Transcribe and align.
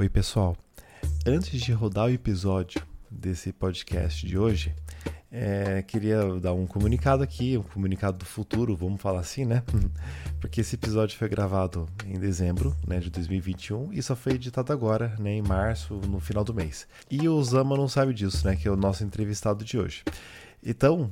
Oi, 0.00 0.08
pessoal. 0.08 0.56
Antes 1.26 1.60
de 1.60 1.72
rodar 1.72 2.06
o 2.06 2.10
episódio 2.10 2.80
desse 3.10 3.52
podcast 3.52 4.24
de 4.24 4.38
hoje, 4.38 4.72
é, 5.28 5.82
queria 5.82 6.38
dar 6.38 6.52
um 6.52 6.68
comunicado 6.68 7.20
aqui, 7.24 7.58
um 7.58 7.64
comunicado 7.64 8.18
do 8.18 8.24
futuro, 8.24 8.76
vamos 8.76 9.02
falar 9.02 9.18
assim, 9.18 9.44
né? 9.44 9.64
Porque 10.40 10.60
esse 10.60 10.76
episódio 10.76 11.18
foi 11.18 11.28
gravado 11.28 11.88
em 12.06 12.16
dezembro 12.16 12.76
né, 12.86 13.00
de 13.00 13.10
2021 13.10 13.92
e 13.92 14.00
só 14.00 14.14
foi 14.14 14.34
editado 14.34 14.72
agora, 14.72 15.16
né, 15.18 15.32
em 15.32 15.42
março, 15.42 15.94
no 15.94 16.20
final 16.20 16.44
do 16.44 16.54
mês. 16.54 16.86
E 17.10 17.28
o 17.28 17.34
Osama 17.34 17.76
não 17.76 17.88
sabe 17.88 18.14
disso, 18.14 18.46
né? 18.46 18.54
Que 18.54 18.68
é 18.68 18.70
o 18.70 18.76
nosso 18.76 19.02
entrevistado 19.02 19.64
de 19.64 19.76
hoje. 19.76 20.04
Então, 20.64 21.10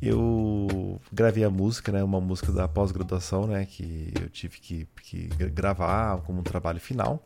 eu 0.00 1.00
gravei 1.12 1.42
a 1.42 1.50
música, 1.50 1.90
né? 1.90 2.00
Uma 2.04 2.20
música 2.20 2.52
da 2.52 2.68
pós-graduação, 2.68 3.48
né? 3.48 3.66
Que 3.66 4.12
eu 4.22 4.28
tive 4.30 4.60
que, 4.60 4.88
que 5.02 5.26
gravar 5.50 6.18
como 6.18 6.38
um 6.38 6.44
trabalho 6.44 6.78
final. 6.78 7.20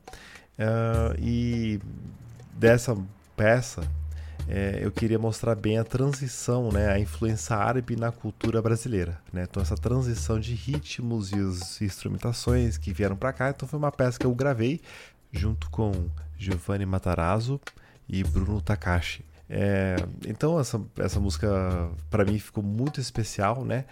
Uh, 0.58 1.18
e 1.18 1.80
dessa 2.56 2.96
peça 3.36 3.82
é, 4.46 4.80
eu 4.82 4.92
queria 4.92 5.18
mostrar 5.18 5.54
bem 5.54 5.78
a 5.78 5.84
transição, 5.84 6.70
né, 6.70 6.88
a 6.88 6.98
influência 6.98 7.56
árabe 7.56 7.96
na 7.96 8.12
cultura 8.12 8.60
brasileira, 8.60 9.18
né? 9.32 9.46
Então 9.48 9.62
essa 9.62 9.74
transição 9.74 10.38
de 10.38 10.54
ritmos 10.54 11.32
e 11.32 11.36
as 11.36 11.80
instrumentações 11.80 12.76
que 12.76 12.92
vieram 12.92 13.16
para 13.16 13.32
cá, 13.32 13.50
então 13.50 13.66
foi 13.66 13.78
uma 13.78 13.90
peça 13.90 14.18
que 14.18 14.26
eu 14.26 14.34
gravei 14.34 14.80
junto 15.32 15.70
com 15.70 15.92
Giovanni 16.36 16.84
Matarazzo 16.84 17.60
e 18.08 18.22
Bruno 18.22 18.60
Takashi. 18.60 19.24
É, 19.48 19.96
então 20.26 20.60
essa, 20.60 20.80
essa 20.98 21.18
música 21.18 21.90
para 22.10 22.24
mim 22.24 22.38
ficou 22.38 22.62
muito 22.62 23.00
especial, 23.00 23.64
né? 23.64 23.86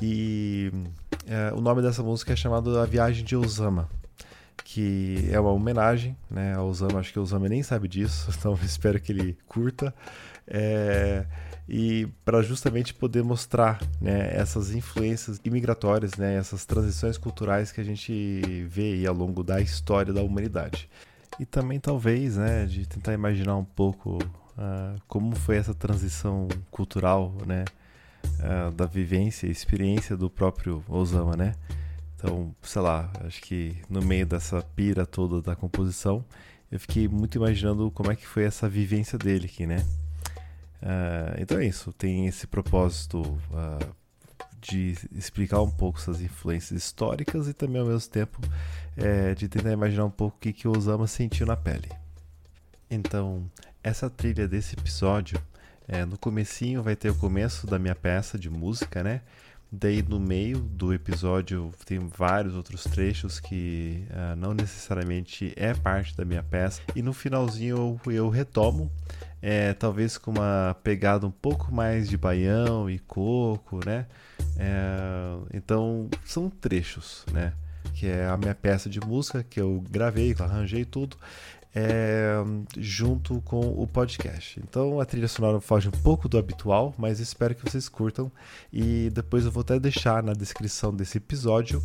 E 0.00 0.72
é, 1.26 1.52
o 1.52 1.60
nome 1.60 1.82
dessa 1.82 2.02
música 2.02 2.32
é 2.32 2.36
chamado 2.36 2.78
A 2.78 2.86
Viagem 2.86 3.24
de 3.24 3.36
Osama 3.36 3.88
que 4.64 5.28
é 5.30 5.38
uma 5.38 5.50
homenagem 5.50 6.16
né, 6.30 6.54
ao 6.54 6.68
Osama. 6.68 7.00
Acho 7.00 7.12
que 7.12 7.18
o 7.18 7.22
Osama 7.22 7.48
nem 7.48 7.62
sabe 7.62 7.88
disso, 7.88 8.30
então 8.36 8.58
espero 8.62 9.00
que 9.00 9.12
ele 9.12 9.36
curta. 9.46 9.94
É, 10.46 11.24
e 11.68 12.08
para 12.24 12.42
justamente 12.42 12.92
poder 12.92 13.22
mostrar 13.22 13.80
né, 14.00 14.30
essas 14.34 14.74
influências 14.74 15.40
imigratórias, 15.44 16.16
né, 16.16 16.34
essas 16.34 16.64
transições 16.64 17.16
culturais 17.16 17.70
que 17.70 17.80
a 17.80 17.84
gente 17.84 18.66
vê 18.68 19.06
ao 19.06 19.14
longo 19.14 19.42
da 19.42 19.60
história 19.60 20.12
da 20.12 20.22
humanidade. 20.22 20.88
E 21.38 21.46
também 21.46 21.80
talvez 21.80 22.36
né, 22.36 22.66
de 22.66 22.86
tentar 22.86 23.14
imaginar 23.14 23.56
um 23.56 23.64
pouco 23.64 24.18
uh, 24.18 25.00
como 25.08 25.34
foi 25.34 25.56
essa 25.56 25.74
transição 25.74 26.48
cultural 26.70 27.34
né, 27.46 27.64
uh, 28.40 28.70
da 28.72 28.84
vivência 28.84 29.46
e 29.46 29.50
experiência 29.50 30.16
do 30.16 30.28
próprio 30.28 30.84
Osama, 30.88 31.36
né? 31.36 31.54
Então, 32.22 32.54
sei 32.62 32.80
lá, 32.80 33.10
acho 33.26 33.42
que 33.42 33.76
no 33.90 34.00
meio 34.00 34.24
dessa 34.24 34.62
pira 34.76 35.04
toda 35.04 35.42
da 35.42 35.56
composição, 35.56 36.24
eu 36.70 36.78
fiquei 36.78 37.08
muito 37.08 37.34
imaginando 37.34 37.90
como 37.90 38.12
é 38.12 38.16
que 38.16 38.24
foi 38.24 38.44
essa 38.44 38.68
vivência 38.68 39.18
dele 39.18 39.46
aqui, 39.46 39.66
né? 39.66 39.84
Uh, 40.80 41.34
então 41.40 41.58
é 41.58 41.66
isso, 41.66 41.92
tem 41.92 42.28
esse 42.28 42.46
propósito 42.46 43.20
uh, 43.20 43.94
de 44.60 44.96
explicar 45.10 45.62
um 45.62 45.70
pouco 45.70 45.98
essas 45.98 46.20
influências 46.20 46.84
históricas 46.84 47.48
e 47.48 47.52
também 47.52 47.80
ao 47.80 47.88
mesmo 47.88 48.08
tempo 48.08 48.40
é, 48.96 49.34
de 49.34 49.48
tentar 49.48 49.72
imaginar 49.72 50.04
um 50.04 50.10
pouco 50.10 50.36
o 50.36 50.40
que, 50.40 50.52
que 50.52 50.68
o 50.68 50.76
Osama 50.76 51.08
sentiu 51.08 51.44
na 51.44 51.56
pele. 51.56 51.90
Então, 52.88 53.50
essa 53.82 54.08
trilha 54.08 54.46
desse 54.46 54.76
episódio, 54.76 55.42
é, 55.88 56.04
no 56.04 56.16
comecinho 56.16 56.84
vai 56.84 56.94
ter 56.94 57.10
o 57.10 57.16
começo 57.16 57.66
da 57.66 57.80
minha 57.80 57.96
peça 57.96 58.38
de 58.38 58.48
música, 58.48 59.02
né? 59.02 59.22
Daí 59.74 60.02
no 60.02 60.20
meio 60.20 60.58
do 60.58 60.92
episódio 60.92 61.72
tem 61.86 61.98
vários 61.98 62.54
outros 62.54 62.84
trechos 62.84 63.40
que 63.40 64.04
uh, 64.10 64.36
não 64.36 64.52
necessariamente 64.52 65.54
é 65.56 65.72
parte 65.72 66.14
da 66.14 66.26
minha 66.26 66.42
peça. 66.42 66.82
E 66.94 67.00
no 67.00 67.14
finalzinho 67.14 67.98
eu, 68.06 68.12
eu 68.12 68.28
retomo, 68.28 68.92
é, 69.40 69.72
talvez 69.72 70.18
com 70.18 70.30
uma 70.30 70.76
pegada 70.84 71.26
um 71.26 71.30
pouco 71.30 71.74
mais 71.74 72.06
de 72.06 72.18
baião 72.18 72.90
e 72.90 72.98
coco, 72.98 73.80
né? 73.82 74.04
É, 74.58 75.56
então 75.56 76.10
são 76.22 76.50
trechos, 76.50 77.24
né? 77.32 77.54
Que 77.94 78.08
é 78.08 78.26
a 78.26 78.36
minha 78.36 78.54
peça 78.54 78.90
de 78.90 79.00
música 79.00 79.42
que 79.42 79.58
eu 79.58 79.82
gravei, 79.90 80.34
que 80.34 80.42
eu 80.42 80.46
arranjei 80.46 80.84
tudo 80.84 81.16
é, 81.74 82.34
junto 82.76 83.40
com 83.42 83.60
o 83.60 83.86
podcast. 83.86 84.60
Então 84.60 85.00
a 85.00 85.04
trilha 85.04 85.28
sonora 85.28 85.60
foge 85.60 85.88
um 85.88 86.02
pouco 86.02 86.28
do 86.28 86.38
habitual, 86.38 86.94
mas 86.98 87.20
espero 87.20 87.54
que 87.54 87.68
vocês 87.68 87.88
curtam. 87.88 88.30
E 88.72 89.10
depois 89.10 89.44
eu 89.44 89.50
vou 89.50 89.62
até 89.62 89.78
deixar 89.78 90.22
na 90.22 90.32
descrição 90.32 90.94
desse 90.94 91.18
episódio 91.18 91.82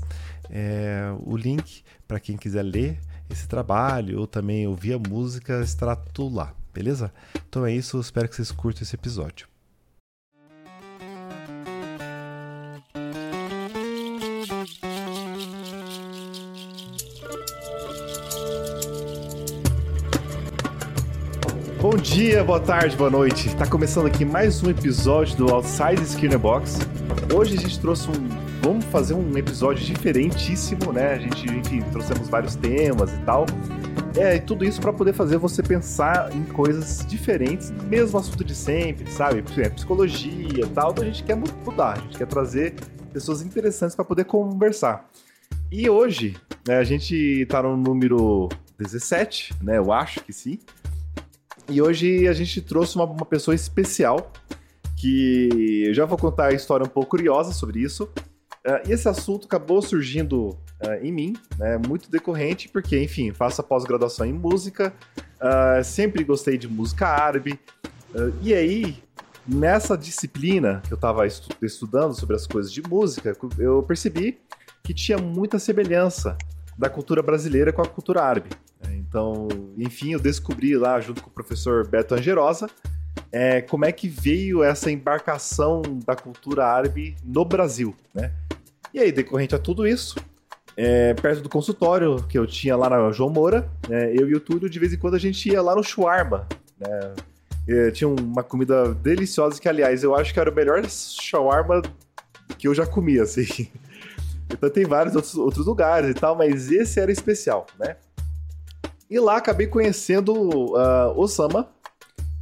é, 0.49 1.13
o 1.19 1.35
link 1.35 1.83
para 2.07 2.19
quem 2.19 2.37
quiser 2.37 2.63
ler 2.63 2.99
esse 3.29 3.47
trabalho 3.47 4.19
ou 4.19 4.27
também 4.27 4.67
ouvir 4.67 4.93
a 4.93 4.99
música, 4.99 5.61
estará 5.61 5.95
tudo 5.95 6.35
lá, 6.35 6.53
beleza? 6.73 7.13
Então 7.49 7.65
é 7.65 7.73
isso, 7.73 7.99
espero 7.99 8.29
que 8.29 8.35
vocês 8.35 8.51
curtam 8.51 8.83
esse 8.83 8.95
episódio. 8.95 9.56
Bom 21.79 21.95
dia, 21.95 22.43
boa 22.43 22.59
tarde, 22.59 22.97
boa 22.97 23.11
noite. 23.11 23.49
Está 23.49 23.67
começando 23.67 24.07
aqui 24.07 24.25
mais 24.25 24.63
um 24.63 24.69
episódio 24.71 25.38
do 25.38 25.53
Outside 25.53 26.01
Skinner 26.01 26.39
Box. 26.39 26.79
Hoje 27.31 27.55
a 27.55 27.61
gente 27.61 27.79
trouxe 27.79 28.09
um. 28.09 28.27
Vamos 28.63 28.83
fazer 28.85 29.13
um 29.13 29.38
episódio 29.38 29.85
diferentíssimo, 29.85 30.91
né? 30.91 31.13
A 31.13 31.17
gente, 31.19 31.45
enfim, 31.45 31.81
trouxemos 31.91 32.27
vários 32.29 32.55
temas 32.55 33.13
e 33.13 33.17
tal. 33.19 33.45
É, 34.17 34.38
e 34.38 34.39
tudo 34.39 34.65
isso 34.65 34.81
para 34.81 34.91
poder 34.91 35.13
fazer 35.13 35.38
você 35.38 35.61
pensar 35.61 36.35
em 36.35 36.43
coisas 36.45 37.05
diferentes, 37.05 37.69
mesmo 37.88 38.17
assunto 38.17 38.44
de 38.44 38.55
sempre, 38.55 39.11
sabe? 39.11 39.44
É, 39.61 39.69
psicologia 39.69 40.65
e 40.65 40.69
tal. 40.69 40.91
Então 40.91 41.03
a 41.03 41.07
gente 41.07 41.23
quer 41.23 41.35
mudar, 41.35 41.91
a 41.91 41.99
gente 41.99 42.17
quer 42.17 42.27
trazer 42.27 42.73
pessoas 43.13 43.44
interessantes 43.44 43.95
para 43.95 44.03
poder 44.03 44.25
conversar. 44.25 45.07
E 45.71 45.88
hoje, 45.88 46.35
né, 46.67 46.77
a 46.79 46.83
gente 46.83 47.13
está 47.15 47.61
no 47.61 47.77
número 47.77 48.49
17, 48.77 49.55
né? 49.61 49.77
Eu 49.77 49.91
acho 49.91 50.23
que 50.23 50.31
sim. 50.31 50.59
E 51.69 51.81
hoje 51.81 52.28
a 52.28 52.33
gente 52.33 52.61
trouxe 52.61 52.95
uma, 52.95 53.05
uma 53.05 53.25
pessoa 53.25 53.53
especial 53.53 54.31
que 54.97 55.83
eu 55.85 55.94
já 55.94 56.05
vou 56.05 56.17
contar 56.17 56.47
a 56.47 56.53
história 56.53 56.85
um 56.85 56.89
pouco 56.89 57.11
curiosa 57.11 57.51
sobre 57.51 57.79
isso. 57.79 58.05
Uh, 58.66 58.89
e 58.89 58.91
esse 58.91 59.07
assunto 59.07 59.45
acabou 59.45 59.81
surgindo 59.81 60.50
uh, 60.50 60.94
em 61.01 61.11
mim, 61.11 61.38
né, 61.57 61.77
muito 61.77 62.09
decorrente, 62.09 62.67
porque, 62.67 63.01
enfim, 63.01 63.31
faço 63.31 63.61
a 63.61 63.63
pós-graduação 63.63 64.25
em 64.25 64.33
música, 64.33 64.94
uh, 65.39 65.83
sempre 65.83 66.23
gostei 66.23 66.57
de 66.57 66.67
música 66.67 67.07
árabe. 67.07 67.57
e 68.41 68.53
aí, 68.53 68.97
nessa 69.47 69.97
disciplina 69.97 70.81
que 70.85 70.91
eu 70.91 70.95
estava 70.95 71.25
estu 71.27 71.53
estudando 71.61 72.13
sobre 72.13 72.35
as 72.35 72.47
coisas 72.47 72.72
de 72.72 72.81
música, 72.81 73.38
eu 73.57 73.83
percebi 73.83 74.39
que 74.83 74.94
tinha 74.94 75.17
muita 75.17 75.59
semelhança 75.59 76.38
da 76.77 76.89
cultura 76.89 77.22
brasileira 77.22 77.72
com 77.72 77.81
a 77.81 77.88
cultura 77.88 78.22
árabe. 78.22 78.50
Então, 79.07 79.47
enfim, 79.78 80.13
eu 80.13 80.19
descobri 80.19 80.75
lá, 80.75 81.00
junto 81.00 81.22
com 81.22 81.29
o 81.29 81.34
professor 81.34 81.88
Beto 81.88 82.13
Angerosa, 82.16 82.69
é, 83.31 83.62
como 83.62 83.85
é 83.85 83.91
que 83.91 84.07
veio 84.07 84.63
essa 84.63 84.91
embarcação 84.91 85.81
da 86.06 86.16
cultura 86.16 86.66
árabe 86.66 87.16
no 87.23 87.45
Brasil, 87.45 87.95
né? 88.13 88.34
E 88.94 89.00
aí, 89.00 89.12
decorrente 89.12 89.56
a 89.56 89.59
tudo 89.59 89.88
isso, 89.88 90.16
é, 90.75 91.13
perto 91.13 91.41
do 91.41 91.50
consultório 91.50 92.23
que 92.28 92.38
eu 92.38 92.45
tinha 92.45 92.75
lá 92.75 92.90
na 92.90 93.12
João 93.12 93.29
Moura, 93.29 93.69
é, 93.90 94.13
eu 94.13 94.29
e 94.29 94.35
o 94.35 94.40
Túlio, 94.40 94.69
de 94.69 94.79
vez 94.79 94.94
em 94.94 94.97
quando 94.97 95.16
a 95.16 95.19
gente 95.19 95.50
ia 95.50 95.62
lá 95.62 95.75
no 95.75 95.84
shawarma, 95.84 96.47
né? 96.79 97.13
É, 97.68 97.91
tinha 97.91 98.07
uma 98.07 98.44
comida 98.44 98.94
deliciosa 98.94 99.59
que, 99.59 99.68
aliás, 99.68 100.01
eu 100.01 100.16
acho 100.16 100.34
que 100.34 100.39
era 100.39 100.50
o 100.50 100.56
melhor 100.56 100.81
shawarma 100.88 101.81
que 102.57 102.68
eu 102.68 102.74
já 102.74 102.85
comi, 102.85 103.19
assim. 103.19 103.68
Então 104.50 104.69
tem 104.69 104.85
vários 104.85 105.13
outros, 105.13 105.35
outros 105.35 105.66
lugares 105.66 106.12
e 106.12 106.13
tal, 106.13 106.34
mas 106.34 106.72
esse 106.72 107.01
era 107.01 107.12
especial, 107.12 107.68
né? 107.78 107.97
E 109.09 109.19
lá 109.19 109.38
acabei 109.38 109.68
conhecendo 109.68 110.33
uh, 110.33 111.18
Osama, 111.18 111.69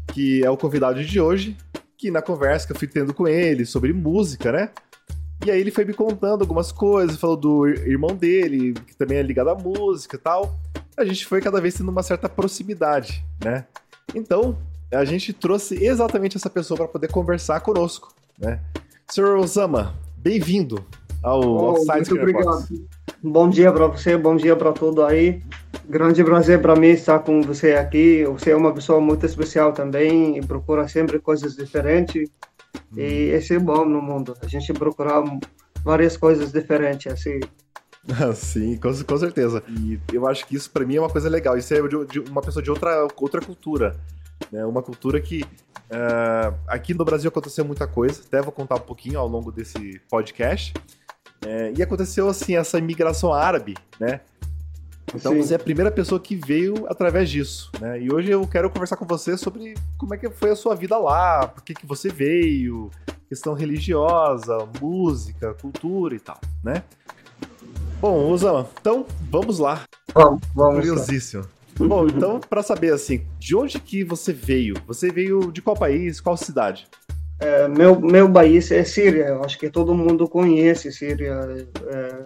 que 0.07 0.43
é 0.43 0.49
o 0.49 0.57
convidado 0.57 1.03
de 1.03 1.19
hoje, 1.21 1.55
que 1.97 2.09
na 2.09 2.21
conversa 2.21 2.65
que 2.65 2.73
eu 2.73 2.79
fui 2.79 2.87
tendo 2.87 3.13
com 3.13 3.27
ele 3.27 3.65
sobre 3.65 3.93
música, 3.93 4.51
né? 4.51 4.69
E 5.45 5.51
aí 5.51 5.59
ele 5.59 5.69
foi 5.69 5.85
me 5.85 5.93
contando 5.93 6.41
algumas 6.41 6.71
coisas, 6.71 7.17
falou 7.17 7.37
do 7.37 7.67
irmão 7.67 8.15
dele, 8.15 8.73
que 8.73 8.95
também 8.95 9.19
é 9.19 9.21
ligado 9.21 9.49
à 9.49 9.55
música 9.55 10.15
e 10.15 10.19
tal. 10.19 10.57
A 10.97 11.05
gente 11.05 11.25
foi 11.25 11.39
cada 11.39 11.61
vez 11.61 11.75
tendo 11.75 11.89
uma 11.89 12.01
certa 12.01 12.27
proximidade, 12.27 13.23
né? 13.43 13.65
Então, 14.15 14.57
a 14.91 15.05
gente 15.05 15.33
trouxe 15.33 15.83
exatamente 15.83 16.35
essa 16.35 16.49
pessoa 16.49 16.77
para 16.77 16.87
poder 16.87 17.09
conversar 17.09 17.59
conosco, 17.59 18.11
né? 18.39 18.59
Sr. 19.11 19.35
Osama, 19.37 19.93
bem-vindo 20.17 20.83
ao 21.21 21.41
oh, 21.41 21.65
Outside 21.69 22.09
Muito 22.09 22.15
obrigado. 22.15 22.67
Bom 23.21 23.49
dia 23.49 23.71
para 23.71 23.87
você, 23.87 24.17
bom 24.17 24.35
dia 24.35 24.55
para 24.55 24.71
todos 24.71 25.03
aí. 25.03 25.43
Grande 25.87 26.23
prazer 26.23 26.61
para 26.61 26.75
mim 26.75 26.87
estar 26.87 27.19
com 27.19 27.41
você 27.41 27.73
aqui. 27.73 28.23
Você 28.25 28.51
é 28.51 28.55
uma 28.55 28.73
pessoa 28.73 28.99
muito 28.99 29.25
especial 29.25 29.71
também 29.71 30.37
e 30.37 30.45
procura 30.45 30.87
sempre 30.87 31.19
coisas 31.19 31.55
diferentes. 31.55 32.29
Hum. 32.91 32.97
E 32.97 33.29
esse 33.29 33.53
é 33.53 33.59
bom 33.59 33.85
no 33.85 34.01
mundo. 34.01 34.35
A 34.41 34.47
gente 34.47 34.73
procura 34.73 35.23
várias 35.83 36.17
coisas 36.17 36.51
diferentes 36.51 37.11
assim. 37.11 37.39
Sim, 38.35 38.77
com, 38.77 38.91
com 39.03 39.17
certeza. 39.17 39.63
E 39.69 39.99
eu 40.11 40.27
acho 40.27 40.45
que 40.47 40.55
isso 40.55 40.69
para 40.71 40.85
mim 40.85 40.95
é 40.95 40.99
uma 40.99 41.09
coisa 41.09 41.29
legal. 41.29 41.57
Isso 41.57 41.73
é 41.73 41.81
de, 41.87 42.05
de 42.05 42.19
uma 42.19 42.41
pessoa 42.41 42.63
de 42.63 42.71
outra, 42.71 43.07
outra 43.15 43.41
cultura. 43.41 43.95
Né? 44.51 44.65
Uma 44.65 44.81
cultura 44.81 45.21
que 45.21 45.43
uh, 45.43 46.55
aqui 46.67 46.93
no 46.93 47.05
Brasil 47.05 47.29
aconteceu 47.29 47.63
muita 47.63 47.85
coisa. 47.85 48.21
Até 48.25 48.41
vou 48.41 48.51
contar 48.51 48.75
um 48.75 48.79
pouquinho 48.79 49.19
ao 49.19 49.27
longo 49.27 49.51
desse 49.51 50.01
podcast. 50.09 50.73
É, 51.45 51.71
e 51.77 51.83
aconteceu 51.83 52.27
assim 52.27 52.55
essa 52.55 52.79
imigração 52.79 53.31
árabe, 53.31 53.75
né? 53.99 54.21
Então 55.15 55.33
Sim. 55.33 55.41
você 55.41 55.53
é 55.53 55.55
a 55.55 55.59
primeira 55.59 55.91
pessoa 55.91 56.19
que 56.19 56.35
veio 56.35 56.85
através 56.87 57.29
disso, 57.29 57.71
né? 57.79 58.01
E 58.01 58.11
hoje 58.11 58.31
eu 58.31 58.45
quero 58.47 58.69
conversar 58.69 58.97
com 58.97 59.05
você 59.05 59.37
sobre 59.37 59.75
como 59.97 60.13
é 60.13 60.17
que 60.17 60.29
foi 60.29 60.51
a 60.51 60.55
sua 60.55 60.75
vida 60.75 60.97
lá, 60.97 61.47
por 61.47 61.63
que, 61.63 61.73
que 61.73 61.85
você 61.85 62.09
veio, 62.09 62.89
questão 63.27 63.53
religiosa, 63.53 64.57
música, 64.79 65.53
cultura 65.55 66.15
e 66.15 66.19
tal, 66.19 66.39
né? 66.63 66.83
Bom, 67.99 68.29
Osama, 68.29 68.67
então 68.79 69.05
vamos 69.31 69.59
lá. 69.59 69.83
Vamos, 70.13 70.41
vamos. 70.53 70.75
Curiosíssimo. 70.75 71.43
Lá. 71.43 71.87
Bom, 71.87 72.07
então, 72.07 72.39
para 72.39 72.63
saber 72.63 72.93
assim, 72.93 73.25
de 73.37 73.55
onde 73.55 73.79
que 73.79 74.03
você 74.03 74.31
veio? 74.31 74.75
Você 74.87 75.11
veio 75.11 75.51
de 75.51 75.61
qual 75.61 75.75
país, 75.75 76.21
qual 76.21 76.37
cidade? 76.37 76.87
É, 77.37 77.67
meu, 77.67 77.99
meu 77.99 78.31
país 78.31 78.71
é 78.71 78.83
Síria, 78.83 79.27
eu 79.27 79.43
acho 79.43 79.59
que 79.59 79.69
todo 79.69 79.93
mundo 79.93 80.27
conhece 80.27 80.91
Síria. 80.91 81.67
É, 81.87 82.25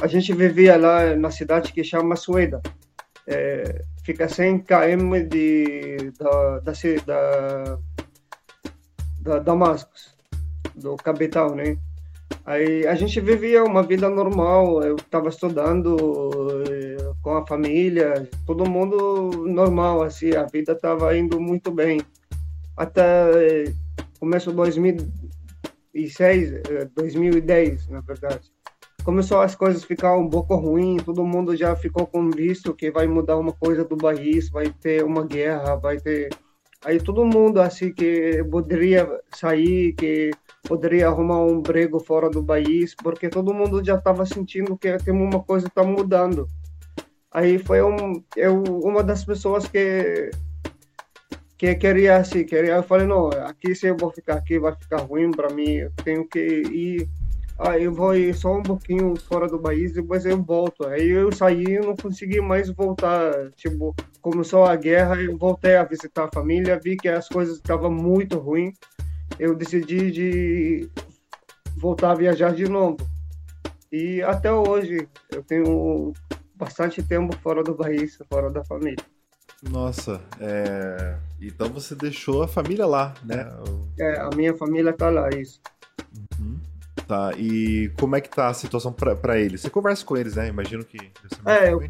a 0.00 0.06
gente 0.06 0.32
vivia 0.32 0.76
lá 0.76 1.16
na 1.16 1.30
cidade 1.30 1.72
que 1.72 1.82
chama 1.82 2.16
Sueda. 2.16 2.60
É, 3.26 3.82
fica 4.04 4.28
100 4.28 4.60
km 4.60 5.26
de, 5.28 6.12
da, 6.18 6.60
da, 6.60 6.72
da, 7.04 7.78
da 9.20 9.38
Damascus, 9.40 10.14
do 10.74 10.96
capital, 10.96 11.54
né? 11.54 11.76
Aí 12.46 12.86
a 12.86 12.94
gente 12.94 13.20
vivia 13.20 13.64
uma 13.64 13.82
vida 13.82 14.08
normal, 14.08 14.82
eu 14.82 14.96
estava 14.96 15.28
estudando 15.28 15.96
eh, 16.70 16.96
com 17.22 17.36
a 17.36 17.46
família, 17.46 18.26
todo 18.46 18.68
mundo 18.68 19.30
normal, 19.46 20.02
assim, 20.02 20.34
a 20.34 20.44
vida 20.44 20.72
estava 20.72 21.14
indo 21.16 21.38
muito 21.38 21.70
bem. 21.70 22.00
Até 22.74 23.66
eh, 23.66 23.72
começo 24.18 24.50
de 24.50 24.56
2006, 24.56 26.62
2010, 26.94 27.88
na 27.88 28.00
verdade 28.00 28.50
começou 29.08 29.40
as 29.40 29.54
coisas 29.54 29.84
ficar 29.84 30.18
um 30.18 30.28
pouco 30.28 30.54
ruins, 30.54 31.02
todo 31.02 31.24
mundo 31.24 31.56
já 31.56 31.74
ficou 31.74 32.06
com 32.06 32.28
visto 32.28 32.74
que 32.74 32.90
vai 32.90 33.06
mudar 33.06 33.38
uma 33.38 33.54
coisa 33.54 33.82
do 33.82 33.96
país, 33.96 34.50
vai 34.50 34.68
ter 34.68 35.02
uma 35.02 35.24
guerra, 35.24 35.76
vai 35.76 35.98
ter 35.98 36.28
aí 36.84 37.00
todo 37.00 37.24
mundo 37.24 37.58
assim 37.58 37.90
que 37.90 38.44
poderia 38.50 39.08
sair, 39.34 39.94
que 39.94 40.30
poderia 40.62 41.08
arrumar 41.08 41.40
um 41.40 41.60
emprego 41.60 41.98
fora 41.98 42.28
do 42.28 42.44
país, 42.44 42.94
porque 42.94 43.30
todo 43.30 43.54
mundo 43.54 43.82
já 43.82 43.94
estava 43.94 44.26
sentindo 44.26 44.76
que 44.76 44.98
tem 44.98 45.14
uma 45.14 45.42
coisa 45.42 45.68
está 45.68 45.82
mudando. 45.82 46.46
Aí 47.32 47.58
foi 47.58 47.80
um, 47.80 48.22
eu 48.36 48.62
uma 48.62 49.02
das 49.02 49.24
pessoas 49.24 49.66
que 49.66 50.30
que 51.56 51.74
queria 51.76 52.18
assim, 52.18 52.44
queria, 52.44 52.74
eu 52.74 52.82
falei 52.82 53.06
não, 53.06 53.28
aqui 53.28 53.74
se 53.74 53.86
eu 53.86 53.96
vou 53.96 54.12
ficar 54.12 54.34
aqui 54.34 54.58
vai 54.58 54.74
ficar 54.76 54.98
ruim 54.98 55.30
para 55.30 55.48
mim, 55.48 55.76
eu 55.76 55.92
tenho 56.04 56.28
que 56.28 56.38
ir 56.38 57.08
ah, 57.58 57.76
eu 57.76 57.92
vou 57.92 58.14
ir 58.14 58.32
só 58.34 58.56
um 58.56 58.62
pouquinho 58.62 59.16
fora 59.16 59.48
do 59.48 59.58
país, 59.58 59.92
depois 59.92 60.24
eu 60.24 60.40
volto. 60.40 60.86
Aí 60.86 61.08
eu 61.08 61.32
saí 61.32 61.64
e 61.64 61.80
não 61.80 61.96
consegui 61.96 62.40
mais 62.40 62.70
voltar. 62.70 63.50
Tipo, 63.56 63.96
começou 64.22 64.64
a 64.64 64.76
guerra, 64.76 65.20
eu 65.20 65.36
voltei 65.36 65.74
a 65.74 65.82
visitar 65.82 66.26
a 66.26 66.30
família, 66.32 66.78
vi 66.78 66.96
que 66.96 67.08
as 67.08 67.28
coisas 67.28 67.56
estavam 67.56 67.90
muito 67.90 68.38
ruins. 68.38 68.76
Eu 69.40 69.56
decidi 69.56 70.12
de 70.12 70.88
voltar 71.76 72.12
a 72.12 72.14
viajar 72.14 72.54
de 72.54 72.68
novo. 72.68 72.98
E 73.90 74.22
até 74.22 74.52
hoje 74.52 75.08
eu 75.32 75.42
tenho 75.42 76.12
bastante 76.54 77.02
tempo 77.02 77.36
fora 77.38 77.64
do 77.64 77.74
país, 77.74 78.16
fora 78.30 78.50
da 78.50 78.64
família. 78.64 79.04
Nossa, 79.68 80.20
é... 80.38 81.16
então 81.40 81.68
você 81.70 81.96
deixou 81.96 82.44
a 82.44 82.48
família 82.48 82.86
lá, 82.86 83.14
né? 83.24 83.50
É, 83.98 84.20
a 84.20 84.30
minha 84.36 84.56
família 84.56 84.92
tá 84.92 85.10
lá, 85.10 85.28
isso. 85.30 85.60
Tá, 87.08 87.32
e 87.38 87.90
como 87.98 88.16
é 88.16 88.20
que 88.20 88.28
tá 88.28 88.48
a 88.48 88.54
situação 88.54 88.92
para 88.92 89.40
eles? 89.40 89.62
Você 89.62 89.70
conversa 89.70 90.04
com 90.04 90.14
eles, 90.14 90.36
né? 90.36 90.48
Imagino 90.48 90.84
que... 90.84 90.98
É, 91.46 91.72
eu 91.72 91.80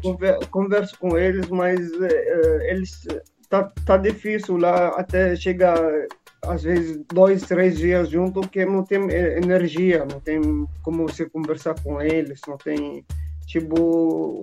converso 0.49 0.97
com 0.97 1.17
eles, 1.17 1.49
mas 1.49 1.77
é, 2.01 2.71
eles... 2.71 3.05
Tá, 3.49 3.69
tá 3.85 3.97
difícil 3.97 4.55
lá 4.55 4.89
até 4.89 5.35
chegar, 5.35 5.77
às 6.43 6.63
vezes, 6.63 7.03
dois, 7.13 7.41
três 7.41 7.77
dias 7.77 8.09
junto, 8.09 8.39
porque 8.39 8.63
não 8.65 8.85
tem 8.85 9.11
energia, 9.11 10.05
não 10.09 10.21
tem 10.21 10.39
como 10.81 11.09
você 11.09 11.29
conversar 11.29 11.75
com 11.83 12.01
eles, 12.01 12.39
não 12.47 12.57
tem... 12.57 13.03
Tipo, 13.45 14.41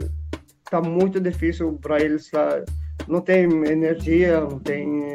tá 0.71 0.83
muito 0.83 1.19
difícil 1.19 1.73
para 1.81 2.03
eles 2.03 2.31
lá. 2.33 2.63
Não 3.07 3.21
tem 3.21 3.45
energia, 3.67 4.41
não 4.41 4.59
tem 4.59 5.07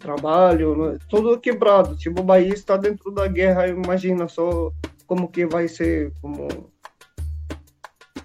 trabalho, 0.00 0.74
né? 0.74 0.98
tudo 1.08 1.38
quebrado. 1.38 1.94
Tipo, 1.96 2.22
o 2.22 2.26
país 2.26 2.54
está 2.54 2.76
dentro 2.76 3.12
da 3.12 3.28
guerra, 3.28 3.68
imagina 3.68 4.26
só 4.26 4.72
como 5.06 5.28
que 5.28 5.46
vai 5.46 5.68
ser, 5.68 6.12
como... 6.20 6.48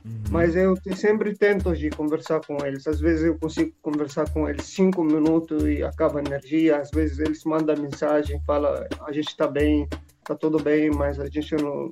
Uhum. 0.04 0.24
Mas 0.30 0.56
eu 0.56 0.76
sempre 0.96 1.36
tento 1.36 1.76
de 1.76 1.90
conversar 1.90 2.40
com 2.42 2.58
eles. 2.66 2.88
Às 2.88 3.00
vezes 3.00 3.26
eu 3.26 3.38
consigo 3.38 3.72
conversar 3.82 4.30
com 4.32 4.48
eles 4.48 4.66
cinco 4.66 5.04
minutos 5.04 5.64
e 5.64 5.84
acaba 5.84 6.20
a 6.20 6.24
energia. 6.24 6.78
Às 6.78 6.92
vezes 6.92 7.20
eles 7.20 7.44
mandam 7.44 7.76
mensagem, 7.78 8.40
fala 8.46 8.88
a 9.02 9.12
gente 9.12 9.30
está 9.30 9.48
bem, 9.48 9.88
está 10.20 10.36
tudo 10.36 10.62
bem, 10.62 10.92
mas 10.92 11.20
a 11.20 11.26
gente 11.26 11.56
não 11.56 11.90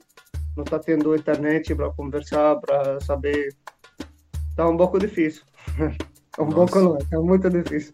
não 0.56 0.64
está 0.64 0.78
tendo 0.78 1.16
internet 1.16 1.74
para 1.74 1.90
conversar, 1.90 2.56
para 2.58 3.00
saber. 3.00 3.56
Está 4.52 4.70
um 4.70 4.78
pouco 4.78 5.00
difícil. 5.00 5.42
um 6.40 6.46
Nossa. 6.46 6.56
pouco 6.56 6.80
não, 6.80 6.98
é 7.12 7.22
muito 7.22 7.50
difícil. 7.50 7.94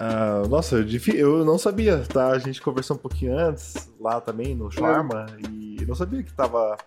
Uh, 0.00 0.48
nossa, 0.48 0.76
eu 1.14 1.44
não 1.44 1.58
sabia, 1.58 1.98
tá? 2.08 2.28
A 2.28 2.38
gente 2.38 2.62
conversou 2.62 2.96
um 2.96 2.98
pouquinho 2.98 3.38
antes, 3.38 3.92
lá 4.00 4.18
também, 4.18 4.54
no 4.54 4.70
Sharma, 4.70 5.26
é. 5.28 5.50
e 5.50 5.84
não 5.86 5.94
sabia 5.94 6.22
que 6.22 6.32
tava, 6.32 6.78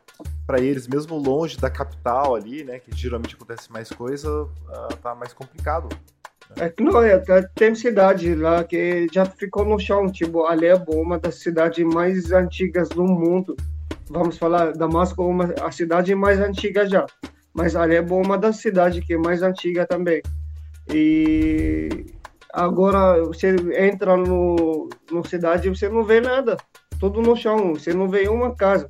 para 0.47 0.59
eles, 0.59 0.87
mesmo 0.87 1.15
longe 1.17 1.57
da 1.57 1.69
capital 1.69 2.33
ali, 2.33 2.63
né, 2.63 2.79
que 2.79 2.95
geralmente 2.95 3.35
acontece 3.35 3.71
mais 3.71 3.89
coisa, 3.89 4.45
uh, 4.45 4.95
tá 5.01 5.13
mais 5.13 5.31
complicado. 5.31 5.89
É 6.55 6.69
que 6.69 6.83
não, 6.83 7.01
é, 7.01 7.21
tem 7.55 7.75
cidade 7.75 8.33
lá 8.35 8.63
que 8.63 9.07
já 9.11 9.25
ficou 9.25 9.65
no 9.65 9.79
chão, 9.79 10.11
tipo 10.11 10.45
Alepo, 10.45 10.95
uma 10.95 11.19
das 11.19 11.35
cidades 11.35 11.85
mais 11.85 12.31
antigas 12.31 12.89
do 12.89 13.03
mundo. 13.03 13.55
Vamos 14.09 14.37
falar, 14.37 14.73
Damasco, 14.73 15.23
uma, 15.23 15.53
a 15.61 15.71
cidade 15.71 16.13
mais 16.15 16.39
antiga 16.39 16.87
já, 16.87 17.05
mas 17.53 17.75
Alepo 17.75 18.15
é 18.15 18.25
uma 18.25 18.37
das 18.37 18.57
cidades 18.57 19.05
que 19.05 19.13
é 19.13 19.17
mais 19.17 19.41
antiga 19.41 19.85
também. 19.85 20.21
E 20.89 22.05
Agora, 22.53 23.19
você 23.23 23.55
entra 23.75 24.15
no, 24.15 24.87
no 25.11 25.27
cidade 25.27 25.67
e 25.67 25.75
você 25.75 25.89
não 25.89 26.03
vê 26.03 26.21
nada. 26.21 26.55
Tudo 26.99 27.19
no 27.19 27.35
chão. 27.35 27.73
Você 27.73 27.91
não 27.95 28.07
vê 28.07 28.29
uma 28.29 28.55
casa. 28.55 28.87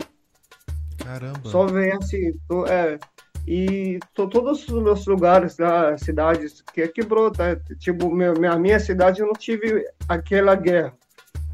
Caramba. 0.97 1.39
Só 1.45 1.65
vê 1.65 1.93
assim. 1.93 2.33
é, 2.67 2.99
e 3.47 4.01
tô, 4.13 4.27
todos 4.27 4.67
os 4.67 4.83
meus 4.83 5.05
lugares 5.07 5.57
lá, 5.57 5.97
cidades, 5.97 6.61
que 6.73 6.85
quebrou, 6.89 7.31
tá? 7.31 7.55
Tipo, 7.79 8.11
meu, 8.13 8.33
minha, 8.33 8.57
minha 8.57 8.79
cidade 8.81 9.21
eu 9.21 9.27
não 9.27 9.33
tive 9.33 9.85
aquela 10.09 10.55
guerra. 10.55 10.93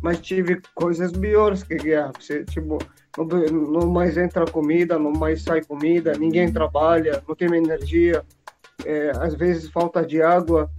Mas 0.02 0.20
tive 0.20 0.60
coisas 0.74 1.12
piores 1.12 1.62
que 1.62 1.76
guerra. 1.76 2.12
Você, 2.20 2.44
tipo, 2.44 2.80
não, 3.26 3.88
mais 3.88 4.18
entra 4.18 4.46
comida, 4.46 4.98
não 4.98 5.12
mais 5.12 5.44
sai 5.44 5.64
comida, 5.64 6.14
ninguém 6.18 6.52
trabalha, 6.52 7.24
não 7.28 7.36
tem 7.36 7.54
energia. 7.54 8.24
É, 8.86 9.12
às 9.20 9.36
vezes 9.36 9.70
falta 9.70 10.06
de 10.06 10.22
água. 10.22 10.70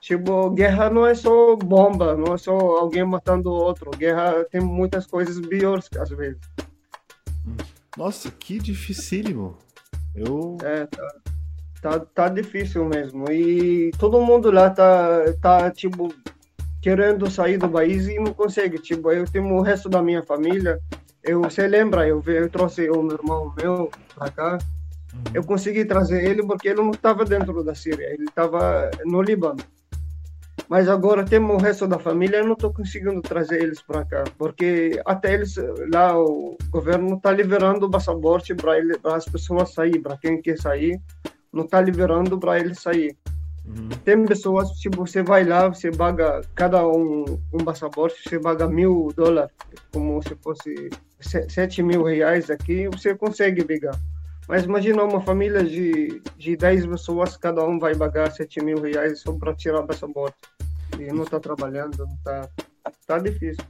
Tipo, 0.00 0.50
guerra 0.50 0.88
não 0.88 1.04
é 1.04 1.14
só 1.14 1.56
bomba, 1.56 2.16
não 2.16 2.34
é 2.34 2.38
só 2.38 2.52
alguém 2.52 3.04
matando 3.04 3.50
o 3.50 3.54
outro. 3.54 3.90
Guerra 3.90 4.44
tem 4.50 4.60
muitas 4.60 5.06
coisas 5.06 5.40
piores 5.40 5.88
às 5.98 6.10
vezes. 6.10 6.38
Nossa, 7.96 8.30
que 8.30 8.58
dificílimo. 8.58 9.56
Eu. 10.14 10.56
É, 10.62 10.86
tá, 10.86 11.08
tá, 11.82 12.00
tá 12.00 12.28
difícil 12.28 12.84
mesmo. 12.84 13.30
E 13.30 13.90
todo 13.98 14.20
mundo 14.20 14.50
lá 14.50 14.70
tá, 14.70 15.32
tá, 15.40 15.70
tipo, 15.70 16.14
querendo 16.80 17.28
sair 17.30 17.58
do 17.58 17.68
país 17.68 18.06
e 18.06 18.18
não 18.20 18.32
consegue. 18.32 18.78
Tipo, 18.78 19.10
eu 19.10 19.24
tenho 19.24 19.52
o 19.52 19.62
resto 19.62 19.88
da 19.88 20.00
minha 20.00 20.22
família. 20.22 20.80
Eu, 21.22 21.42
você 21.42 21.66
lembra, 21.66 22.06
eu, 22.06 22.22
eu 22.26 22.48
trouxe 22.48 22.88
o 22.90 23.02
meu 23.02 23.16
irmão 23.16 23.52
meu 23.56 23.90
pra 24.14 24.30
cá. 24.30 24.58
Uhum. 25.12 25.22
Eu 25.34 25.44
consegui 25.44 25.84
trazer 25.84 26.24
ele 26.24 26.42
porque 26.46 26.68
ele 26.68 26.80
não 26.80 26.90
estava 26.90 27.24
dentro 27.24 27.62
da 27.64 27.74
Síria, 27.74 28.12
ele 28.12 28.24
estava 28.24 28.90
no 29.04 29.22
Líbano. 29.22 29.62
Mas 30.68 30.88
agora 30.88 31.24
temos 31.24 31.56
o 31.56 31.58
resto 31.58 31.86
da 31.86 31.98
família, 31.98 32.38
eu 32.38 32.46
não 32.46 32.52
estou 32.52 32.72
conseguindo 32.72 33.22
trazer 33.22 33.62
eles 33.62 33.80
para 33.80 34.04
cá, 34.04 34.24
porque 34.36 35.00
até 35.06 35.32
eles 35.32 35.54
lá 35.90 36.18
o 36.18 36.58
governo 36.68 37.16
está 37.16 37.32
liberando 37.32 37.86
o 37.86 37.90
passaporte 37.90 38.54
para 38.54 38.74
as 39.14 39.24
pessoas 39.24 39.72
sair, 39.72 39.98
para 40.00 40.18
quem 40.18 40.42
quer 40.42 40.58
sair, 40.58 41.00
não 41.50 41.64
está 41.64 41.80
liberando 41.80 42.38
para 42.38 42.58
eles 42.58 42.80
sair. 42.80 43.16
Uhum. 43.64 43.88
Tem 44.04 44.24
pessoas, 44.26 44.70
tipo, 44.72 45.06
você 45.06 45.22
vai 45.22 45.44
lá, 45.44 45.68
você 45.68 45.90
paga 45.90 46.42
cada 46.54 46.86
um 46.86 47.24
um 47.52 47.64
passaporte, 47.64 48.22
você 48.28 48.38
paga 48.38 48.68
mil 48.68 49.10
dólares, 49.14 49.52
como 49.92 50.22
se 50.22 50.34
fosse 50.36 50.90
sete 51.20 51.82
mil 51.82 52.02
reais 52.02 52.50
aqui, 52.50 52.88
você 52.88 53.14
consegue 53.14 53.64
pegar. 53.64 53.98
Mas 54.48 54.64
imagina 54.64 55.04
uma 55.04 55.20
família 55.20 55.62
de, 55.62 56.22
de 56.38 56.56
10 56.56 56.86
pessoas, 56.86 57.36
cada 57.36 57.62
um 57.64 57.78
vai 57.78 57.94
pagar 57.94 58.32
7 58.32 58.64
mil 58.64 58.80
reais 58.80 59.20
só 59.20 59.30
para 59.32 59.54
tirar 59.54 59.82
passaporte. 59.82 60.36
E 60.98 61.12
não 61.12 61.24
está 61.24 61.38
trabalhando, 61.38 62.08
tá, 62.24 62.48
tá 63.06 63.18
difícil. 63.18 63.62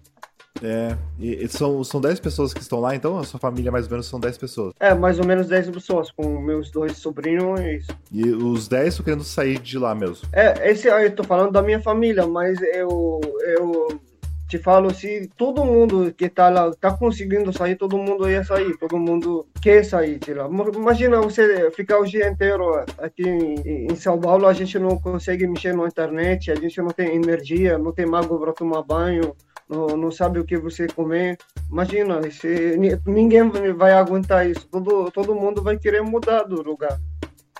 É, 0.62 0.96
e, 1.18 1.44
e 1.44 1.48
são, 1.48 1.82
são 1.84 2.00
10 2.00 2.20
pessoas 2.20 2.52
que 2.52 2.60
estão 2.60 2.80
lá, 2.80 2.94
então? 2.94 3.18
A 3.18 3.24
sua 3.24 3.38
família 3.38 3.70
mais 3.70 3.86
ou 3.86 3.90
menos 3.90 4.06
são 4.06 4.18
10 4.20 4.38
pessoas? 4.38 4.74
É, 4.78 4.94
mais 4.94 5.18
ou 5.18 5.26
menos 5.26 5.48
10 5.48 5.70
pessoas, 5.70 6.10
com 6.10 6.40
meus 6.40 6.70
dois 6.70 6.96
sobrinhos 6.96 7.60
e 7.60 7.76
isso. 7.76 7.90
E 8.10 8.30
os 8.30 8.68
10 8.68 8.88
estão 8.88 9.04
querendo 9.04 9.24
sair 9.24 9.58
de 9.58 9.78
lá 9.78 9.94
mesmo? 9.94 10.28
É, 10.32 10.70
esse 10.70 10.88
aí 10.88 11.06
eu 11.06 11.14
tô 11.14 11.24
falando 11.24 11.52
da 11.52 11.62
minha 11.62 11.80
família, 11.80 12.26
mas 12.26 12.60
eu, 12.62 13.20
eu 13.58 14.00
te 14.48 14.58
falo 14.58 14.92
se 14.92 15.28
todo 15.36 15.64
mundo 15.64 16.12
que 16.12 16.28
tá 16.28 16.48
lá 16.48 16.72
tá 16.72 16.96
conseguindo 16.96 17.52
sair, 17.52 17.76
todo 17.76 17.98
mundo 17.98 18.28
ia 18.28 18.42
sair, 18.42 18.76
todo 18.78 18.98
mundo 18.98 19.46
quer 19.60 19.84
sair 19.84 20.18
de 20.18 20.34
lá. 20.34 20.48
Imagina 20.74 21.20
você 21.20 21.70
ficar 21.70 21.98
o 21.98 22.04
dia 22.04 22.28
inteiro 22.28 22.84
aqui 22.98 23.28
em, 23.28 23.86
em 23.92 23.96
São 23.96 24.18
Paulo, 24.18 24.46
a 24.46 24.52
gente 24.52 24.78
não 24.78 24.98
consegue 24.98 25.46
mexer 25.46 25.76
na 25.76 25.86
internet, 25.86 26.50
a 26.50 26.54
gente 26.54 26.80
não 26.80 26.88
tem 26.90 27.14
energia, 27.14 27.78
não 27.78 27.92
tem 27.92 28.06
água 28.06 28.40
para 28.40 28.52
tomar 28.52 28.82
banho 28.82 29.34
não, 29.68 29.86
não 29.88 30.10
sabe 30.10 30.38
o 30.38 30.44
que 30.44 30.56
você 30.56 30.86
comer. 30.86 31.36
Imagina, 31.70 32.18
se, 32.30 32.76
ninguém 33.06 33.50
vai 33.76 33.92
aguentar 33.92 34.48
isso. 34.48 34.66
Todo, 34.68 35.10
todo 35.10 35.34
mundo 35.34 35.62
vai 35.62 35.76
querer 35.78 36.02
mudar 36.02 36.44
do 36.44 36.62
lugar. 36.62 36.98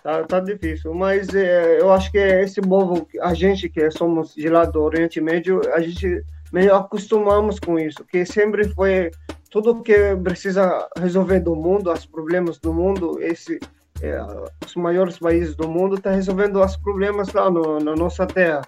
Tá, 0.03 0.25
tá 0.25 0.41
difícil. 0.41 0.95
Mas 0.95 1.29
é, 1.35 1.81
eu 1.81 1.93
acho 1.93 2.11
que 2.11 2.19
esse 2.19 2.61
povo, 2.61 3.07
a 3.21 3.35
gente 3.35 3.69
que 3.69 3.91
somos 3.91 4.35
de 4.35 4.49
lá 4.49 4.65
do 4.65 4.83
Oriente 4.83 5.21
Médio, 5.21 5.61
a 5.75 5.81
gente 5.81 6.25
meio 6.53 6.75
acostumamos 6.75 7.59
com 7.59 7.79
isso, 7.79 8.05
que 8.05 8.25
sempre 8.25 8.69
foi 8.75 9.11
tudo 9.51 9.83
que 9.83 10.17
precisa 10.17 10.89
resolver 10.97 11.41
do 11.41 11.55
mundo, 11.55 11.93
os 11.93 12.07
problemas 12.07 12.59
do 12.59 12.73
mundo, 12.73 13.19
esse 13.21 13.59
é, 14.01 14.21
os 14.65 14.77
maiores 14.77 15.19
países 15.19 15.57
do 15.57 15.69
mundo 15.69 15.97
está 15.97 16.11
resolvendo 16.11 16.63
os 16.63 16.77
problemas 16.77 17.33
lá 17.33 17.51
no, 17.51 17.81
na 17.81 17.97
nossa 17.97 18.27
terra. 18.27 18.63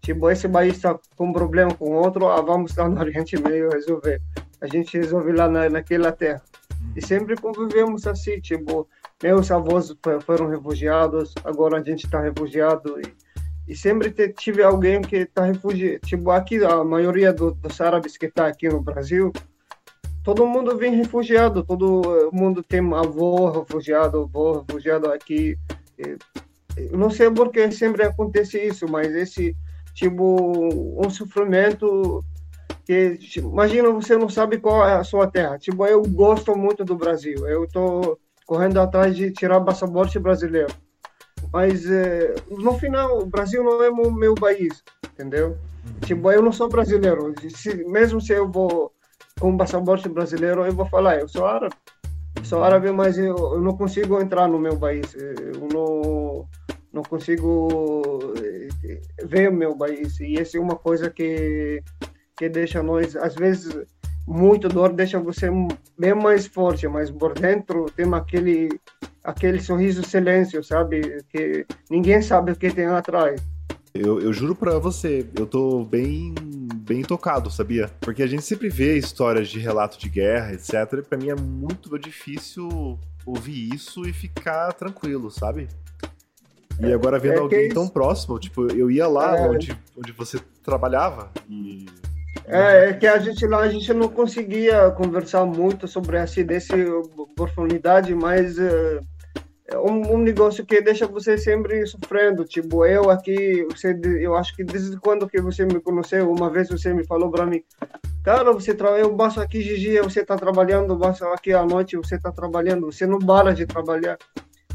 Tipo, 0.00 0.30
esse 0.30 0.48
país 0.48 0.76
está 0.76 0.98
com 1.16 1.32
problema 1.32 1.74
com 1.74 1.92
outro, 1.92 2.28
ah, 2.28 2.40
vamos 2.40 2.74
lá 2.74 2.88
no 2.88 2.98
Oriente 3.00 3.40
Meio 3.40 3.70
resolver. 3.70 4.20
A 4.60 4.66
gente 4.66 4.96
resolve 4.96 5.32
lá 5.32 5.48
na, 5.48 5.68
naquela 5.68 6.10
terra. 6.10 6.42
E 6.96 7.04
sempre 7.04 7.36
convivemos 7.36 8.06
assim, 8.06 8.40
tipo, 8.40 8.88
meus 9.22 9.50
avós 9.50 9.94
foram 10.24 10.48
refugiados, 10.48 11.34
agora 11.44 11.78
a 11.78 11.84
gente 11.84 12.04
está 12.06 12.20
refugiado 12.20 13.00
e, 13.00 13.14
e 13.66 13.76
sempre 13.76 14.10
tive 14.32 14.62
alguém 14.62 15.00
que 15.02 15.16
está 15.16 15.44
refugiado. 15.44 16.00
Tipo, 16.00 16.30
aqui 16.30 16.62
a 16.64 16.82
maioria 16.82 17.32
do, 17.32 17.52
dos 17.52 17.80
árabes 17.80 18.16
que 18.16 18.26
está 18.26 18.46
aqui 18.46 18.68
no 18.68 18.80
Brasil, 18.80 19.32
todo 20.22 20.46
mundo 20.46 20.76
vem 20.76 20.94
refugiado, 20.94 21.62
todo 21.62 22.30
mundo 22.32 22.62
tem 22.62 22.80
avô 22.94 23.50
refugiado, 23.50 24.22
avô 24.22 24.60
refugiado 24.60 25.10
aqui. 25.12 25.56
Eu 26.76 26.98
não 26.98 27.10
sei 27.10 27.30
por 27.30 27.50
que 27.50 27.70
sempre 27.70 28.02
acontece 28.02 28.58
isso, 28.58 28.88
mas 28.88 29.14
esse 29.14 29.56
tipo, 29.94 31.04
um 31.04 31.10
sofrimento 31.10 32.24
que, 32.84 33.16
tipo, 33.18 33.48
imagina, 33.48 33.90
você 33.90 34.16
não 34.16 34.28
sabe 34.28 34.58
qual 34.58 34.86
é 34.86 34.94
a 34.94 35.04
sua 35.04 35.30
terra. 35.30 35.58
Tipo, 35.58 35.86
eu 35.86 36.02
gosto 36.02 36.56
muito 36.56 36.84
do 36.84 36.96
Brasil. 36.96 37.46
Eu 37.46 37.66
tô 37.68 38.18
correndo 38.46 38.80
atrás 38.80 39.16
de 39.16 39.30
tirar 39.30 39.60
passaporte 39.60 40.18
brasileiro. 40.18 40.72
Mas, 41.52 41.88
é, 41.90 42.34
no 42.50 42.78
final, 42.78 43.20
o 43.20 43.26
Brasil 43.26 43.62
não 43.62 43.82
é 43.82 43.90
o 43.90 44.10
meu 44.10 44.34
país, 44.34 44.82
entendeu? 45.12 45.56
Tipo, 46.04 46.30
eu 46.30 46.42
não 46.42 46.52
sou 46.52 46.68
brasileiro. 46.68 47.34
Se, 47.50 47.84
mesmo 47.84 48.20
se 48.20 48.32
eu 48.32 48.50
vou 48.50 48.92
com 49.38 49.56
passaporte 49.56 50.08
brasileiro, 50.08 50.64
eu 50.64 50.72
vou 50.72 50.86
falar, 50.86 51.20
eu 51.20 51.28
sou 51.28 51.46
árabe. 51.46 51.74
Sou 52.44 52.62
árabe, 52.62 52.90
mas 52.90 53.18
eu, 53.18 53.36
eu 53.36 53.60
não 53.60 53.76
consigo 53.76 54.20
entrar 54.20 54.48
no 54.48 54.58
meu 54.58 54.76
país. 54.78 55.14
Eu 55.14 55.68
não 55.72 56.48
não 56.92 57.02
consigo 57.02 58.34
eh, 58.36 59.00
ver 59.24 59.48
o 59.48 59.52
meu 59.52 59.76
país. 59.76 60.20
E 60.20 60.38
essa 60.38 60.58
é 60.58 60.60
uma 60.60 60.76
coisa 60.76 61.08
que, 61.08 61.82
que 62.36 62.48
deixa 62.48 62.82
nós, 62.82 63.16
às 63.16 63.34
vezes, 63.34 63.74
muito 64.26 64.68
dor, 64.68 64.92
deixa 64.92 65.18
você 65.18 65.48
bem 65.98 66.14
mais 66.14 66.46
forte, 66.46 66.86
mas 66.86 67.10
por 67.10 67.32
dentro 67.32 67.86
tem 67.96 68.12
aquele, 68.14 68.68
aquele 69.22 69.60
sorriso 69.60 70.02
silêncio, 70.02 70.62
sabe? 70.62 71.22
Que 71.30 71.66
ninguém 71.90 72.20
sabe 72.22 72.52
o 72.52 72.56
que 72.56 72.70
tem 72.70 72.86
atrás. 72.86 73.40
Eu, 73.94 74.20
eu 74.20 74.32
juro 74.32 74.54
para 74.54 74.78
você, 74.78 75.26
eu 75.38 75.46
tô 75.46 75.84
bem 75.84 76.34
bem 76.82 77.02
tocado, 77.02 77.50
sabia? 77.50 77.90
Porque 78.00 78.22
a 78.22 78.26
gente 78.26 78.42
sempre 78.42 78.68
vê 78.68 78.96
histórias 78.96 79.48
de 79.48 79.58
relato 79.58 79.98
de 79.98 80.08
guerra, 80.08 80.52
etc. 80.52 80.72
E 80.98 81.02
pra 81.02 81.18
mim 81.18 81.28
é 81.28 81.34
muito 81.34 81.96
difícil 81.98 82.98
ouvir 83.24 83.72
isso 83.72 84.06
e 84.06 84.12
ficar 84.12 84.72
tranquilo, 84.72 85.30
sabe? 85.30 85.68
E 86.80 86.92
agora 86.92 87.18
vendo 87.18 87.34
é 87.34 87.38
alguém 87.38 87.68
tão 87.68 87.86
próximo, 87.86 88.38
tipo, 88.38 88.66
eu 88.72 88.90
ia 88.90 89.06
lá 89.06 89.38
é... 89.38 89.48
onde, 89.48 89.78
onde 89.96 90.12
você 90.12 90.38
trabalhava 90.62 91.30
e. 91.48 91.86
É, 92.46 92.88
é 92.88 92.92
que 92.94 93.06
a 93.06 93.18
gente 93.18 93.46
lá 93.46 93.60
a 93.60 93.68
gente 93.68 93.92
não 93.92 94.08
conseguia 94.08 94.90
conversar 94.90 95.44
muito 95.44 95.86
sobre 95.86 96.16
essa 96.16 96.42
dessa 96.42 96.74
oportunidade, 97.16 98.14
mas 98.14 98.58
é, 98.58 98.96
é 98.96 99.00
um, 99.74 100.14
um, 100.14 100.18
negócio 100.18 100.64
que 100.66 100.80
deixa 100.80 101.06
você 101.06 101.38
sempre 101.38 101.86
sofrendo. 101.86 102.44
Tipo, 102.44 102.84
eu 102.84 103.10
aqui, 103.10 103.66
você, 103.70 103.98
eu 104.20 104.34
acho 104.36 104.54
que 104.56 104.64
desde 104.64 104.98
quando 104.98 105.28
que 105.28 105.40
você 105.40 105.64
me 105.64 105.80
conheceu, 105.80 106.30
uma 106.30 106.50
vez 106.50 106.68
você 106.68 106.92
me 106.92 107.04
falou 107.06 107.30
para 107.30 107.46
mim, 107.46 107.62
cara, 108.24 108.52
você 108.52 108.74
tra... 108.74 108.98
eu 108.98 109.14
passo 109.16 109.40
aqui 109.40 109.62
de 109.62 109.78
dia, 109.78 110.02
você 110.02 110.24
tá 110.24 110.36
trabalhando, 110.36 110.98
passo 110.98 111.24
aqui 111.26 111.52
à 111.52 111.64
noite, 111.64 111.96
você 111.96 112.18
tá 112.18 112.32
trabalhando, 112.32 112.90
você 112.92 113.06
não 113.06 113.18
para 113.18 113.54
de 113.54 113.66
trabalhar 113.66 114.18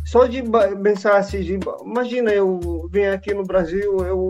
só 0.07 0.25
de 0.25 0.41
pensar 0.81 1.17
assim, 1.17 1.41
de, 1.41 1.59
imagina 1.85 2.31
eu 2.31 2.87
vim 2.89 3.03
aqui 3.03 3.33
no 3.33 3.43
Brasil, 3.43 3.97
eu 4.05 4.29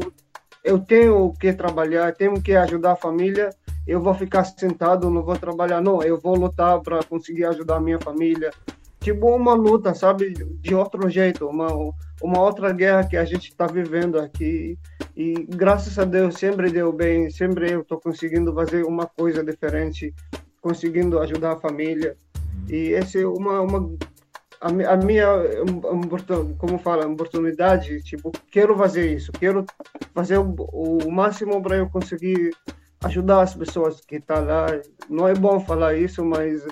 eu 0.63 0.79
tenho 0.79 1.31
que 1.39 1.53
trabalhar, 1.53 2.13
tenho 2.13 2.41
que 2.41 2.53
ajudar 2.55 2.93
a 2.93 2.95
família, 2.95 3.51
eu 3.85 4.01
vou 4.01 4.13
ficar 4.15 4.43
sentado, 4.43 5.09
não 5.09 5.21
vou 5.21 5.37
trabalhar, 5.37 5.79
não, 5.79 6.01
eu 6.01 6.19
vou 6.19 6.35
lutar 6.35 6.81
para 6.81 7.01
conseguir 7.03 7.45
ajudar 7.45 7.77
a 7.77 7.79
minha 7.79 7.99
família. 7.99 8.51
Tipo 9.07 9.33
uma 9.33 9.53
luta, 9.53 9.93
sabe, 9.93 10.33
de 10.33 10.75
outro 10.75 11.09
jeito, 11.09 11.47
uma 11.47 11.67
uma 12.21 12.41
outra 12.41 12.73
guerra 12.73 13.07
que 13.07 13.15
a 13.15 13.23
gente 13.23 13.47
está 13.47 13.65
vivendo 13.65 14.19
aqui. 14.19 14.77
E 15.15 15.45
graças 15.47 15.97
a 15.97 16.03
Deus 16.03 16.35
sempre 16.35 16.69
deu 16.69 16.91
bem, 16.91 17.29
sempre 17.29 17.71
eu 17.71 17.83
estou 17.83 18.01
conseguindo 18.01 18.53
fazer 18.53 18.83
uma 18.83 19.05
coisa 19.05 19.41
diferente, 19.41 20.13
conseguindo 20.59 21.19
ajudar 21.19 21.53
a 21.53 21.59
família. 21.61 22.17
E 22.67 22.93
essa 22.93 23.17
é 23.17 23.25
uma, 23.25 23.61
uma 23.61 23.95
a, 24.59 24.67
a 24.93 24.97
minha 24.97 25.25
como 26.57 26.77
fala 26.77 27.07
oportunidade 27.07 28.03
tipo 28.03 28.29
quero 28.51 28.75
fazer 28.75 29.13
isso 29.15 29.31
quero 29.31 29.63
fazer 30.13 30.37
o, 30.37 30.53
o 31.05 31.09
máximo 31.09 31.61
para 31.61 31.77
eu 31.77 31.89
conseguir 31.89 32.51
ajudar 33.05 33.43
as 33.43 33.53
pessoas 33.53 34.01
que 34.01 34.15
estão 34.15 34.37
tá 34.37 34.41
lá. 34.41 34.67
Não 35.07 35.27
é 35.27 35.33
bom 35.33 35.61
falar 35.61 35.95
isso 35.95 36.25
mas 36.25 36.65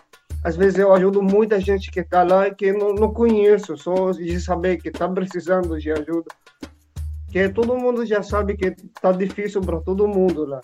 às 0.45 0.55
vezes 0.55 0.77
eu 0.77 0.93
ajudo 0.93 1.23
muita 1.23 1.59
gente 1.59 1.89
que 1.89 2.01
está 2.01 2.21
lá 2.21 2.47
e 2.47 2.53
que 2.53 2.71
não, 2.71 2.93
não 2.93 3.11
conheço 3.11 3.75
só 3.75 4.11
de 4.11 4.39
saber 4.39 4.77
que 4.77 4.89
está 4.89 5.09
precisando 5.09 5.79
de 5.79 5.91
ajuda 5.91 6.27
que 7.31 7.49
todo 7.49 7.75
mundo 7.75 8.05
já 8.05 8.21
sabe 8.21 8.55
que 8.55 8.67
está 8.67 9.11
difícil 9.11 9.59
para 9.59 9.81
todo 9.81 10.07
mundo 10.07 10.45
lá 10.45 10.61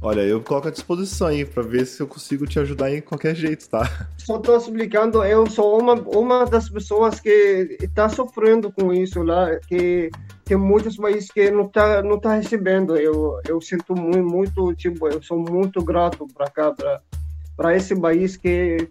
Olha, 0.00 0.20
eu 0.20 0.40
coloco 0.40 0.68
à 0.68 0.70
disposição 0.70 1.26
aí 1.26 1.44
para 1.44 1.62
ver 1.62 1.84
se 1.84 2.00
eu 2.00 2.06
consigo 2.06 2.46
te 2.46 2.58
ajudar 2.60 2.94
em 2.94 3.00
qualquer 3.00 3.34
jeito, 3.34 3.68
tá? 3.68 4.08
Só 4.16 4.36
estou 4.36 4.56
explicando, 4.56 5.24
eu 5.24 5.44
sou 5.50 5.78
uma, 5.78 5.94
uma 5.94 6.46
das 6.46 6.70
pessoas 6.70 7.18
que 7.18 7.76
está 7.80 8.08
sofrendo 8.08 8.70
com 8.70 8.94
isso 8.94 9.24
lá, 9.24 9.56
que 9.66 10.08
tem 10.44 10.56
muitos 10.56 10.96
países 10.96 11.28
que 11.32 11.50
não 11.50 11.68
tá 11.68 12.00
não 12.00 12.16
tá 12.16 12.36
recebendo. 12.36 12.96
Eu 12.96 13.40
eu 13.48 13.60
sinto 13.60 13.92
muito, 13.96 14.22
muito 14.22 14.72
tipo, 14.76 15.08
eu 15.08 15.20
sou 15.20 15.36
muito 15.36 15.82
grato 15.82 16.28
para 16.32 16.48
cá, 16.48 16.70
para 16.70 17.02
para 17.56 17.76
esse 17.76 18.00
país 18.00 18.36
que 18.36 18.88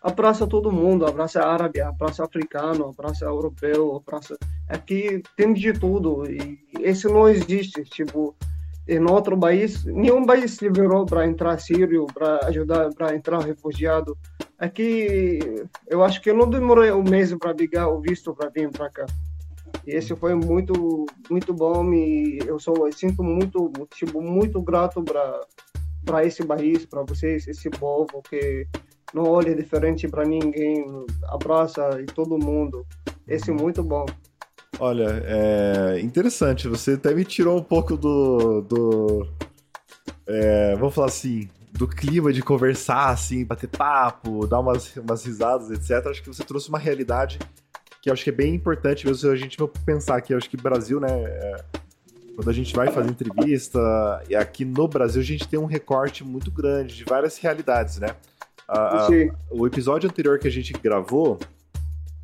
abraça 0.00 0.46
todo 0.46 0.72
mundo, 0.72 1.06
abraça 1.06 1.42
árabe, 1.42 1.80
abraça 1.80 2.24
africano, 2.24 2.88
abraça 2.88 3.24
europeu, 3.24 3.96
abraça 3.96 4.36
aqui 4.68 5.22
tem 5.36 5.52
de 5.52 5.72
tudo 5.72 6.30
e 6.30 6.58
esse 6.80 7.06
não 7.06 7.28
existe, 7.28 7.84
tipo 7.84 8.34
em 8.88 9.04
outro 9.08 9.38
país, 9.38 9.84
nenhum 9.84 10.26
país 10.26 10.52
se 10.52 10.64
liberou 10.64 11.06
para 11.06 11.26
entrar 11.26 11.58
sírio, 11.58 12.06
para 12.12 12.46
ajudar, 12.46 12.92
para 12.92 13.14
entrar 13.14 13.38
refugiado. 13.38 14.18
Aqui, 14.58 15.38
eu 15.86 16.02
acho 16.02 16.20
que 16.20 16.32
não 16.32 16.50
demorou 16.50 16.84
um 16.98 17.04
mês 17.04 17.32
para 17.34 17.54
pegar 17.54 17.88
o 17.88 18.00
visto 18.00 18.34
para 18.34 18.48
vir 18.48 18.68
para 18.70 18.90
cá. 18.90 19.06
E 19.86 19.92
esse 19.92 20.16
foi 20.16 20.34
muito, 20.34 21.06
muito 21.30 21.54
bom 21.54 21.92
e 21.94 22.40
eu 22.44 22.58
sou, 22.58 22.88
eu 22.88 22.92
sinto 22.92 23.22
muito, 23.22 23.72
tipo, 23.94 24.20
muito 24.20 24.60
grato 24.60 25.02
para 25.02 25.40
para 26.04 26.24
esse 26.24 26.42
país, 26.44 26.86
para 26.86 27.02
vocês, 27.02 27.46
esse 27.46 27.68
povo 27.70 28.22
que 28.28 28.66
não 29.12 29.24
olha 29.24 29.54
diferente 29.54 30.08
para 30.08 30.24
ninguém, 30.24 30.84
abraça 31.24 32.00
e 32.00 32.06
todo 32.06 32.38
mundo. 32.38 32.86
Esse 33.26 33.50
é 33.50 33.54
muito 33.54 33.82
bom. 33.82 34.06
Olha, 34.78 35.22
é 35.24 36.00
interessante. 36.00 36.68
Você 36.68 36.92
até 36.92 37.14
me 37.14 37.24
tirou 37.24 37.58
um 37.58 37.62
pouco 37.62 37.96
do. 37.96 38.62
do 38.62 39.26
é, 40.26 40.74
vamos 40.76 40.94
falar 40.94 41.08
assim. 41.08 41.48
do 41.72 41.86
clima 41.86 42.32
de 42.32 42.42
conversar, 42.42 43.10
assim, 43.10 43.44
bater 43.44 43.68
papo, 43.68 44.46
dar 44.46 44.60
umas, 44.60 44.96
umas 44.96 45.24
risadas, 45.24 45.70
etc. 45.70 46.06
Acho 46.06 46.22
que 46.22 46.28
você 46.28 46.44
trouxe 46.44 46.68
uma 46.68 46.78
realidade 46.78 47.38
que 48.00 48.10
acho 48.10 48.24
que 48.24 48.30
é 48.30 48.32
bem 48.32 48.54
importante 48.54 49.06
mesmo 49.06 49.30
a 49.30 49.36
gente 49.36 49.58
pensar 49.84 50.20
que 50.22 50.32
acho 50.32 50.48
que 50.48 50.56
Brasil, 50.56 50.98
né, 50.98 51.08
é, 51.10 51.56
quando 52.34 52.48
a 52.48 52.52
gente 52.52 52.74
vai 52.74 52.90
fazer 52.90 53.10
entrevista, 53.10 53.78
e 54.28 54.34
aqui 54.34 54.64
no 54.64 54.88
Brasil 54.88 55.20
a 55.20 55.24
gente 55.24 55.46
tem 55.46 55.58
um 55.58 55.66
recorte 55.66 56.24
muito 56.24 56.50
grande 56.50 56.96
de 56.96 57.04
várias 57.04 57.36
realidades, 57.36 57.98
né? 57.98 58.16
A, 58.70 59.06
a, 59.06 59.08
o 59.50 59.66
episódio 59.66 60.08
anterior 60.08 60.38
que 60.38 60.46
a 60.46 60.50
gente 60.50 60.72
gravou, 60.72 61.38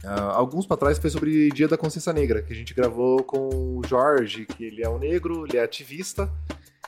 Uh, 0.04 0.30
alguns 0.34 0.66
para 0.66 0.76
trás 0.76 0.98
foi 0.98 1.10
sobre 1.10 1.48
Dia 1.48 1.66
da 1.66 1.76
Consciência 1.76 2.12
Negra, 2.12 2.40
que 2.40 2.52
a 2.52 2.56
gente 2.56 2.72
gravou 2.72 3.24
com 3.24 3.48
o 3.48 3.80
Jorge, 3.88 4.46
que 4.46 4.62
ele 4.62 4.84
é 4.84 4.88
um 4.88 4.98
negro, 4.98 5.44
ele 5.48 5.56
é 5.56 5.62
ativista, 5.64 6.30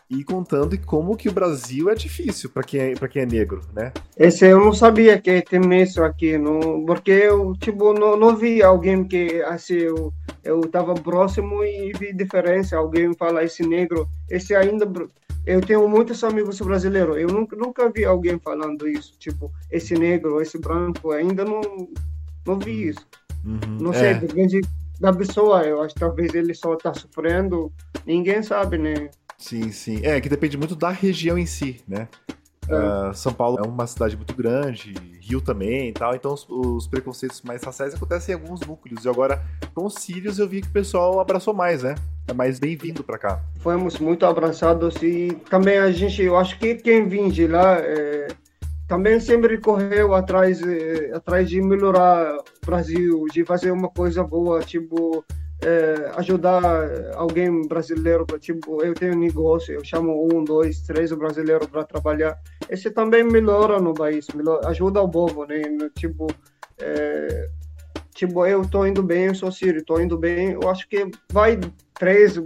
e 0.08 0.22
contando 0.22 0.78
como 0.86 1.16
que 1.16 1.28
o 1.28 1.32
Brasil 1.32 1.90
é 1.90 1.96
difícil 1.96 2.48
para 2.48 2.62
quem, 2.62 2.80
é, 2.80 2.94
quem 2.94 3.22
é 3.22 3.26
negro, 3.26 3.62
né? 3.74 3.92
Esse 4.16 4.46
eu 4.46 4.60
não 4.60 4.72
sabia 4.72 5.20
que 5.20 5.42
tem 5.42 5.82
isso 5.82 6.02
aqui, 6.02 6.38
não, 6.38 6.84
porque 6.86 7.10
eu 7.10 7.54
tipo 7.56 7.92
não, 7.92 8.16
não 8.16 8.36
vi 8.36 8.62
alguém 8.62 9.02
que 9.02 9.42
assim 9.42 9.74
eu 9.74 10.12
eu 10.44 10.60
estava 10.60 10.94
próximo 10.94 11.62
e 11.62 11.92
vi 11.92 12.12
diferença, 12.12 12.76
alguém 12.76 13.12
fala 13.14 13.42
esse 13.42 13.66
negro, 13.66 14.08
esse 14.30 14.54
ainda 14.54 14.86
eu 15.46 15.60
tenho 15.60 15.88
muitos 15.88 16.22
amigos 16.24 16.60
brasileiros, 16.60 17.16
eu 17.16 17.28
nunca, 17.28 17.56
nunca 17.56 17.90
vi 17.90 18.04
alguém 18.04 18.38
falando 18.38 18.86
isso, 18.86 19.14
tipo 19.18 19.52
esse 19.70 19.94
negro, 19.94 20.40
esse 20.40 20.58
branco, 20.58 21.10
ainda 21.12 21.44
não 21.44 21.60
não 22.46 22.58
vi 22.58 22.88
isso. 22.88 23.06
Uhum, 23.44 23.78
não 23.80 23.92
sei, 23.92 24.10
é. 24.10 24.14
depende 24.14 24.60
da 25.00 25.12
pessoa, 25.12 25.62
eu 25.62 25.80
acho 25.80 25.94
que 25.94 26.00
talvez 26.00 26.34
ele 26.34 26.54
só 26.54 26.74
está 26.74 26.92
sofrendo, 26.92 27.72
ninguém 28.04 28.42
sabe, 28.42 28.78
né? 28.78 29.10
Sim, 29.36 29.70
sim. 29.70 30.00
É, 30.02 30.20
que 30.20 30.28
depende 30.28 30.56
muito 30.56 30.74
da 30.74 30.90
região 30.90 31.38
em 31.38 31.46
si, 31.46 31.80
né? 31.86 32.08
Uh, 32.64 33.14
São 33.14 33.32
Paulo 33.32 33.58
é 33.58 33.66
uma 33.66 33.86
cidade 33.86 34.16
muito 34.16 34.34
grande, 34.34 34.92
Também 35.44 35.90
e 35.90 35.92
tal, 35.92 36.14
então 36.14 36.32
os, 36.32 36.46
os, 36.48 36.86
preconceitos 36.86 37.42
mais 37.42 37.62
raciais 37.62 37.94
acontecem 37.94 38.34
em 38.34 38.38
alguns 38.38 38.60
núcleos. 38.60 39.04
E 39.04 39.08
agora, 39.08 39.42
com 39.74 39.84
os 39.84 39.94
Sírios, 39.94 40.38
eu 40.38 40.48
vi 40.48 40.62
que 40.62 40.68
o 40.68 40.72
pessoal 40.72 41.20
abraçou 41.20 41.52
mais, 41.52 41.82
né? 41.82 41.94
É 42.26 42.32
mais 42.32 42.58
bem-vindo 42.58 43.04
para 43.04 43.18
cá. 43.18 43.40
Fomos 43.60 43.98
muito 43.98 44.24
abraçados 44.24 44.96
e 45.02 45.28
também 45.48 45.78
a 45.78 45.90
gente, 45.90 46.22
eu 46.22 46.36
acho 46.36 46.58
que 46.58 46.76
quem 46.76 47.06
vem 47.06 47.28
de 47.28 47.46
lá 47.46 47.76
é, 47.78 48.28
também 48.88 49.20
sempre 49.20 49.58
correu 49.58 50.14
atrás, 50.14 50.62
é, 50.62 51.12
atrás 51.14 51.48
de 51.48 51.60
melhorar 51.60 52.38
o 52.38 52.66
Brasil, 52.66 53.26
de 53.32 53.44
fazer 53.44 53.70
uma 53.70 53.90
coisa 53.90 54.24
boa, 54.24 54.60
tipo 54.60 55.24
é, 55.60 56.12
ajudar 56.16 56.62
alguém 57.14 57.66
brasileiro, 57.66 58.24
tipo, 58.38 58.82
eu 58.82 58.94
tenho 58.94 59.14
um 59.14 59.18
negócio, 59.18 59.74
eu 59.74 59.84
chamo 59.84 60.28
um, 60.32 60.44
dois, 60.44 60.82
três 60.82 61.12
brasileiros 61.12 61.66
para 61.66 61.84
trabalhar. 61.84 62.38
Esse 62.68 62.90
também 62.90 63.24
melhora 63.24 63.80
no 63.80 63.92
país, 63.92 64.26
melhora, 64.34 64.68
ajuda 64.68 65.02
o 65.02 65.08
povo, 65.08 65.44
né? 65.44 65.62
Tipo, 65.96 66.28
é, 66.80 67.48
tipo, 68.14 68.46
eu 68.46 68.62
estou 68.62 68.86
indo 68.86 69.02
bem, 69.02 69.26
eu 69.26 69.34
sou 69.34 69.50
sírio, 69.50 69.80
estou 69.80 70.00
indo 70.00 70.16
bem, 70.16 70.52
eu 70.52 70.68
acho 70.68 70.88
que 70.88 71.10
vai 71.32 71.58
três, 71.94 72.36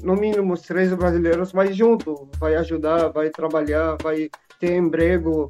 no 0.00 0.14
mínimo 0.14 0.56
três 0.56 0.92
brasileiros, 0.94 1.50
vai 1.50 1.72
junto, 1.72 2.28
vai 2.38 2.54
ajudar, 2.54 3.08
vai 3.08 3.30
trabalhar, 3.30 3.96
vai 4.00 4.30
ter 4.60 4.76
emprego, 4.76 5.48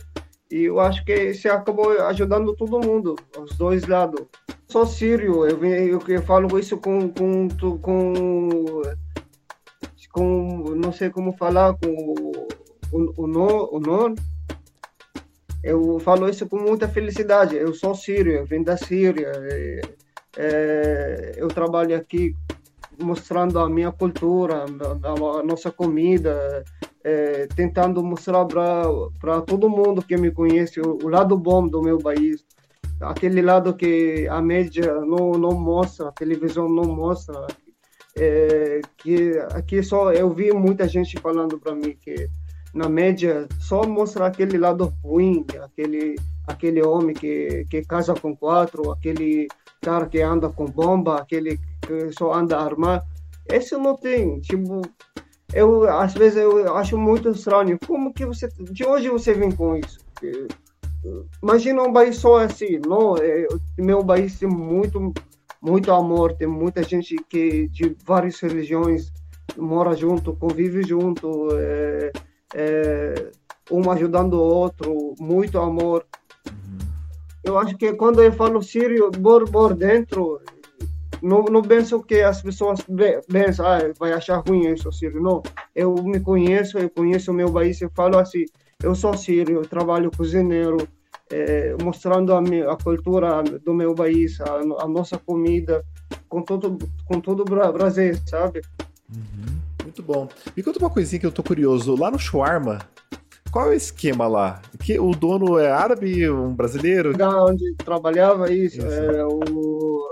e 0.52 0.64
eu 0.64 0.78
acho 0.78 1.02
que 1.04 1.14
isso 1.14 1.48
acabou 1.48 1.90
ajudando 2.02 2.54
todo 2.54 2.78
mundo, 2.78 3.16
os 3.38 3.56
dois 3.56 3.86
lados. 3.86 4.26
Sou 4.68 4.84
sírio, 4.84 5.46
eu, 5.46 5.64
eu, 5.64 6.02
eu 6.06 6.22
falo 6.22 6.58
isso 6.58 6.76
com, 6.76 7.08
com, 7.08 7.48
com, 7.78 8.82
com, 10.12 10.64
não 10.76 10.92
sei 10.92 11.08
como 11.08 11.32
falar, 11.32 11.74
com 11.78 11.88
o, 11.88 12.48
o, 12.92 13.76
o 13.76 13.80
nome. 13.80 14.16
Eu 15.64 15.98
falo 16.00 16.28
isso 16.28 16.46
com 16.46 16.58
muita 16.58 16.86
felicidade. 16.86 17.56
Eu 17.56 17.72
sou 17.72 17.94
sírio, 17.94 18.32
eu 18.32 18.44
venho 18.44 18.64
da 18.64 18.76
Síria. 18.76 19.32
É, 19.34 19.80
é, 20.36 21.32
eu 21.36 21.48
trabalho 21.48 21.96
aqui 21.96 22.34
mostrando 23.00 23.58
a 23.58 23.70
minha 23.70 23.90
cultura, 23.90 24.64
a, 24.64 25.38
a 25.40 25.42
nossa 25.42 25.70
comida, 25.70 26.62
é, 27.04 27.46
tentando 27.54 28.02
mostrar 28.02 28.44
para 28.46 29.40
todo 29.42 29.68
mundo 29.68 30.02
que 30.02 30.16
me 30.16 30.30
conhece 30.30 30.80
o, 30.80 30.98
o, 31.02 31.08
lado 31.08 31.36
bom 31.36 31.66
do 31.66 31.82
meu 31.82 31.98
país, 31.98 32.44
aquele 33.00 33.42
lado 33.42 33.74
que 33.74 34.26
a 34.28 34.40
mídia 34.40 34.94
não, 35.00 35.32
não 35.32 35.52
mostra, 35.52 36.08
a 36.08 36.12
televisão 36.12 36.68
não 36.68 36.84
mostra. 36.84 37.46
É, 38.14 38.82
que 38.98 39.38
aqui 39.52 39.82
só 39.82 40.12
eu 40.12 40.28
vi 40.28 40.52
muita 40.52 40.86
gente 40.86 41.18
falando 41.18 41.58
para 41.58 41.74
mim 41.74 41.96
que 41.98 42.28
na 42.74 42.86
média 42.86 43.48
só 43.58 43.86
mostra 43.86 44.26
aquele 44.26 44.58
lado 44.58 44.92
ruim, 45.02 45.46
aquele 45.62 46.16
aquele 46.46 46.82
homem 46.82 47.14
que, 47.14 47.64
que 47.70 47.82
casa 47.82 48.14
com 48.14 48.36
quatro, 48.36 48.90
aquele 48.90 49.48
cara 49.80 50.06
que 50.06 50.20
anda 50.20 50.48
com 50.48 50.66
bomba, 50.66 51.16
aquele 51.18 51.58
que 51.80 52.12
só 52.18 52.34
anda 52.34 52.58
armado. 52.58 53.04
Esse 53.46 53.76
não 53.76 53.96
tem, 53.96 54.40
tipo, 54.40 54.82
eu 55.52 55.88
às 55.88 56.14
vezes 56.14 56.38
eu 56.38 56.76
acho 56.76 56.96
muito 56.96 57.30
estranho. 57.30 57.78
Como 57.86 58.12
que 58.12 58.24
você, 58.26 58.48
de 58.48 58.84
hoje 58.84 59.08
você 59.08 59.32
vem 59.34 59.50
com 59.50 59.76
isso? 59.76 59.98
Imagina 61.42 61.82
um 61.82 61.92
país 61.92 62.16
só 62.16 62.38
assim, 62.38 62.80
não? 62.86 63.16
É, 63.16 63.46
meu 63.76 64.04
país 64.04 64.38
tem 64.38 64.48
muito, 64.48 65.12
muito 65.60 65.92
amor, 65.92 66.34
tem 66.34 66.46
muita 66.46 66.82
gente 66.82 67.16
que 67.28 67.68
de 67.68 67.96
várias 68.04 68.38
religiões 68.40 69.12
mora 69.56 69.94
junto, 69.96 70.36
convive 70.36 70.82
junto, 70.82 71.48
é, 71.56 72.12
é, 72.54 73.30
um 73.70 73.90
ajudando 73.90 74.34
o 74.34 74.42
outro, 74.42 75.14
muito 75.18 75.58
amor. 75.58 76.06
Uhum. 76.46 76.78
Eu 77.42 77.58
acho 77.58 77.76
que 77.76 77.92
quando 77.94 78.22
eu 78.22 78.32
falo 78.32 78.62
sírio, 78.62 79.10
por, 79.10 79.50
por 79.50 79.74
dentro, 79.74 80.40
não, 81.22 81.44
não 81.44 81.62
penso 81.62 82.02
que 82.02 82.20
as 82.20 82.42
pessoas 82.42 82.80
pensam, 83.30 83.64
ah, 83.64 83.78
vai 83.98 84.12
achar 84.12 84.42
ruim 84.46 84.66
isso, 84.66 84.90
sírio. 84.90 85.22
Não, 85.22 85.42
eu 85.74 85.94
me 86.02 86.18
conheço, 86.18 86.78
eu 86.78 86.90
conheço 86.90 87.30
o 87.30 87.34
meu 87.34 87.50
país, 87.50 87.80
eu 87.80 87.90
falo 87.94 88.18
assim, 88.18 88.44
eu 88.82 88.94
sou 88.94 89.16
sírio, 89.16 89.56
eu 89.56 89.62
trabalho 89.62 90.10
cozinheiro, 90.10 90.88
é, 91.30 91.76
mostrando 91.80 92.34
a, 92.34 92.42
minha, 92.42 92.70
a 92.70 92.76
cultura 92.76 93.42
do 93.64 93.72
meu 93.72 93.94
país, 93.94 94.40
a, 94.40 94.84
a, 94.84 94.88
nossa 94.88 95.16
comida, 95.16 95.84
com 96.28 96.42
todo, 96.42 96.76
com 97.06 97.20
todo 97.20 97.44
Brasil, 97.44 98.14
sabe? 98.26 98.60
Uhum. 99.08 99.60
Muito 99.84 100.02
bom. 100.02 100.28
Me 100.56 100.62
conta 100.62 100.78
uma 100.80 100.90
coisinha 100.90 101.20
que 101.20 101.26
eu 101.26 101.32
tô 101.32 101.42
curioso. 101.42 101.94
Lá 101.94 102.10
no 102.10 102.18
Shawarma, 102.18 102.80
qual 103.50 103.66
é 103.66 103.70
o 103.70 103.74
esquema 103.74 104.26
lá? 104.26 104.60
Que 104.80 104.98
o 104.98 105.12
dono 105.12 105.58
é 105.58 105.70
árabe, 105.70 106.28
um 106.28 106.54
brasileiro? 106.54 107.16
Da 107.16 107.44
onde 107.44 107.74
trabalhava 107.76 108.52
isso, 108.52 108.78
isso. 108.78 108.86
É, 108.86 109.24
o 109.24 110.10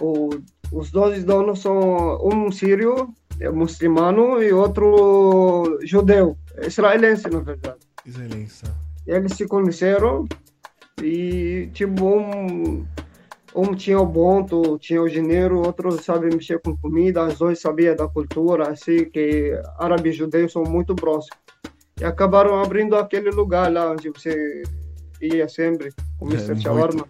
o, 0.00 0.30
os 0.72 0.90
dois 0.90 1.24
donos 1.24 1.60
são 1.60 2.18
um 2.24 2.50
sírio, 2.50 3.12
é 3.38 3.50
muçulmano, 3.50 4.42
e 4.42 4.52
outro 4.52 5.78
judeu, 5.82 6.36
israelense, 6.66 7.28
na 7.28 7.40
verdade. 7.40 7.78
Israelense. 8.04 8.64
Eles 9.06 9.32
se 9.32 9.46
conheceram 9.46 10.26
e, 11.02 11.68
tipo, 11.72 12.04
um, 12.04 12.86
um 13.54 13.74
tinha 13.74 14.00
o 14.00 14.10
ponto, 14.10 14.78
tinha 14.78 15.02
o 15.02 15.08
dinheiro, 15.08 15.64
outro 15.64 15.90
sabe 16.02 16.34
mexer 16.34 16.60
com 16.60 16.76
comida, 16.76 17.26
os 17.26 17.38
dois 17.38 17.60
sabiam 17.60 17.96
da 17.96 18.06
cultura, 18.08 18.70
assim, 18.70 19.04
que 19.06 19.52
árabe 19.78 20.10
e 20.10 20.12
judeu 20.12 20.48
são 20.48 20.62
muito 20.62 20.94
próximos. 20.94 21.38
E 22.00 22.04
acabaram 22.04 22.62
abrindo 22.62 22.96
aquele 22.96 23.30
lugar 23.30 23.70
lá 23.72 23.90
onde 23.90 24.10
você 24.10 24.62
ia 25.26 25.48
sempre 25.48 25.92
com 26.18 26.26
o 26.26 26.28
Mr. 26.28 26.52
É, 26.52 26.56
Shawarma. 26.56 27.06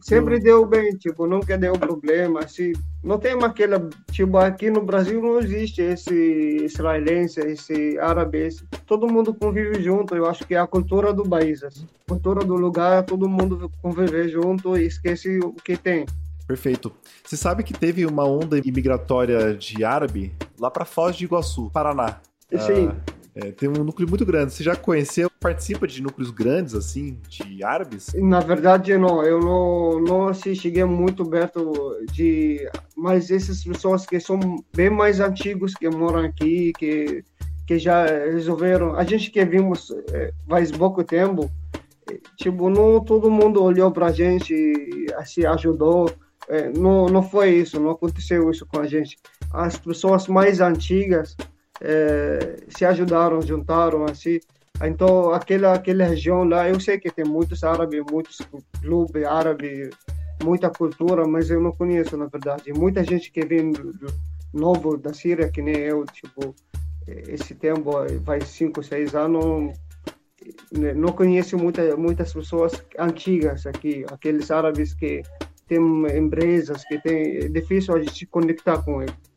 sempre 0.00 0.38
deu 0.40 0.66
bem, 0.66 0.96
tipo, 0.96 1.26
nunca 1.26 1.56
deu 1.56 1.72
problema, 1.74 2.40
assim. 2.40 2.72
Não 3.02 3.18
tem 3.18 3.32
aquela, 3.42 3.88
tipo, 4.10 4.36
aqui 4.36 4.70
no 4.70 4.82
Brasil 4.82 5.22
não 5.22 5.38
existe 5.38 5.80
esse 5.80 6.64
israelense, 6.64 7.40
esse 7.40 7.98
árabe, 7.98 8.46
esse, 8.46 8.64
todo 8.86 9.08
mundo 9.08 9.34
convive 9.34 9.82
junto, 9.82 10.14
eu 10.14 10.26
acho 10.26 10.46
que 10.46 10.54
é 10.54 10.58
a 10.58 10.66
cultura 10.66 11.12
do 11.12 11.22
país, 11.28 11.62
assim. 11.62 11.86
cultura 12.06 12.44
do 12.44 12.54
lugar, 12.54 13.04
todo 13.04 13.28
mundo 13.28 13.70
conviver 13.80 14.28
junto 14.28 14.76
e 14.76 14.86
esquece 14.86 15.38
o 15.38 15.52
que 15.52 15.76
tem. 15.76 16.04
Perfeito. 16.46 16.92
Você 17.24 17.36
sabe 17.36 17.62
que 17.62 17.72
teve 17.72 18.04
uma 18.04 18.24
onda 18.24 18.58
imigratória 18.58 19.54
de 19.54 19.84
árabe 19.84 20.34
lá 20.58 20.68
para 20.68 20.84
Foz 20.84 21.14
de 21.14 21.24
Iguaçu, 21.24 21.70
Paraná. 21.70 22.20
Sim. 22.50 22.88
Uh, 22.88 23.19
é, 23.42 23.52
tem 23.52 23.68
um 23.68 23.84
núcleo 23.84 24.08
muito 24.08 24.26
grande. 24.26 24.52
Você 24.52 24.62
já 24.62 24.76
conheceu, 24.76 25.30
participa 25.40 25.86
de 25.86 26.02
núcleos 26.02 26.30
grandes, 26.30 26.74
assim, 26.74 27.18
de 27.28 27.64
árabes? 27.64 28.12
Na 28.14 28.40
verdade, 28.40 28.96
não. 28.98 29.22
Eu 29.24 29.40
não, 29.40 30.00
não 30.00 30.28
assim, 30.28 30.54
cheguei 30.54 30.84
muito 30.84 31.24
perto 31.24 31.72
de... 32.12 32.68
Mas 32.96 33.30
essas 33.30 33.64
pessoas 33.64 34.04
que 34.04 34.20
são 34.20 34.38
bem 34.74 34.90
mais 34.90 35.20
antigos, 35.20 35.74
que 35.74 35.88
moram 35.88 36.20
aqui, 36.20 36.72
que, 36.78 37.24
que 37.66 37.78
já 37.78 38.04
resolveram... 38.04 38.94
A 38.94 39.04
gente 39.04 39.30
que 39.30 39.44
vimos 39.44 39.90
é, 40.12 40.32
faz 40.46 40.70
pouco 40.70 41.02
tempo, 41.02 41.50
tipo, 42.36 42.68
não 42.68 43.02
todo 43.02 43.30
mundo 43.30 43.62
olhou 43.62 43.90
pra 43.90 44.12
gente, 44.12 44.54
assim, 45.16 45.46
ajudou. 45.46 46.12
É, 46.48 46.68
não, 46.68 47.06
não 47.06 47.22
foi 47.22 47.50
isso, 47.50 47.78
não 47.78 47.90
aconteceu 47.90 48.50
isso 48.50 48.66
com 48.66 48.80
a 48.80 48.86
gente. 48.86 49.16
As 49.52 49.78
pessoas 49.78 50.26
mais 50.26 50.60
antigas 50.60 51.36
é, 51.80 52.56
se 52.68 52.84
ajudaram, 52.84 53.40
juntaram, 53.42 54.04
assim. 54.04 54.40
Então, 54.82 55.32
aquela, 55.32 55.74
aquela 55.74 56.04
região 56.04 56.44
lá, 56.44 56.68
eu 56.68 56.80
sei 56.80 56.98
que 56.98 57.10
tem 57.10 57.24
muitos 57.24 57.62
árabes, 57.62 58.02
muitos 58.10 58.38
clubes 58.80 59.24
árabes, 59.24 59.90
muita 60.42 60.70
cultura, 60.70 61.26
mas 61.26 61.50
eu 61.50 61.60
não 61.60 61.72
conheço, 61.72 62.16
na 62.16 62.26
verdade. 62.26 62.72
Muita 62.72 63.04
gente 63.04 63.30
que 63.30 63.44
vem 63.44 63.72
novo 64.52 64.96
da 64.96 65.12
Síria, 65.12 65.50
que 65.50 65.60
nem 65.60 65.76
eu, 65.76 66.04
tipo, 66.06 66.54
esse 67.06 67.54
tempo, 67.54 67.90
vai 68.22 68.40
cinco, 68.40 68.82
seis 68.82 69.14
anos, 69.14 69.74
não 70.96 71.12
conheço 71.12 71.58
muita, 71.58 71.96
muitas 71.96 72.32
pessoas 72.32 72.72
antigas 72.98 73.66
aqui, 73.66 74.04
aqueles 74.10 74.50
árabes 74.50 74.94
que 74.94 75.22
têm 75.66 75.80
empresas, 76.16 76.84
que 76.84 76.98
tem, 77.02 77.36
é 77.36 77.48
difícil 77.48 77.94
a 77.94 78.00
gente 78.00 78.18
se 78.18 78.26
conectar 78.26 78.82
com 78.82 79.02
eles. 79.02 79.29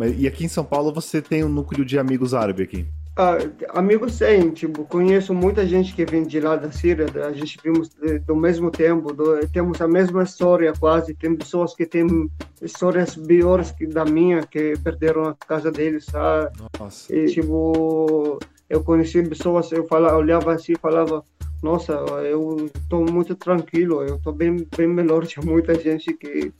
Mas, 0.00 0.18
e 0.18 0.26
aqui 0.26 0.46
em 0.46 0.48
São 0.48 0.64
Paulo 0.64 0.94
você 0.94 1.20
tem 1.20 1.44
um 1.44 1.48
núcleo 1.50 1.84
de 1.84 1.98
amigos 1.98 2.32
árabes 2.32 2.64
aqui? 2.64 2.86
Ah, 3.18 3.36
amigos 3.74 4.16
tem, 4.16 4.50
tipo, 4.50 4.86
conheço 4.86 5.34
muita 5.34 5.66
gente 5.66 5.92
que 5.94 6.06
vem 6.06 6.22
de 6.22 6.40
lá 6.40 6.56
da 6.56 6.72
Síria, 6.72 7.04
a 7.22 7.32
gente 7.34 7.58
vimos 7.62 7.90
do 8.26 8.34
mesmo 8.34 8.70
tempo, 8.70 9.12
do, 9.12 9.46
temos 9.48 9.78
a 9.78 9.86
mesma 9.86 10.22
história 10.22 10.72
quase, 10.80 11.12
tem 11.12 11.36
pessoas 11.36 11.74
que 11.74 11.84
têm 11.84 12.30
histórias 12.62 13.14
piores 13.14 13.72
que 13.72 13.86
da 13.86 14.06
minha, 14.06 14.40
que 14.46 14.72
perderam 14.82 15.24
a 15.24 15.34
casa 15.34 15.70
deles, 15.70 16.06
sabe? 16.06 16.50
Nossa. 16.78 17.14
E, 17.14 17.26
tipo, 17.26 18.38
eu 18.70 18.82
conheci 18.82 19.22
pessoas, 19.22 19.70
eu 19.70 19.86
falava, 19.86 20.16
olhava 20.16 20.54
assim 20.54 20.72
e 20.72 20.78
falava, 20.78 21.22
nossa, 21.62 21.92
eu 21.92 22.70
estou 22.74 23.04
muito 23.04 23.34
tranquilo, 23.34 24.02
eu 24.02 24.16
estou 24.16 24.32
bem, 24.32 24.66
bem 24.74 24.88
melhor 24.88 25.26
de 25.28 25.38
muita 25.44 25.74
gente 25.74 26.14
que 26.14 26.50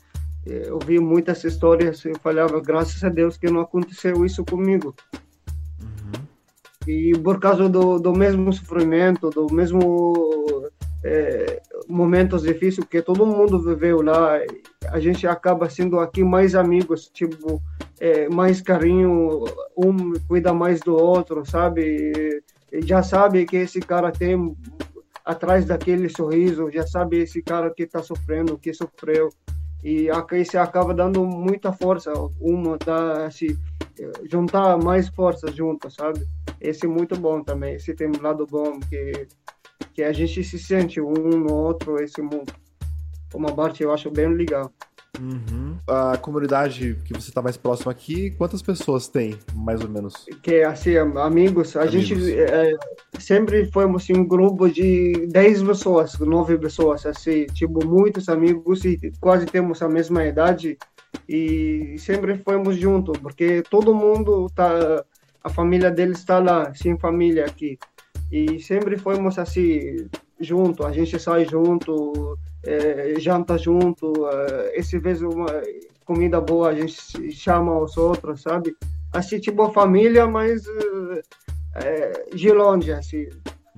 eu 0.46 0.78
vi 0.78 0.98
muitas 0.98 1.44
histórias, 1.44 2.04
eu 2.04 2.18
falava, 2.18 2.60
graças 2.60 3.02
a 3.04 3.08
Deus 3.08 3.36
que 3.36 3.50
não 3.50 3.60
aconteceu 3.60 4.24
isso 4.24 4.44
comigo. 4.44 4.94
E 6.86 7.12
por 7.18 7.38
causa 7.38 7.68
do, 7.68 7.98
do 7.98 8.12
mesmo 8.12 8.52
sofrimento, 8.52 9.28
do 9.30 9.52
mesmo 9.52 10.68
é, 11.04 11.60
momentos 11.88 12.42
difíceis 12.42 12.86
que 12.86 13.02
todo 13.02 13.26
mundo 13.26 13.58
viveu 13.62 14.00
lá, 14.02 14.38
a 14.88 14.98
gente 14.98 15.26
acaba 15.26 15.68
sendo 15.68 16.00
aqui 16.00 16.24
mais 16.24 16.54
amigos, 16.54 17.10
tipo, 17.12 17.62
é, 17.98 18.28
mais 18.28 18.60
carinho, 18.60 19.44
um 19.76 20.14
cuida 20.26 20.54
mais 20.54 20.80
do 20.80 20.96
outro, 20.96 21.44
sabe? 21.44 22.42
E 22.72 22.82
já 22.86 23.02
sabe 23.02 23.44
que 23.44 23.56
esse 23.56 23.80
cara 23.80 24.10
tem 24.10 24.56
atrás 25.24 25.64
daquele 25.64 26.08
sorriso, 26.08 26.70
já 26.70 26.86
sabe 26.86 27.18
esse 27.18 27.42
cara 27.42 27.70
que 27.70 27.82
está 27.82 28.02
sofrendo, 28.02 28.58
que 28.58 28.72
sofreu. 28.72 29.30
E 29.82 30.10
aqui 30.10 30.44
se 30.44 30.58
acaba 30.58 30.92
dando 30.92 31.24
muita 31.24 31.72
força, 31.72 32.12
uma 32.40 32.76
tá 32.76 33.26
assim, 33.26 33.56
juntar 34.30 34.76
mais 34.78 35.08
forças 35.08 35.54
juntas, 35.54 35.94
sabe? 35.94 36.26
Esse 36.60 36.84
é 36.84 36.88
muito 36.88 37.18
bom 37.18 37.42
também. 37.42 37.74
Esse 37.74 37.94
tem 37.94 38.08
um 38.08 38.22
lado 38.22 38.46
bom 38.46 38.78
que 38.80 39.26
que 39.94 40.02
a 40.02 40.12
gente 40.12 40.44
se 40.44 40.58
sente 40.58 41.00
um 41.00 41.12
no 41.12 41.52
outro. 41.52 42.02
Esse 42.02 42.20
uma 43.34 43.52
parte 43.52 43.82
eu 43.82 43.92
acho 43.92 44.10
bem 44.10 44.28
legal. 44.28 44.72
Uhum. 45.18 45.76
A 45.86 46.16
comunidade 46.16 46.96
que 47.04 47.12
você 47.12 47.28
está 47.30 47.42
mais 47.42 47.56
próximo 47.56 47.90
aqui, 47.90 48.30
quantas 48.30 48.62
pessoas 48.62 49.08
tem, 49.08 49.36
mais 49.54 49.82
ou 49.82 49.88
menos? 49.88 50.26
Que 50.42 50.62
assim, 50.62 50.96
amigos, 50.96 51.76
a 51.76 51.82
amigos. 51.82 52.06
gente 52.06 52.32
é, 52.38 52.76
sempre 53.18 53.66
fomos 53.72 54.04
assim, 54.04 54.16
um 54.16 54.26
grupo 54.26 54.70
de 54.70 55.26
10 55.30 55.62
pessoas, 55.62 56.18
9 56.18 56.58
pessoas, 56.58 57.04
assim, 57.04 57.46
tipo, 57.46 57.84
muitos 57.84 58.28
amigos 58.28 58.84
e 58.84 59.12
quase 59.20 59.46
temos 59.46 59.82
a 59.82 59.88
mesma 59.88 60.24
idade 60.24 60.78
e 61.28 61.96
sempre 61.98 62.38
fomos 62.38 62.76
juntos, 62.76 63.18
porque 63.18 63.62
todo 63.68 63.94
mundo 63.94 64.48
tá, 64.54 65.04
a 65.42 65.48
família 65.48 65.90
deles 65.90 66.18
está 66.18 66.38
lá, 66.38 66.72
sem 66.74 66.98
família 66.98 67.44
aqui. 67.44 67.78
E 68.30 68.60
sempre 68.60 68.96
fomos 68.96 69.38
assim, 69.38 70.08
junto, 70.40 70.84
a 70.84 70.92
gente 70.92 71.18
sai 71.18 71.44
junto, 71.44 72.38
é, 72.64 73.14
janta 73.18 73.58
junto, 73.58 74.28
é, 74.28 74.78
esse 74.78 74.98
vez 74.98 75.22
uma 75.22 75.46
comida 76.04 76.40
boa 76.40 76.70
a 76.70 76.74
gente 76.74 77.30
chama 77.32 77.78
os 77.78 77.96
outros, 77.96 78.42
sabe? 78.42 78.74
Assim, 79.12 79.38
tipo 79.38 79.70
família, 79.70 80.26
mas 80.26 80.64
é, 81.76 82.34
de 82.34 82.50
longe, 82.50 82.92
assim. 82.92 83.28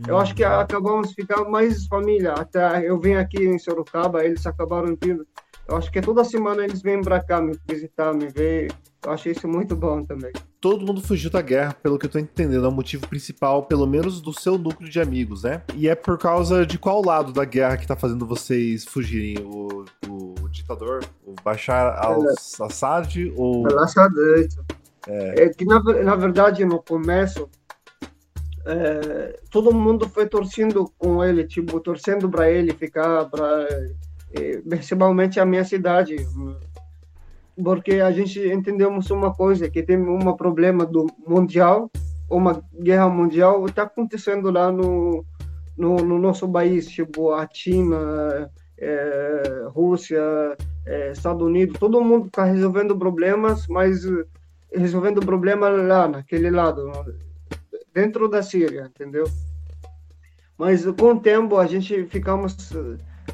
Eu 0.07 0.19
acho 0.19 0.35
que 0.35 0.43
acabamos 0.43 1.13
ficando 1.13 1.49
mais 1.51 1.87
família. 1.87 2.33
Até 2.33 2.89
eu 2.89 2.99
vim 2.99 3.15
aqui 3.15 3.45
em 3.45 3.59
Sorocaba, 3.59 4.25
eles 4.25 4.47
acabaram 4.47 4.97
vindo 5.01 5.27
eu 5.73 5.79
acho 5.79 5.91
que 5.91 6.03
toda 6.03 6.23
semana 6.23 6.65
eles 6.65 6.83
vêm 6.83 7.01
pra 7.01 7.19
cá 7.19 7.41
me 7.41 7.59
visitar, 7.67 8.13
me 8.13 8.29
ver. 8.29 8.71
Eu 9.03 9.11
achei 9.11 9.33
isso 9.33 9.49
muito 9.49 9.75
bom 9.75 10.05
também. 10.05 10.31
Todo 10.61 10.85
mundo 10.85 11.01
fugiu 11.01 11.31
da 11.31 11.41
guerra, 11.41 11.75
pelo 11.83 11.99
que 11.99 12.05
eu 12.05 12.11
tô 12.11 12.19
entendendo. 12.19 12.67
É 12.67 12.69
o 12.69 12.73
motivo 12.73 13.09
principal, 13.09 13.63
pelo 13.63 13.87
menos 13.87 14.21
do 14.21 14.39
seu 14.39 14.59
núcleo 14.59 14.91
de 14.91 15.01
amigos, 15.01 15.45
né? 15.45 15.63
E 15.75 15.89
é 15.89 15.95
por 15.95 16.19
causa 16.19 16.67
de 16.67 16.79
qual 16.79 17.03
lado 17.03 17.33
da 17.33 17.47
guerra 17.47 17.79
que 17.79 17.87
tá 17.87 17.97
fazendo 17.97 18.27
vocês 18.27 18.85
fugirem? 18.85 19.43
O, 19.43 19.87
o 20.09 20.49
ditador? 20.51 21.05
O 21.25 21.35
Bashar 21.43 21.99
al-Assad? 22.05 23.17
É. 23.17 23.33
Ou... 23.35 23.67
Al-Assad, 23.67 24.13
é. 25.09 25.45
é. 25.45 25.49
que 25.49 25.65
na, 25.65 25.83
na 25.83 26.15
verdade 26.15 26.67
no 26.67 26.83
começo 26.83 27.49
é, 28.67 29.41
todo 29.51 29.75
mundo 29.75 30.07
foi 30.07 30.29
torcendo 30.29 30.93
com 30.99 31.25
ele, 31.25 31.45
tipo, 31.45 31.81
torcendo 31.81 32.29
para 32.29 32.51
ele 32.51 32.75
ficar, 32.75 33.25
para 33.31 33.67
principalmente 34.69 35.39
a 35.39 35.45
minha 35.45 35.65
cidade, 35.65 36.17
porque 37.63 37.95
a 37.95 38.11
gente 38.11 38.41
entendemos 38.41 39.11
uma 39.11 39.33
coisa, 39.35 39.69
que 39.69 39.83
tem 39.83 39.97
um 39.99 40.33
problema 40.35 40.87
do 40.87 41.07
mundial, 41.27 41.91
uma 42.31 42.63
guerra 42.81 43.09
mundial 43.09 43.67
está 43.67 43.83
acontecendo 43.83 44.51
lá 44.51 44.73
no, 44.73 45.25
no, 45.77 45.97
no, 45.97 46.19
nosso 46.19 46.51
país, 46.51 46.89
tipo 46.89 47.33
a 47.33 47.47
China, 47.53 48.51
é, 48.79 49.67
Rússia, 49.69 50.23
é, 50.87 51.13
Estados 51.13 51.43
Unidos, 51.43 51.79
todo 51.79 52.03
mundo 52.03 52.27
está 52.27 52.45
resolvendo 52.45 52.97
problemas, 52.97 53.67
mas 53.69 54.03
resolvendo 54.75 55.21
problema 55.21 55.69
lá, 55.69 56.09
naquele 56.09 56.51
lado, 56.51 56.91
dentro 57.93 58.29
da 58.29 58.43
Síria, 58.43 58.91
entendeu? 58.95 59.25
Mas 60.57 60.85
com 60.87 61.13
o 61.13 61.21
tempo 61.21 61.59
a 61.59 61.67
gente 61.67 62.07
ficamos 62.07 62.57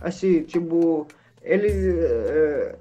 assim, 0.01 0.43
tipo, 0.43 1.07
ele 1.43 1.69
é, 1.71 2.77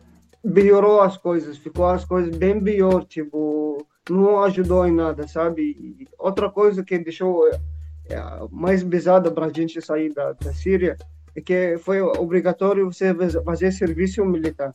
piorou 0.53 1.01
as 1.01 1.17
coisas, 1.17 1.58
ficou 1.58 1.86
as 1.86 2.06
coisas 2.06 2.36
bem 2.36 2.62
pior, 2.62 3.06
tipo, 3.06 3.86
não 4.10 4.43
ajudou 4.43 4.88
em 4.88 4.93
nada, 4.93 5.27
sabe? 5.27 5.62
E 5.62 6.08
outra 6.17 6.49
coisa 6.49 6.84
que 6.84 6.97
deixou 6.97 7.47
é, 7.47 7.58
mais 8.51 8.84
pesada 8.84 9.32
para 9.32 9.47
a 9.47 9.53
gente 9.53 9.82
sair 9.82 10.13
da, 10.13 10.34
da 10.34 10.53
Síria 10.53 10.97
é 11.36 11.41
que 11.41 11.77
foi 11.80 12.01
obrigatório 12.01 12.91
você 12.91 13.13
fazer 13.43 13.71
serviço 13.71 14.25
militar. 14.25 14.73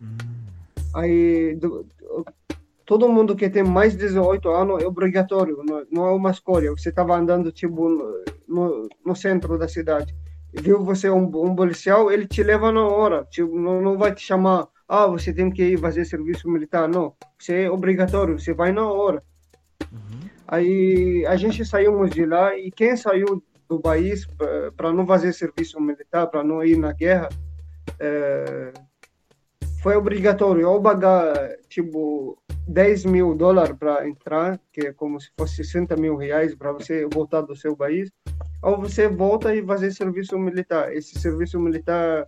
Hum. 0.00 0.16
Aí 0.94 1.54
do, 1.56 1.86
todo 2.84 3.08
mundo 3.08 3.36
que 3.36 3.48
tem 3.48 3.62
mais 3.62 3.92
de 3.92 3.98
18 3.98 4.48
anos 4.48 4.82
é 4.82 4.86
obrigatório, 4.86 5.62
não, 5.64 5.86
não 5.90 6.06
é 6.06 6.12
uma 6.12 6.30
escolha. 6.30 6.70
Você 6.70 6.88
estava 6.88 7.16
andando 7.16 7.52
tipo 7.52 7.88
no, 8.46 8.88
no 9.04 9.16
centro 9.16 9.58
da 9.58 9.68
cidade 9.68 10.14
viu 10.60 10.82
você 10.82 11.10
um, 11.10 11.24
um 11.24 11.54
policial, 11.54 12.10
ele 12.10 12.26
te 12.26 12.42
leva 12.42 12.72
na 12.72 12.86
hora, 12.86 13.24
tipo, 13.30 13.58
não, 13.58 13.80
não 13.80 13.98
vai 13.98 14.14
te 14.14 14.22
chamar, 14.22 14.68
ah, 14.88 15.06
você 15.06 15.32
tem 15.32 15.50
que 15.50 15.62
ir 15.62 15.78
fazer 15.78 16.04
serviço 16.04 16.48
militar, 16.48 16.88
não, 16.88 17.14
você 17.38 17.64
é 17.64 17.70
obrigatório, 17.70 18.38
você 18.38 18.52
vai 18.54 18.72
na 18.72 18.90
hora. 18.90 19.22
Uhum. 19.92 20.28
Aí 20.48 21.26
a 21.26 21.36
gente 21.36 21.64
saímos 21.64 22.10
de 22.10 22.24
lá 22.24 22.56
e 22.56 22.70
quem 22.70 22.96
saiu 22.96 23.42
do 23.68 23.80
país 23.80 24.26
para 24.76 24.92
não 24.92 25.06
fazer 25.06 25.32
serviço 25.32 25.80
militar, 25.80 26.28
para 26.28 26.44
não 26.44 26.62
ir 26.62 26.78
na 26.78 26.92
guerra, 26.92 27.28
é, 27.98 28.72
foi 29.82 29.96
obrigatório 29.96 30.68
ou 30.68 30.80
pagar 30.80 31.34
tipo 31.68 32.38
10 32.66 33.04
mil 33.04 33.34
dólares 33.34 33.76
para 33.78 34.08
entrar, 34.08 34.60
que 34.72 34.88
é 34.88 34.92
como 34.92 35.20
se 35.20 35.30
fosse 35.38 35.56
60 35.56 35.96
mil 35.96 36.16
reais 36.16 36.54
para 36.54 36.72
você 36.72 37.06
voltar 37.12 37.42
do 37.42 37.54
seu 37.54 37.76
país, 37.76 38.10
ou 38.66 38.76
você 38.76 39.06
volta 39.06 39.54
e 39.54 39.64
fazer 39.64 39.92
serviço 39.92 40.36
militar. 40.36 40.92
Esse 40.92 41.20
serviço 41.20 41.58
militar, 41.60 42.26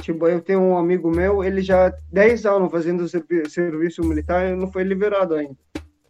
tipo, 0.00 0.26
eu 0.26 0.40
tenho 0.40 0.60
um 0.60 0.78
amigo 0.78 1.10
meu, 1.10 1.44
ele 1.44 1.60
já 1.60 1.92
10 2.10 2.46
anos 2.46 2.70
fazendo 2.70 3.06
serviço 3.06 4.02
militar 4.02 4.48
e 4.48 4.56
não 4.56 4.72
foi 4.72 4.84
liberado 4.84 5.34
ainda. 5.34 5.58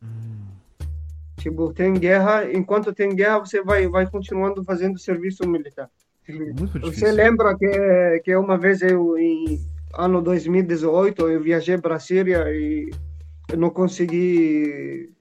Hum. 0.01 0.47
Tipo, 1.37 1.73
tem 1.73 1.95
guerra, 1.95 2.49
enquanto 2.53 2.95
tem 2.95 3.13
guerra, 3.13 3.41
você 3.41 3.61
vai, 3.61 3.89
vai 3.89 4.09
continuando 4.09 4.63
fazendo 4.63 5.01
serviço 5.01 5.45
militar. 5.49 5.91
Você 6.83 7.11
lembra 7.11 7.57
que, 7.59 8.21
que 8.25 8.37
uma 8.37 8.57
vez 8.57 8.83
eu, 8.83 9.19
em 9.19 9.61
ano 9.99 10.23
2018, 10.23 11.29
eu 11.29 11.43
viajei 11.43 11.77
para 11.77 11.97
a 11.97 12.01
Síria 12.01 12.45
e 12.51 12.89
eu 13.51 13.59
não 13.59 13.71
consegui 13.71 15.13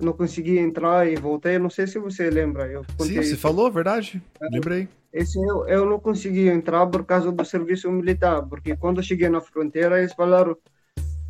não 0.00 0.12
consegui 0.12 0.58
entrar 0.58 1.08
e 1.10 1.16
voltei. 1.16 1.58
Não 1.58 1.70
sei 1.70 1.86
se 1.86 1.98
você 1.98 2.30
lembra. 2.30 2.66
Eu 2.66 2.84
Sim, 3.00 3.22
você 3.22 3.36
falou, 3.36 3.70
verdade. 3.70 4.22
É, 4.40 4.48
Lembrei. 4.50 4.88
Esse 5.12 5.38
eu, 5.38 5.66
eu 5.66 5.86
não 5.86 5.98
consegui 5.98 6.48
entrar 6.48 6.86
por 6.86 7.04
causa 7.04 7.32
do 7.32 7.44
serviço 7.44 7.90
militar, 7.90 8.42
porque 8.42 8.76
quando 8.76 8.98
eu 8.98 9.02
cheguei 9.02 9.28
na 9.28 9.40
fronteira, 9.40 9.98
eles 9.98 10.12
falaram 10.12 10.56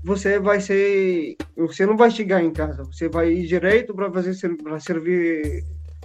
você 0.02 0.38
vai 0.38 0.60
ser, 0.60 1.36
você 1.56 1.84
não 1.84 1.96
vai 1.96 2.10
chegar 2.12 2.42
em 2.42 2.52
casa, 2.52 2.84
você 2.84 3.08
vai 3.08 3.32
ir 3.32 3.46
direito 3.46 3.92
para 3.92 4.10
fazer 4.12 4.56
para 4.56 4.78
servir 4.78 5.64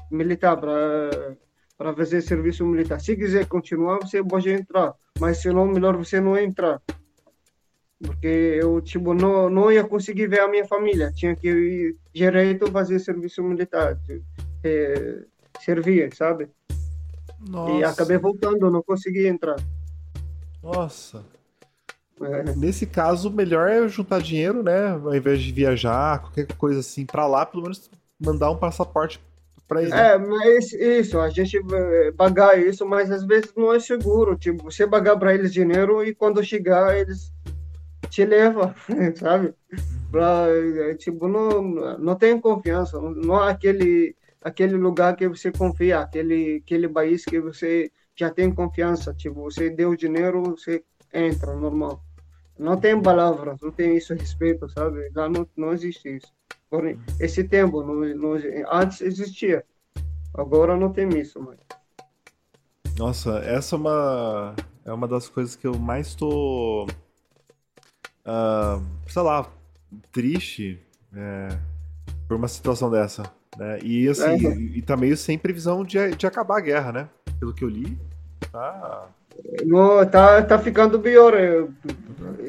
militar, 0.10 0.58
para 0.58 1.38
para 1.78 1.96
fazer 1.96 2.22
serviço 2.22 2.66
militar. 2.66 3.00
Se 3.00 3.16
quiser 3.16 3.48
continuar, 3.48 4.00
você 4.00 4.24
pode 4.24 4.50
entrar, 4.52 4.94
mas 5.20 5.38
se 5.38 5.50
não, 5.50 5.66
melhor 5.66 5.98
você 5.98 6.20
não 6.20 6.38
entrar. 6.38 6.80
Porque 8.04 8.28
eu, 8.28 8.82
tipo, 8.82 9.14
não, 9.14 9.50
não 9.50 9.72
ia 9.72 9.84
conseguir 9.84 10.28
ver 10.28 10.40
a 10.40 10.48
minha 10.48 10.66
família. 10.66 11.12
Tinha 11.14 11.36
que 11.36 11.48
ir 11.48 11.96
direito 12.14 12.72
fazer 12.72 13.00
serviço 13.00 13.44
militar, 13.44 13.98
é, 14.64 15.20
servir, 15.60 16.14
sabe? 16.16 16.50
Nossa. 17.48 17.74
E 17.74 17.84
acabei 17.84 18.18
voltando, 18.18 18.72
não 18.72 18.82
consegui 18.82 19.28
entrar. 19.28 19.58
Nossa. 20.64 21.24
É. 22.22 22.56
Nesse 22.56 22.86
caso, 22.86 23.32
melhor 23.32 23.68
é 23.70 23.88
juntar 23.88 24.22
dinheiro, 24.22 24.62
né? 24.62 24.90
Ao 24.90 25.16
invés 25.16 25.42
de 25.42 25.52
viajar, 25.52 26.20
qualquer 26.20 26.48
coisa 26.56 26.80
assim, 26.80 27.06
para 27.06 27.26
lá, 27.26 27.46
pelo 27.46 27.64
menos 27.64 27.90
mandar 28.20 28.52
um 28.52 28.58
passaporte 28.58 29.20
para 29.68 29.82
ele. 29.82 29.94
É, 29.94 30.18
mas 30.18 30.72
isso, 30.74 31.20
a 31.20 31.30
gente 31.30 31.60
pagar 32.16 32.60
isso, 32.60 32.86
mas 32.86 33.10
às 33.10 33.24
vezes 33.24 33.54
não 33.56 33.74
é 33.74 33.80
seguro. 33.80 34.36
Tipo, 34.36 34.66
você 34.66 34.86
pagar 34.86 35.18
para 35.18 35.34
eles 35.34 35.52
dinheiro 35.54 36.04
e 36.04 36.14
quando 36.14 36.44
chegar, 36.44 36.96
eles 36.96 37.32
te 38.12 38.26
levam, 38.26 38.74
sabe? 39.16 39.56
Pra, 40.12 40.46
é, 40.48 40.94
tipo, 40.96 41.28
não, 41.28 41.62
não 41.98 42.16
tem 42.16 42.40
confiança, 42.40 43.00
não, 43.00 43.48
é 43.48 43.52
aquele, 43.52 44.16
aquele 44.44 44.76
lugar 44.76 45.16
que 45.16 45.28
você 45.28 45.52
confia, 45.52 46.00
aquele, 46.00 46.62
aquele 46.64 46.88
país 46.88 47.26
que 47.26 47.40
você 47.40 47.92
já 48.16 48.30
tem 48.30 48.54
confiança. 48.54 49.14
Tipo, 49.14 49.44
você 49.44 49.70
deu 49.70 49.96
dinheiro, 49.96 50.44
você 50.44 50.84
entra 51.14 51.56
normal 51.56 52.04
não 52.62 52.78
tem 52.78 53.02
palavras, 53.02 53.60
não 53.60 53.72
tem 53.72 53.98
isso 53.98 54.14
respeito, 54.14 54.70
sabe? 54.70 55.10
Lá 55.16 55.28
não, 55.28 55.48
não 55.58 55.74
existe 55.74 56.18
isso. 56.18 56.32
Por 56.70 56.84
esse 57.20 57.44
tempo, 57.44 57.84
não, 57.84 57.96
não, 58.16 58.40
antes 58.72 59.02
existia, 59.02 59.66
agora 60.32 60.78
não 60.78 60.94
tem 60.94 61.10
isso 61.18 61.42
mais. 61.42 61.60
Nossa, 62.98 63.40
essa 63.40 63.76
é 63.76 63.80
uma, 63.80 64.56
é 64.86 64.94
uma 64.94 65.08
das 65.08 65.28
coisas 65.28 65.56
que 65.56 65.66
eu 65.66 65.74
mais 65.74 66.08
estou, 66.08 66.86
uh, 68.26 68.84
sei 69.08 69.22
lá, 69.22 69.50
triste 70.12 70.80
é, 71.16 71.50
por 72.28 72.38
uma 72.38 72.48
situação 72.48 72.90
dessa. 72.90 73.24
Né? 73.58 73.80
E 73.84 74.08
assim, 74.08 74.48
é. 74.48 74.56
e, 74.56 74.78
e 74.78 74.82
tá 74.82 74.96
meio 74.96 75.18
sem 75.18 75.38
previsão 75.38 75.84
de, 75.84 76.16
de 76.16 76.26
acabar 76.26 76.58
a 76.58 76.62
guerra, 76.62 76.92
né? 76.92 77.10
Pelo 77.40 77.54
que 77.54 77.64
eu 77.64 77.70
li, 77.70 77.98
tá 78.52 79.10
no, 79.66 80.06
tá, 80.06 80.42
tá 80.42 80.60
ficando 80.60 81.00
pior. 81.00 81.34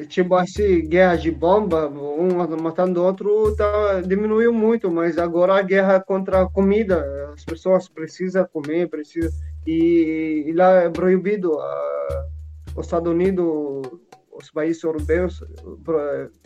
Tipo 0.07 0.35
assim, 0.35 0.87
guerra 0.87 1.15
de 1.15 1.31
bomba, 1.31 1.87
um 1.87 2.57
matando 2.61 3.01
o 3.01 3.05
outro, 3.05 3.55
tá, 3.55 4.01
diminuiu 4.01 4.53
muito, 4.53 4.91
mas 4.91 5.17
agora 5.17 5.55
a 5.55 5.61
guerra 5.61 5.99
contra 5.99 6.41
a 6.41 6.49
comida, 6.49 7.31
as 7.33 7.43
pessoas 7.43 7.87
precisam 7.87 8.47
comer, 8.51 8.89
precisam. 8.89 9.31
E, 9.65 10.45
e 10.47 10.53
lá 10.53 10.83
é 10.83 10.89
proibido. 10.89 11.59
A, 11.59 12.27
os 12.75 12.87
Estados 12.87 13.11
Unidos, 13.11 13.87
os 14.35 14.49
países 14.51 14.81
europeus 14.83 15.43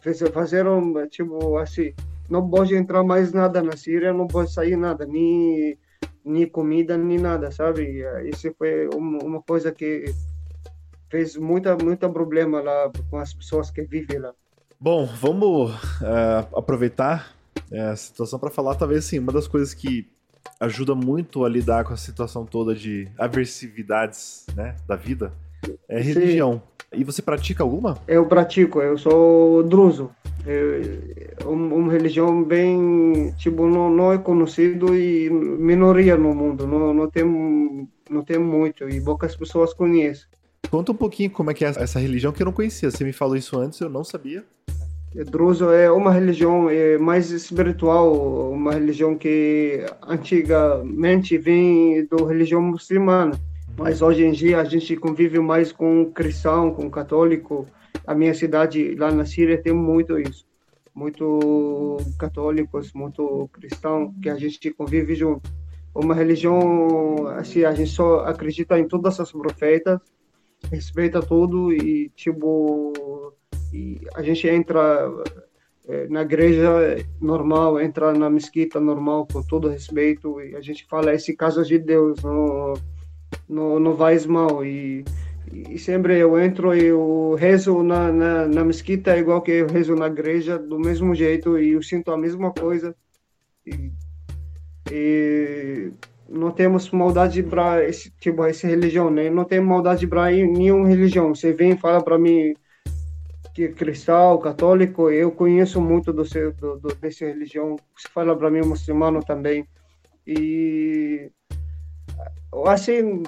fizeram 0.02 1.08
tipo 1.08 1.58
assim: 1.58 1.94
não 2.30 2.48
pode 2.50 2.76
entrar 2.76 3.04
mais 3.04 3.32
nada 3.32 3.62
na 3.62 3.76
Síria, 3.76 4.14
não 4.14 4.28
pode 4.28 4.52
sair 4.52 4.76
nada, 4.76 5.06
nem, 5.06 5.78
nem 6.24 6.48
comida, 6.48 6.98
nem 6.98 7.18
nada, 7.18 7.52
sabe? 7.52 8.04
Isso 8.26 8.54
foi 8.58 8.88
uma, 8.94 9.42
coisa 9.42 9.72
que 9.72 10.06
fez 11.10 11.38
muita 11.38 11.76
muita 11.78 12.10
problema 12.10 12.62
lá 12.62 12.92
com 13.10 13.18
as 13.18 13.34
pessoas 13.34 13.72
que 13.72 13.82
vivem 13.84 14.20
lá. 14.20 14.34
Bom, 14.80 15.06
vamos 15.06 15.72
uh, 15.72 16.56
aproveitar 16.56 17.34
uh, 17.72 17.92
a 17.92 17.96
situação 17.96 18.38
para 18.38 18.52
falar 18.52 18.76
talvez 18.76 19.06
assim 19.06 19.18
uma 19.18 19.32
das 19.32 19.48
coisas 19.48 19.74
que 19.74 20.08
ajuda 20.60 20.94
muito 20.94 21.44
a 21.44 21.50
lidar 21.50 21.84
com 21.84 21.94
a 21.94 21.98
situação 21.98 22.46
toda 22.46 22.76
de 22.76 23.08
aversividades, 23.18 24.46
né, 24.56 24.76
da 24.88 24.96
vida 24.96 25.32
é 25.90 26.02
religião. 26.02 26.62
Sim. 26.94 27.00
E 27.00 27.04
você 27.04 27.22
pratica 27.22 27.64
alguma? 27.64 27.98
Eu 28.08 28.26
pratico, 28.26 28.82
eu 28.82 28.98
sou 28.98 29.64
druso. 29.64 30.10
É 30.46 31.44
uma, 31.46 31.92
religião 31.92 32.42
bem, 32.42 33.34
tipo, 33.38 33.68
não, 33.68 33.90
não 33.90 34.14
é 34.14 34.18
conhecido 34.18 34.96
e 34.96 35.30
minoria 35.30 36.16
no 36.16 36.34
mundo, 36.34 36.66
não, 36.66 36.94
não 36.94 37.10
tem 37.10 37.26
não 38.10 38.24
tem 38.24 38.40
muito 38.40 38.88
e 38.88 39.02
poucas 39.02 39.36
pessoas 39.36 39.74
conhecem. 39.74 40.26
Conta 40.70 40.92
um 40.92 40.96
pouquinho 40.96 41.30
como 41.30 41.52
é 41.52 41.54
que 41.54 41.66
é 41.66 41.68
essa 41.68 42.00
religião 42.00 42.32
que 42.32 42.42
eu 42.42 42.46
não 42.46 42.54
conhecia. 42.54 42.90
Você 42.90 43.04
me 43.04 43.14
falou 43.14 43.36
isso 43.36 43.58
antes, 43.60 43.80
eu 43.80 43.90
não 43.90 44.04
sabia. 44.04 44.44
Druso 45.26 45.72
é 45.72 45.90
uma 45.90 46.12
religião 46.12 46.70
é, 46.70 46.98
mais 46.98 47.32
espiritual, 47.32 48.52
uma 48.52 48.74
religião 48.74 49.18
que 49.18 49.84
antigamente 50.06 51.38
vem 51.38 52.06
da 52.06 52.18
religião 52.26 52.62
muçulmana, 52.62 53.40
mas 53.78 54.02
hoje 54.02 54.24
em 54.24 54.32
dia 54.32 54.60
a 54.60 54.64
gente 54.64 54.96
convive 54.96 55.40
mais 55.40 55.72
com 55.72 56.12
cristão, 56.12 56.74
com 56.74 56.90
católico. 56.90 57.68
A 58.06 58.16
minha 58.16 58.34
cidade 58.34 58.96
lá 58.96 59.12
na 59.12 59.26
Síria 59.26 59.62
tem 59.62 59.74
muito 59.74 60.18
isso, 60.20 60.46
muito 60.94 61.98
católicos, 62.18 62.92
muito 62.94 63.50
cristão 63.54 64.14
que 64.22 64.30
a 64.30 64.36
gente 64.36 64.72
convive 64.72 65.16
junto. 65.16 65.50
Uma 65.94 66.14
religião 66.14 67.28
assim, 67.38 67.64
a 67.64 67.74
gente 67.74 67.92
só 67.92 68.20
acredita 68.20 68.80
em 68.80 68.88
todas 68.88 69.20
as 69.20 69.32
profetas 69.32 70.00
respeita 70.72 71.22
tudo 71.22 71.72
e 71.72 72.10
tipo 72.16 72.92
e 73.74 74.00
a 74.16 74.22
gente 74.22 74.48
entra 74.48 75.10
é, 75.88 76.08
na 76.08 76.22
igreja 76.22 76.70
normal, 77.22 77.80
entra 77.80 78.14
na 78.14 78.30
mesquita 78.30 78.80
normal 78.80 79.28
com 79.32 79.42
todo 79.44 79.70
respeito 79.70 80.42
e 80.42 80.56
a 80.56 80.62
gente 80.62 80.86
fala 80.88 81.14
esse 81.14 81.36
caso 81.36 81.64
de 81.64 81.78
Deus, 81.78 82.22
não 82.24 82.74
não, 83.48 83.80
não 83.80 83.96
faz 83.96 84.26
mal 84.26 84.66
e, 84.66 85.06
e 85.52 85.78
sempre 85.78 86.18
eu 86.18 86.40
entro 86.40 86.76
e 86.76 86.86
eu 86.86 87.36
rezo 87.38 87.82
na, 87.84 88.12
na, 88.12 88.48
na 88.48 88.64
mesquita 88.64 89.18
igual 89.18 89.42
que 89.42 89.52
eu 89.52 89.68
rezo 89.68 89.96
na 89.96 90.08
igreja 90.08 90.58
do 90.58 90.80
mesmo 90.80 91.16
jeito 91.16 91.58
e 91.58 91.74
eu 91.74 91.82
sinto 91.82 92.12
a 92.12 92.18
mesma 92.18 92.52
coisa 92.52 92.96
e, 93.66 93.92
e 94.92 95.92
não 96.30 96.52
temos 96.52 96.90
maldade 96.92 97.42
para 97.44 97.84
esse 97.88 98.12
tipo 98.12 98.44
essa 98.44 98.68
religião, 98.68 99.10
né? 99.10 99.30
Não 99.30 99.46
tem 99.46 99.60
maldade 99.60 100.06
para 100.06 100.30
nenhuma 100.32 100.88
religião. 100.88 101.34
Você 101.34 101.54
vem 101.54 101.72
e 101.72 101.78
fala 101.78 102.04
para 102.04 102.18
mim 102.18 102.54
que 103.54 103.64
é 103.64 103.72
cristão, 103.72 104.38
católico, 104.38 105.10
eu 105.10 105.32
conheço 105.32 105.82
muito 105.82 106.14
do 106.14 106.24
seu 106.26 106.54
do, 106.54 106.78
do 106.78 106.96
dessa 106.96 107.26
religião. 107.26 107.76
Você 107.96 108.08
fala 108.10 108.36
para 108.36 108.52
mim 108.52 108.62
muçulmano 108.62 109.24
também. 109.24 109.68
E 110.26 111.32
assim, 112.68 113.24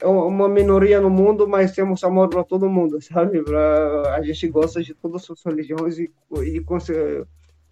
é 0.00 0.06
uma 0.06 0.48
minoria 0.48 1.00
no 1.00 1.08
mundo, 1.08 1.48
mas 1.48 1.72
temos 1.72 2.04
amor 2.04 2.28
para 2.28 2.44
todo 2.44 2.68
mundo, 2.68 3.00
sabe? 3.00 3.42
Pra, 3.42 4.14
a 4.14 4.22
gente 4.22 4.48
gosta 4.48 4.82
de 4.82 4.94
todas 4.94 5.28
as 5.30 5.42
religiões 5.44 5.98
e, 5.98 6.10
e 6.44 6.60
cons 6.60 6.88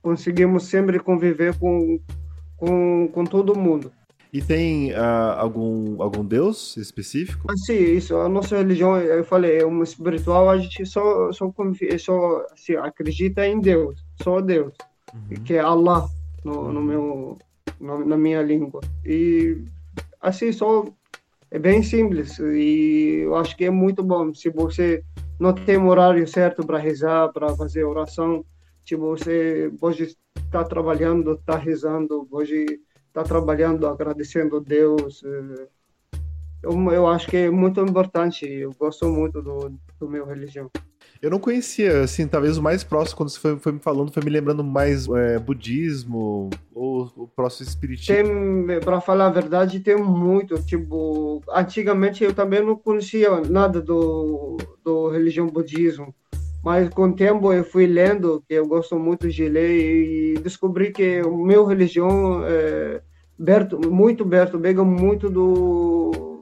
conseguimos 0.02 0.64
sempre 0.64 0.98
conviver 0.98 1.58
com, 1.58 1.98
com, 2.56 3.08
com 3.08 3.24
todo 3.24 3.58
mundo. 3.58 3.90
E 4.30 4.42
tem 4.42 4.92
uh, 4.92 5.38
algum, 5.38 6.02
algum 6.02 6.24
deus 6.24 6.76
específico? 6.76 7.46
Ah, 7.48 7.54
sim, 7.56 7.78
isso. 7.78 8.16
A 8.16 8.28
nossa 8.28 8.56
religião, 8.58 8.98
eu 8.98 9.24
falei, 9.24 9.58
é 9.58 9.64
uma 9.64 9.84
espiritual, 9.84 10.50
a 10.50 10.58
gente 10.58 10.84
só, 10.84 11.32
só, 11.32 11.48
confia, 11.52 11.96
só 11.98 12.44
assim, 12.52 12.74
acredita 12.74 13.46
em 13.46 13.60
Deus, 13.60 14.04
só 14.22 14.40
Deus, 14.40 14.74
uhum. 15.14 15.42
que 15.44 15.54
é 15.54 15.60
Allah 15.60 16.06
no, 16.44 16.72
no 16.72 16.82
meu, 16.82 17.38
na 17.80 18.16
minha 18.18 18.42
língua. 18.42 18.80
E 19.06 19.62
assim, 20.24 20.52
só 20.52 20.84
é 21.50 21.58
bem 21.58 21.82
simples 21.82 22.38
e 22.38 23.20
eu 23.24 23.36
acho 23.36 23.56
que 23.56 23.64
é 23.64 23.70
muito 23.70 24.02
bom. 24.02 24.34
Se 24.34 24.50
você 24.50 25.04
não 25.38 25.52
tem 25.52 25.76
horário 25.76 26.26
certo 26.26 26.66
para 26.66 26.78
rezar, 26.78 27.32
para 27.32 27.54
fazer 27.54 27.84
oração, 27.84 28.44
tipo, 28.84 29.02
você 29.10 29.70
pode 29.78 30.16
estar 30.36 30.64
trabalhando, 30.64 31.34
estar 31.34 31.58
rezando, 31.58 32.26
pode 32.30 32.80
está 33.14 33.22
trabalhando, 33.22 33.86
agradecendo 33.86 34.56
a 34.56 34.60
Deus. 34.60 35.22
Eh, 35.24 35.68
eu, 36.64 36.72
eu 36.90 37.06
acho 37.06 37.28
que 37.28 37.36
é 37.36 37.50
muito 37.50 37.80
importante, 37.80 38.44
eu 38.44 38.72
gosto 38.76 39.06
muito 39.06 39.40
do, 39.40 39.72
do 40.00 40.08
meu 40.08 40.26
religião. 40.26 40.68
Eu 41.24 41.30
não 41.30 41.38
conhecia, 41.38 42.02
assim, 42.02 42.28
talvez 42.28 42.58
o 42.58 42.62
mais 42.62 42.84
próximo, 42.84 43.16
quando 43.16 43.30
você 43.30 43.40
foi, 43.40 43.58
foi 43.58 43.72
me 43.72 43.78
falando, 43.78 44.12
foi 44.12 44.22
me 44.22 44.28
lembrando 44.28 44.62
mais 44.62 45.08
é, 45.08 45.38
budismo 45.38 46.50
ou 46.74 47.10
o 47.16 47.26
próximo 47.26 47.66
espiritismo. 47.66 48.14
Tem, 48.14 48.80
para 48.80 49.00
falar 49.00 49.28
a 49.28 49.30
verdade, 49.30 49.80
tem 49.80 49.96
muito, 49.96 50.62
tipo, 50.64 51.42
antigamente 51.50 52.22
eu 52.22 52.34
também 52.34 52.62
não 52.62 52.76
conhecia 52.76 53.40
nada 53.40 53.80
do, 53.80 54.58
do 54.84 55.08
religião 55.08 55.46
budismo, 55.46 56.14
mas 56.62 56.90
com 56.90 57.08
o 57.08 57.16
tempo 57.16 57.54
eu 57.54 57.64
fui 57.64 57.86
lendo, 57.86 58.44
que 58.46 58.52
eu 58.52 58.66
gosto 58.66 58.98
muito 58.98 59.26
de 59.30 59.48
ler, 59.48 60.34
e 60.34 60.34
descobri 60.40 60.92
que 60.92 61.22
o 61.22 61.38
meu 61.38 61.64
religião 61.64 62.44
é 62.44 63.00
berto, 63.38 63.80
muito 63.90 64.26
berto, 64.26 64.58
pega 64.58 64.84
muito 64.84 65.30
do, 65.30 66.33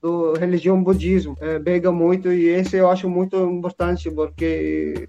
do 0.00 0.32
religião 0.34 0.82
budismo, 0.82 1.36
é, 1.40 1.58
pega 1.58 1.92
muito, 1.92 2.32
e 2.32 2.48
esse 2.48 2.76
eu 2.76 2.90
acho 2.90 3.08
muito 3.08 3.36
importante, 3.36 4.10
porque 4.10 5.08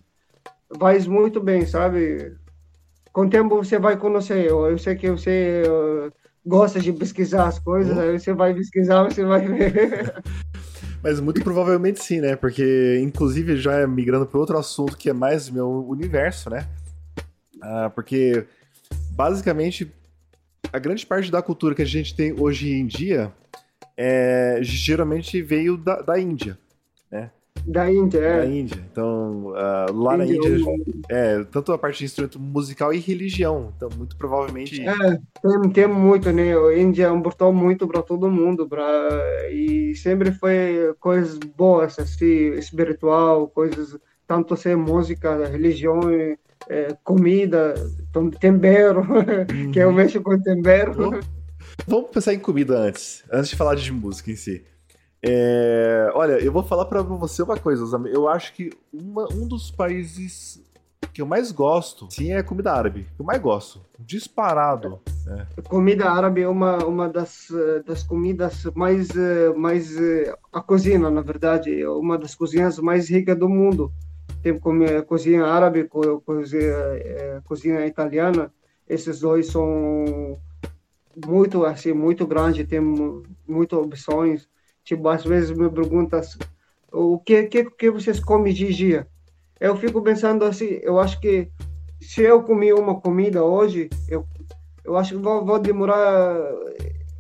faz 0.80 1.08
muito 1.08 1.42
bem, 1.42 1.66
sabe? 1.66 2.36
Com 3.14 3.26
o 3.26 3.30
tempo 3.30 3.58
você 3.58 3.80
vai 3.80 3.98
conhecer. 3.98 4.46
Eu, 4.46 4.68
eu 4.68 4.78
sei 4.78 4.96
que 4.96 5.10
você 5.10 5.64
uh, 5.68 6.12
gosta 6.46 6.80
de 6.80 6.92
pesquisar 6.94 7.48
as 7.48 7.60
coisas, 7.60 7.96
uhum. 7.96 8.04
aí 8.04 8.20
você 8.20 8.34
vai 8.34 8.54
pesquisar, 8.54 9.04
você 9.04 9.24
vai 9.24 9.46
ver. 9.48 10.14
Mas 11.04 11.20
muito 11.20 11.44
provavelmente 11.44 12.04
sim, 12.04 12.22
né? 12.22 12.36
Porque, 12.36 13.00
inclusive, 13.02 13.58
já 13.58 13.74
é 13.74 13.88
migrando 13.88 14.26
para 14.26 14.40
outro 14.40 14.58
assunto 14.58 14.96
que 14.96 15.10
é 15.10 15.14
mais 15.14 15.50
meu 15.50 15.84
universo, 15.88 16.50
né? 16.50 16.68
Ah, 17.60 17.92
porque, 17.94 18.46
basicamente, 19.12 19.92
a 20.72 20.78
grande 20.78 21.06
parte 21.06 21.32
da 21.32 21.42
cultura 21.42 21.74
que 21.74 21.82
a 21.82 21.86
gente 21.86 22.16
tem 22.16 22.40
hoje 22.40 22.72
em 22.72 22.86
dia 22.86 23.34
é, 24.04 24.58
geralmente 24.64 25.40
veio 25.44 25.78
da, 25.78 26.02
da 26.02 26.20
Índia, 26.20 26.58
né? 27.12 27.30
Da 27.68 27.92
Índia, 27.92 28.18
é. 28.18 28.38
Da 28.38 28.46
Índia. 28.48 28.84
Então, 28.92 29.50
uh, 29.50 29.94
lá 29.94 30.16
Índia, 30.18 30.50
na 30.50 30.72
Índia, 30.72 31.02
é, 31.08 31.44
tanto 31.44 31.72
a 31.72 31.78
parte 31.78 32.00
de 32.00 32.06
instrumento 32.06 32.40
musical 32.40 32.92
e 32.92 32.98
religião. 32.98 33.72
Então, 33.78 33.90
muito 33.96 34.18
provavelmente. 34.18 34.82
É, 34.82 35.20
tem, 35.42 35.70
tem 35.72 35.88
muito, 35.88 36.32
né? 36.32 36.58
A 36.58 36.76
Índia 36.80 37.10
importou 37.10 37.54
muito 37.54 37.88
para 37.88 38.02
todo 38.02 38.32
mundo. 38.32 38.68
Pra... 38.68 38.82
E 39.52 39.94
sempre 39.96 40.32
foi 40.32 40.96
coisas 41.00 41.38
boas, 41.38 42.00
assim, 42.00 42.54
espiritual, 42.54 43.48
coisas, 43.50 43.96
tanto 44.26 44.58
ser 44.58 44.76
música, 44.76 45.46
religião, 45.46 46.00
é, 46.68 46.98
comida, 47.04 47.76
tempero, 48.40 49.02
uhum. 49.02 49.70
que 49.72 49.78
eu 49.78 49.92
mexo 49.92 50.22
com 50.22 50.40
tempero. 50.42 51.20
Vamos 51.88 52.12
pensar 52.12 52.34
em 52.34 52.40
comida 52.40 52.78
antes, 52.78 53.24
antes 53.32 53.50
de 53.50 53.56
falar 53.56 53.76
de 53.76 53.92
música 53.92 54.32
em 54.32 54.36
si. 54.36 54.64
É, 55.24 56.10
olha, 56.14 56.34
eu 56.44 56.52
vou 56.52 56.64
falar 56.64 56.86
para 56.86 57.02
você 57.02 57.44
uma 57.44 57.58
coisa, 57.58 57.86
eu 58.08 58.28
acho 58.28 58.54
que 58.54 58.72
uma, 58.92 59.32
um 59.32 59.48
dos 59.48 59.70
países 59.70 60.64
que 61.14 61.22
eu 61.22 61.26
mais 61.26 61.52
gosto, 61.52 62.08
sim, 62.10 62.32
é 62.32 62.42
comida 62.42 62.72
árabe. 62.72 63.08
Eu 63.20 63.26
mais 63.26 63.42
gosto. 63.42 63.82
Disparado. 64.00 65.02
Né? 65.26 65.48
Comida 65.68 66.10
árabe 66.10 66.42
é 66.42 66.48
uma, 66.48 66.78
uma 66.86 67.10
das, 67.10 67.48
das 67.86 68.04
comidas 68.04 68.66
mais, 68.74 69.10
mais. 69.56 69.98
A 70.54 70.62
cozinha, 70.62 71.10
na 71.10 71.22
verdade, 71.22 71.82
é 71.82 71.90
uma 71.90 72.18
das 72.18 72.34
cozinhas 72.34 72.80
mais 72.80 73.10
ricas 73.10 73.38
do 73.38 73.50
mundo. 73.50 73.92
Tem 74.42 74.58
cozinha 75.06 75.46
árabe, 75.46 75.90
cozinha, 76.26 77.42
cozinha 77.44 77.86
italiana. 77.86 78.52
Esses 78.88 79.20
dois 79.20 79.48
são 79.48 80.40
muito, 81.26 81.66
assim, 81.66 81.94
muito 81.94 82.26
grandes, 82.26 82.68
tem 82.68 82.80
muitas 83.48 83.80
opções. 83.80 84.48
Tipo, 84.84 85.10
às 85.10 85.24
vezes 85.24 85.56
me 85.56 85.70
perguntam 85.70 86.22
o 86.92 87.20
que, 87.20 87.44
que, 87.44 87.66
que 87.72 87.90
vocês 87.90 88.20
comem 88.20 88.54
de 88.54 88.74
dia? 88.74 89.08
Eu 89.60 89.78
fico 89.78 90.02
pensando 90.02 90.44
assim, 90.44 90.80
eu 90.82 91.00
acho 91.00 91.20
que 91.20 91.50
se 92.02 92.22
eu 92.22 92.44
comer 92.44 92.74
uma 92.74 93.00
comida 93.00 93.44
hoje, 93.44 93.90
eu, 94.10 94.26
eu 94.84 94.98
acho 94.98 95.16
que 95.16 95.22
vou, 95.22 95.46
vou 95.46 95.60
demorar 95.60 96.36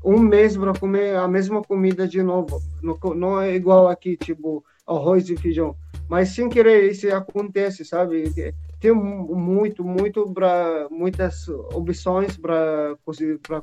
um 0.03 0.19
mês 0.19 0.57
para 0.57 0.73
comer 0.73 1.15
a 1.15 1.27
mesma 1.27 1.61
comida 1.61 2.07
de 2.07 2.21
novo. 2.23 2.59
Não, 2.81 2.97
não 3.13 3.39
é 3.39 3.55
igual 3.55 3.87
aqui, 3.87 4.17
tipo, 4.17 4.63
arroz 4.87 5.29
e 5.29 5.37
feijão. 5.37 5.75
Mas 6.09 6.29
sem 6.29 6.49
querer 6.49 6.91
isso 6.91 7.07
acontece, 7.13 7.85
sabe? 7.85 8.33
Tem 8.81 8.91
muito, 8.91 9.83
muito 9.83 10.27
para 10.33 10.87
muitas 10.89 11.47
opções 11.47 12.35
para 12.35 12.97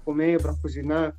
comer, 0.05 0.41
para 0.41 0.55
cozinhar. 0.55 1.13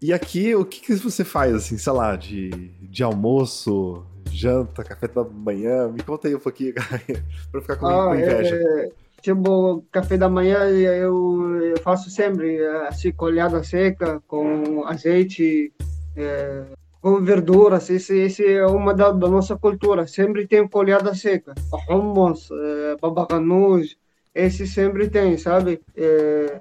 E 0.00 0.14
aqui, 0.14 0.54
o 0.54 0.64
que, 0.64 0.80
que 0.80 0.94
você 0.94 1.24
faz, 1.24 1.54
assim, 1.54 1.76
sei 1.76 1.92
lá, 1.92 2.16
de, 2.16 2.48
de 2.80 3.02
almoço, 3.02 4.02
janta, 4.32 4.82
café 4.82 5.08
da 5.08 5.22
manhã? 5.22 5.88
Me 5.88 6.02
conta 6.02 6.26
aí 6.26 6.34
um 6.34 6.40
pouquinho, 6.40 6.72
pra 7.52 7.60
ficar 7.60 7.76
com, 7.76 7.86
ah, 7.86 8.06
com 8.06 8.14
inveja. 8.14 8.56
É, 8.56 8.88
tipo, 9.20 9.84
café 9.92 10.16
da 10.16 10.30
manhã 10.30 10.60
eu, 10.68 11.62
eu 11.62 11.78
faço 11.80 12.08
sempre, 12.08 12.64
assim, 12.86 13.12
colhada 13.12 13.62
seca, 13.62 14.22
com 14.26 14.86
azeite, 14.86 15.70
é, 16.16 16.64
com 17.00 17.22
verduras. 17.22 17.88
Esse, 17.90 18.18
esse 18.18 18.44
é 18.44 18.66
uma 18.66 18.94
da, 18.94 19.10
da, 19.10 19.28
nossa 19.28 19.56
cultura. 19.56 20.06
Sempre 20.06 20.46
tem 20.46 20.66
colhada 20.66 21.14
seca. 21.14 21.54
Hummus, 21.88 22.48
é, 22.50 22.96
babacanus, 23.00 23.96
esse 24.34 24.66
sempre 24.66 25.08
tem, 25.08 25.36
sabe? 25.36 25.80
É, 25.96 26.60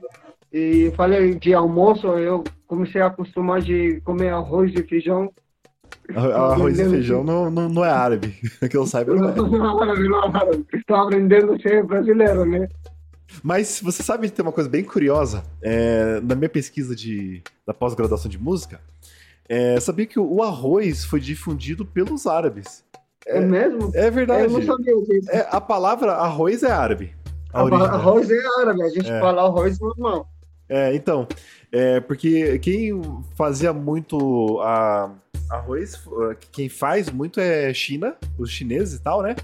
e 0.51 0.91
falei 0.95 1.35
de 1.35 1.53
almoço, 1.53 2.07
eu 2.07 2.43
comecei 2.65 3.01
a 3.01 3.07
acostumar 3.07 3.61
de 3.61 4.01
comer 4.01 4.29
arroz 4.29 4.73
e 4.73 4.83
feijão. 4.83 5.31
Arroz 6.15 6.79
e 6.79 6.89
feijão 6.89 7.23
não, 7.23 7.49
não, 7.49 7.69
não 7.69 7.85
é 7.85 7.89
árabe, 7.89 8.35
que 8.69 8.77
eu 8.77 8.85
saiba 8.85 9.13
não 9.13 9.29
é. 9.29 9.35
Não, 9.35 9.81
árabe, 9.81 10.07
não 10.07 10.23
é 10.23 10.27
árabe. 10.27 10.65
Estou 10.73 10.95
aprendendo 10.95 11.53
a 11.53 11.59
ser 11.59 11.83
brasileiro, 11.83 12.45
né? 12.45 12.67
Mas 13.43 13.81
você 13.81 14.01
sabe 14.01 14.29
ter 14.29 14.41
uma 14.41 14.51
coisa 14.51 14.69
bem 14.69 14.83
curiosa? 14.83 15.43
É, 15.61 16.19
na 16.21 16.33
minha 16.33 16.49
pesquisa 16.49 16.95
de, 16.95 17.43
da 17.65 17.73
pós-graduação 17.73 18.29
de 18.29 18.37
música, 18.37 18.79
é, 19.49 19.79
sabia 19.79 20.05
que 20.05 20.19
o 20.19 20.43
arroz 20.43 21.05
foi 21.05 21.19
difundido 21.19 21.85
pelos 21.85 22.27
árabes. 22.27 22.83
É, 23.25 23.37
é 23.37 23.41
mesmo? 23.41 23.91
É 23.93 24.09
verdade. 24.09 24.43
Eu 24.43 24.49
não 24.49 24.61
sabia 24.61 24.95
disso. 25.01 25.29
É, 25.31 25.47
a 25.49 25.61
palavra 25.61 26.13
arroz 26.13 26.63
é 26.63 26.71
árabe. 26.71 27.15
Arroz 27.53 28.29
é 28.29 28.39
árabe, 28.59 28.83
a 28.83 28.89
gente 28.89 29.09
é. 29.09 29.19
fala 29.19 29.43
arroz 29.43 29.79
normal. 29.79 30.29
É, 30.69 30.93
então, 30.93 31.25
é, 31.71 31.99
porque 32.01 32.59
quem 32.59 33.01
fazia 33.35 33.71
muito 33.71 34.59
a, 34.59 35.11
arroz, 35.49 35.95
quem 36.51 36.67
faz 36.67 37.09
muito 37.09 37.39
é 37.39 37.73
China, 37.73 38.15
os 38.37 38.51
chineses 38.51 38.99
e 38.99 39.01
tal, 39.01 39.21
né? 39.21 39.35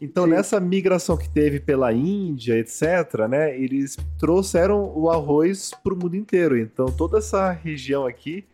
Então, 0.00 0.24
Sim. 0.24 0.30
nessa 0.30 0.60
migração 0.60 1.16
que 1.16 1.28
teve 1.28 1.58
pela 1.58 1.92
Índia, 1.92 2.58
etc., 2.58 3.26
né, 3.30 3.58
eles 3.58 3.96
trouxeram 4.18 4.92
o 4.94 5.08
arroz 5.08 5.70
para 5.82 5.94
o 5.94 5.96
mundo 5.96 6.16
inteiro. 6.16 6.58
Então, 6.58 6.86
toda 6.86 7.18
essa 7.18 7.50
região 7.50 8.04
aqui 8.04 8.44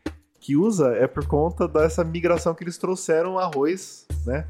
que 0.43 0.57
usa 0.57 0.89
é 0.97 1.07
por 1.07 1.25
conta 1.25 1.69
dessa 1.69 2.03
migração 2.03 2.53
que 2.53 2.65
eles 2.65 2.77
trouxeram 2.77 3.39
arroz, 3.39 4.05
né? 4.27 4.45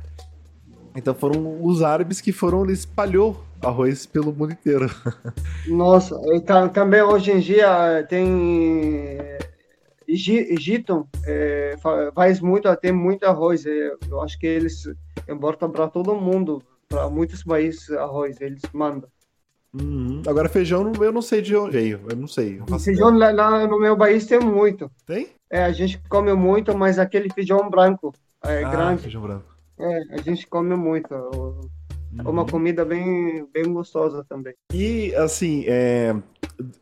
Então 0.97 1.15
foram 1.15 1.63
os 1.63 1.83
árabes 1.83 2.21
que 2.21 2.33
foram 2.33 2.65
espalhou 2.71 3.45
arroz 3.61 4.07
pelo 4.07 4.33
mundo 4.33 4.53
inteiro. 4.53 4.91
Nossa, 5.69 6.19
tá, 6.47 6.69
também 6.71 7.03
hoje 7.03 7.31
em 7.31 7.41
dia 7.41 8.05
tem 8.09 9.19
Egito 10.09 11.07
é, 11.27 11.77
faz 12.15 12.41
muito, 12.41 12.75
tem 12.77 12.93
muito 12.93 13.25
arroz. 13.25 13.65
Eu 13.67 14.21
acho 14.23 14.39
que 14.39 14.47
eles 14.47 14.85
importam 15.29 15.71
para 15.71 15.89
todo 15.89 16.15
mundo, 16.15 16.63
para 16.89 17.09
muitos 17.09 17.45
países 17.45 17.91
arroz, 17.91 18.41
eles 18.41 18.63
mandam. 18.73 19.09
Uhum. 19.75 20.23
Agora 20.27 20.51
feijão 20.51 20.93
eu 21.01 21.13
não 21.13 21.23
sei 21.23 21.41
de 21.41 21.57
onde 21.57 21.73
veio, 21.73 22.01
eu 22.09 22.17
não 22.17 22.27
sei. 22.27 22.61
Eu 22.69 22.79
feijão 22.79 23.17
lá, 23.17 23.31
lá, 23.31 23.67
no 23.67 23.81
meu 23.81 23.97
país 23.97 24.27
tem 24.27 24.39
muito. 24.39 24.91
Tem? 25.07 25.29
É, 25.51 25.65
a 25.65 25.73
gente 25.73 26.01
come 26.09 26.33
muito, 26.35 26.77
mas 26.77 26.99
aquele 26.99 27.31
feijão 27.33 27.71
branco 27.71 28.13
é 28.45 28.63
ah, 28.63 28.71
grande. 28.71 29.03
feijão 29.03 29.23
branco. 29.23 29.45
É, 29.79 30.15
a 30.15 30.19
gente 30.19 30.47
come 30.47 30.75
muito. 30.77 31.15
É 31.15 32.23
uma 32.29 32.43
uhum. 32.43 32.49
comida 32.49 32.85
bem, 32.85 33.47
bem 33.53 33.73
gostosa 33.73 34.25
também. 34.29 34.55
E, 34.73 35.15
assim, 35.15 35.65
é... 35.67 36.15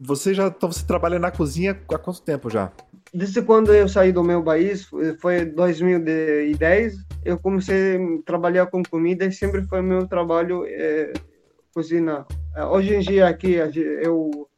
você 0.01 0.35
já 0.35 0.49
então 0.49 0.71
você 0.71 0.85
trabalha 0.85 1.19
na 1.19 1.31
cozinha 1.31 1.79
há 1.89 1.99
quanto 1.99 2.23
tempo 2.23 2.51
já? 2.51 2.73
Desde 3.15 3.41
quando 3.43 3.73
eu 3.73 3.89
saí 3.89 4.13
do 4.13 4.25
meu 4.25 4.43
país, 4.43 4.89
foi 5.21 5.45
2010, 5.45 7.05
eu 7.25 7.39
comecei 7.39 7.97
a 7.97 8.23
trabalhar 8.25 8.67
com 8.67 8.83
comida 8.83 9.25
e 9.25 9.33
sempre 9.33 9.63
foi 9.67 9.83
meu 9.83 10.07
trabalho 10.07 10.65
é, 10.67 11.13
cozinhar. 11.73 12.27
É, 12.55 12.65
hoje 12.65 12.95
em 12.95 13.01
dia 13.01 13.29
aqui 13.29 13.53
eu, 13.53 14.49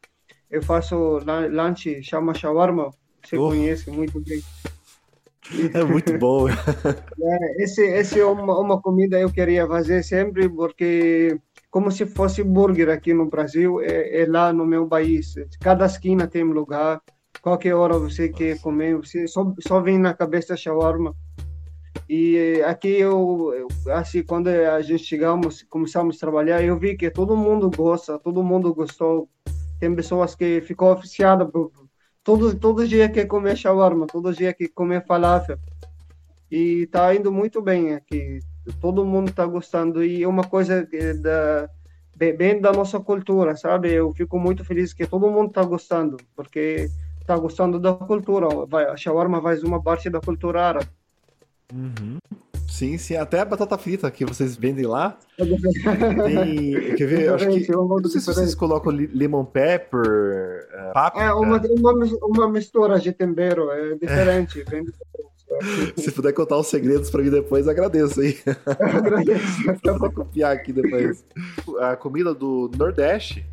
eu 0.49 0.61
faço 0.63 1.19
lanche, 1.51 2.01
chama 2.01 2.33
shawarma, 2.33 2.89
você 3.23 3.37
oh. 3.37 3.49
conhece 3.49 3.89
muito 3.91 4.19
bem. 4.21 4.41
É 5.73 5.83
muito 5.83 6.17
bom. 6.17 6.47
é, 7.21 7.63
esse, 7.63 7.81
esse 7.81 8.17
é 8.17 8.25
uma, 8.25 8.57
uma 8.57 8.81
comida 8.81 9.19
eu 9.19 9.29
queria 9.29 9.67
fazer 9.67 10.01
sempre, 10.01 10.47
porque 10.47 11.37
como 11.69 11.91
se 11.91 12.05
fosse 12.05 12.43
burger 12.43 12.89
aqui 12.89 13.13
no 13.13 13.29
Brasil, 13.29 13.81
é, 13.81 14.21
é, 14.21 14.25
lá 14.25 14.53
no 14.53 14.65
meu 14.65 14.87
país. 14.87 15.35
Cada 15.59 15.85
esquina 15.85 16.27
tem 16.27 16.43
lugar, 16.43 17.01
qualquer 17.41 17.73
hora 17.73 17.97
você 17.97 18.27
Nossa. 18.27 18.37
quer 18.37 18.61
comer, 18.61 18.95
você 18.95 19.27
só, 19.27 19.53
só 19.59 19.81
vem 19.81 19.97
na 19.97 20.13
cabeça 20.13 20.55
shawarma. 20.55 21.15
E 22.09 22.61
aqui 22.65 22.99
eu, 22.99 23.53
assim, 23.91 24.23
quando 24.23 24.47
a 24.49 24.81
gente 24.81 25.03
chegamos, 25.03 25.63
começamos 25.63 26.17
a 26.17 26.19
trabalhar, 26.19 26.63
eu 26.63 26.77
vi 26.77 26.97
que 26.97 27.09
todo 27.09 27.37
mundo 27.37 27.69
gosta, 27.69 28.19
todo 28.19 28.43
mundo 28.43 28.73
gostou. 28.73 29.29
Tem 29.79 29.93
pessoas 29.95 30.35
que 30.35 30.61
ficou 30.61 30.91
oficiada 30.91 31.49
todo, 32.23 32.55
todo 32.55 32.87
dia 32.87 33.09
que 33.09 33.25
comer 33.25 33.57
shawarma, 33.57 34.07
todo 34.07 34.33
dia 34.33 34.53
que 34.53 34.67
comer 34.67 35.05
falafel. 35.05 35.57
E 36.51 36.87
tá 36.87 37.13
indo 37.15 37.31
muito 37.31 37.61
bem 37.61 37.93
aqui. 37.93 38.39
Todo 38.79 39.05
mundo 39.05 39.31
tá 39.33 39.45
gostando. 39.45 40.03
E 40.03 40.23
é 40.23 40.27
uma 40.27 40.43
coisa 40.43 40.87
da, 41.19 41.69
bem 42.15 42.61
da 42.61 42.71
nossa 42.71 42.99
cultura, 42.99 43.55
sabe? 43.55 43.91
Eu 43.91 44.13
fico 44.13 44.39
muito 44.39 44.63
feliz 44.63 44.93
que 44.93 45.07
todo 45.07 45.31
mundo 45.31 45.51
tá 45.51 45.63
gostando, 45.63 46.17
porque 46.35 46.87
tá 47.25 47.35
gostando 47.37 47.79
da 47.79 47.93
cultura. 47.93 48.47
Vai, 48.67 48.85
a 48.85 48.95
shawarma 48.95 49.41
faz 49.41 49.63
uma 49.63 49.81
parte 49.81 50.09
da 50.09 50.21
cultura 50.21 50.63
árabe. 50.63 50.89
Uhum. 51.71 52.17
Sim, 52.67 52.97
sim. 52.97 53.15
Até 53.15 53.39
a 53.39 53.45
batata 53.45 53.77
frita 53.77 54.09
que 54.09 54.25
vocês 54.25 54.55
vendem 54.55 54.85
lá. 54.85 55.17
tem. 55.37 56.95
Quer 56.95 57.05
ver? 57.05 57.33
Acho 57.33 57.47
que. 57.47 57.71
Não 57.71 58.09
sei 58.09 58.19
se 58.19 58.25
vocês 58.25 58.55
colocam 58.55 58.91
lemon 58.91 59.45
pepper, 59.45 60.67
uh, 60.89 60.93
páprica. 60.93 61.25
É 61.25 61.33
uma, 61.33 61.57
uma, 61.57 61.93
uma 62.23 62.49
mistura 62.49 62.99
de 62.99 63.11
tempero. 63.11 63.69
É 63.69 63.95
diferente. 63.95 64.63
Bem 64.63 64.83
diferente. 64.83 64.97
Se 65.97 66.11
puder 66.11 66.33
contar 66.33 66.57
os 66.57 66.67
segredos 66.67 67.09
para 67.09 67.21
mim 67.21 67.29
depois, 67.29 67.67
agradeço 67.67 68.21
aí. 68.21 68.37
Agradeço. 68.65 69.63
Dá 69.83 69.97
pra 69.97 70.09
copiar 70.09 70.51
aqui 70.51 70.73
depois. 70.73 71.23
A 71.79 71.95
comida 71.95 72.33
do 72.33 72.71
Nordeste, 72.75 73.45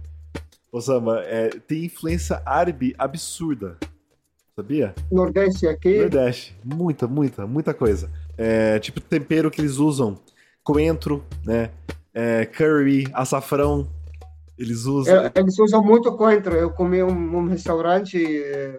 Osama, 0.72 1.20
é, 1.20 1.50
tem 1.50 1.84
influência 1.84 2.42
árabe 2.46 2.94
absurda. 2.98 3.76
Sabia? 4.61 4.94
Nordeste 5.11 5.66
aqui? 5.66 6.00
Nordeste. 6.00 6.54
Muita, 6.62 7.08
muita, 7.08 7.46
muita 7.46 7.72
coisa. 7.72 8.11
É, 8.36 8.78
tipo 8.78 9.00
tempero 9.00 9.50
que 9.50 9.58
eles 9.58 9.78
usam. 9.78 10.18
Coentro, 10.62 11.24
né? 11.46 11.70
É, 12.12 12.44
curry, 12.44 13.08
açafrão. 13.14 13.88
Eles 14.58 14.84
usam. 14.84 15.16
É, 15.16 15.32
eles 15.34 15.58
usam 15.58 15.82
muito 15.82 16.14
coentro. 16.14 16.54
Eu 16.54 16.70
comi 16.70 17.02
um, 17.02 17.38
um 17.38 17.46
restaurante. 17.48 18.22
É, 18.22 18.78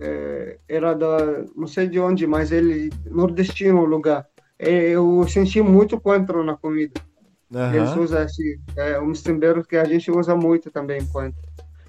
é, 0.00 0.58
era 0.68 0.94
da. 0.94 1.44
Não 1.54 1.68
sei 1.68 1.86
de 1.88 2.00
onde, 2.00 2.26
mas 2.26 2.50
ele. 2.50 2.90
Nordestino 3.08 3.82
o 3.82 3.84
lugar. 3.84 4.26
É, 4.58 4.88
eu 4.88 5.24
senti 5.28 5.62
muito 5.62 6.00
coentro 6.00 6.42
na 6.42 6.56
comida. 6.56 7.00
Uhum. 7.54 7.72
Eles 7.72 7.94
usam 7.94 8.20
assim, 8.20 8.56
é, 8.74 9.00
uns 9.00 9.22
temperos 9.22 9.64
que 9.64 9.76
a 9.76 9.84
gente 9.84 10.10
usa 10.10 10.34
muito 10.34 10.72
também, 10.72 11.06
coentro. 11.06 11.45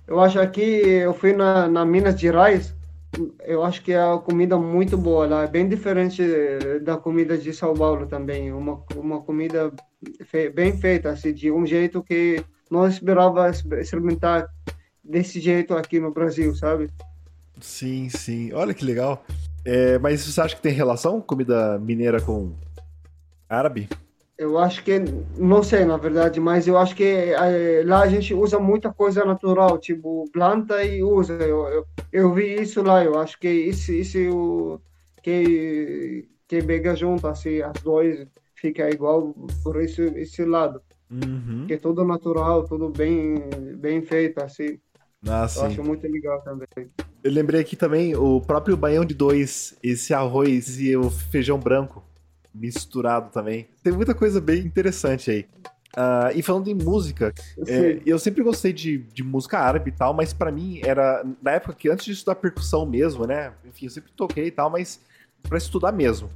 Eu 0.08 0.20
acho 0.22 0.40
aqui, 0.40 0.62
eu 0.62 1.14
fui 1.14 1.34
na, 1.34 1.68
na 1.68 1.86
Minas 1.86 2.20
Gerais, 2.20 2.74
eu 3.46 3.64
acho 3.64 3.82
que 3.84 3.92
é 3.92 4.02
a 4.02 4.18
comida 4.18 4.58
muito 4.58 4.98
boa 4.98 5.28
lá, 5.28 5.44
é 5.44 5.48
bem 5.48 5.68
diferente 5.68 6.24
da 6.82 6.98
comida 6.98 7.38
de 7.38 7.54
São 7.54 7.74
Paulo 7.74 8.08
também, 8.08 8.54
uma, 8.54 8.82
uma 8.96 9.22
comida 9.22 9.72
fe, 10.26 10.50
bem 10.50 10.78
feita, 10.78 11.10
assim, 11.10 11.34
de 11.34 11.52
um 11.52 11.66
jeito 11.66 12.02
que 12.02 12.44
não 12.72 12.88
esperava 12.88 13.50
experimentar 13.50 14.48
desse 15.04 15.40
jeito 15.40 15.76
aqui 15.76 16.00
no 16.00 16.12
Brasil, 16.12 16.56
sabe? 16.56 16.90
Sim, 17.60 18.10
sim. 18.10 18.54
Olha 18.54 18.74
que 18.74 18.86
legal. 18.86 19.26
É, 19.66 19.98
mas 20.00 20.22
você 20.22 20.40
acha 20.40 20.56
que 20.56 20.62
tem 20.62 20.72
relação 20.72 21.20
comida 21.20 21.78
mineira 21.80 22.22
com 22.22 22.54
árabe? 23.50 23.90
Eu 24.38 24.60
acho 24.60 24.84
que, 24.84 25.00
não 25.36 25.64
sei 25.64 25.84
na 25.84 25.98
verdade, 25.98 26.40
mas 26.40 26.68
eu 26.68 26.78
acho 26.78 26.96
que 26.96 27.04
é, 27.04 27.82
lá 27.84 28.02
a 28.02 28.08
gente 28.08 28.36
usa 28.36 28.60
muita 28.60 28.94
coisa 28.94 29.26
natural, 29.26 29.80
tipo 29.80 30.30
planta 30.32 30.84
e 30.84 31.02
usa. 31.02 31.34
Eu, 31.34 31.68
eu, 31.68 31.86
eu 32.12 32.34
vi 32.34 32.62
isso 32.62 32.84
lá, 32.84 33.04
eu 33.04 33.18
acho 33.18 33.40
que 33.40 33.50
isso, 33.50 33.92
isso 33.92 34.80
que, 35.24 36.30
que 36.48 36.62
pega 36.62 36.96
junto, 36.96 37.28
assim, 37.28 37.62
as 37.62 37.82
duas 37.82 38.28
fica 38.54 38.88
igual 38.90 39.34
por 39.64 39.82
esse, 39.82 40.04
esse 40.16 40.46
lado. 40.46 40.82
Uhum. 41.10 41.66
Que 41.68 41.74
é 41.74 41.78
tudo 41.78 42.06
natural, 42.06 42.64
tudo 42.66 42.90
bem, 42.90 43.42
bem 43.78 44.04
feito, 44.04 44.40
assim. 44.40 44.80
Ah, 45.28 45.48
eu 45.56 45.64
acho 45.64 45.84
muito 45.84 46.08
legal 46.08 46.42
também. 46.42 46.68
Eu 47.24 47.32
lembrei 47.32 47.62
aqui 47.62 47.76
também 47.76 48.16
o 48.16 48.40
próprio 48.40 48.78
baião 48.78 49.04
de 49.04 49.16
dois, 49.16 49.76
esse 49.82 50.14
arroz 50.14 50.80
e 50.80 50.96
o 50.96 51.10
feijão 51.10 51.60
branco 51.60 52.07
misturado 52.54 53.32
também. 53.32 53.68
Tem 53.84 53.94
muita 53.94 54.14
coisa 54.14 54.42
bem 54.42 54.60
interessante 54.60 55.32
aí. 55.32 55.46
Uh, 55.98 56.30
e 56.36 56.44
falando 56.44 56.68
em 56.68 56.76
música, 56.76 57.34
é, 57.68 58.00
eu 58.06 58.20
sempre 58.20 58.44
gostei 58.44 58.72
de, 58.72 59.00
de 59.00 59.24
música 59.24 59.58
árabe 59.58 59.90
e 59.90 59.94
tal, 59.94 60.14
mas 60.14 60.32
para 60.32 60.52
mim 60.52 60.80
era 60.84 61.26
na 61.42 61.52
época 61.52 61.74
que 61.74 61.90
antes 61.90 62.06
de 62.06 62.12
estudar 62.12 62.36
percussão 62.36 62.86
mesmo, 62.86 63.26
né? 63.26 63.54
Enfim, 63.66 63.86
eu 63.86 63.92
sempre 63.92 64.12
toquei 64.12 64.46
e 64.48 64.52
tal, 64.52 64.70
mas 64.70 65.00
para 65.42 65.58
estudar 65.58 65.92
mesmo. 65.92 66.30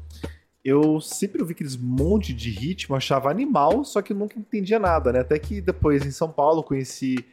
Eu 0.63 0.99
sempre 0.99 1.41
ouvi 1.41 1.53
aqueles 1.53 1.75
monte 1.75 2.33
de 2.33 2.49
ritmo, 2.49 2.95
achava 2.95 3.29
animal, 3.29 3.83
só 3.83 4.01
que 4.01 4.13
nunca 4.13 4.39
entendia 4.39 4.79
nada, 4.79 5.11
né? 5.11 5.19
Até 5.19 5.37
que 5.37 5.61
depois 5.61 6.05
em 6.05 6.11
São 6.11 6.31
Paulo 6.31 6.63
conheci 6.63 7.23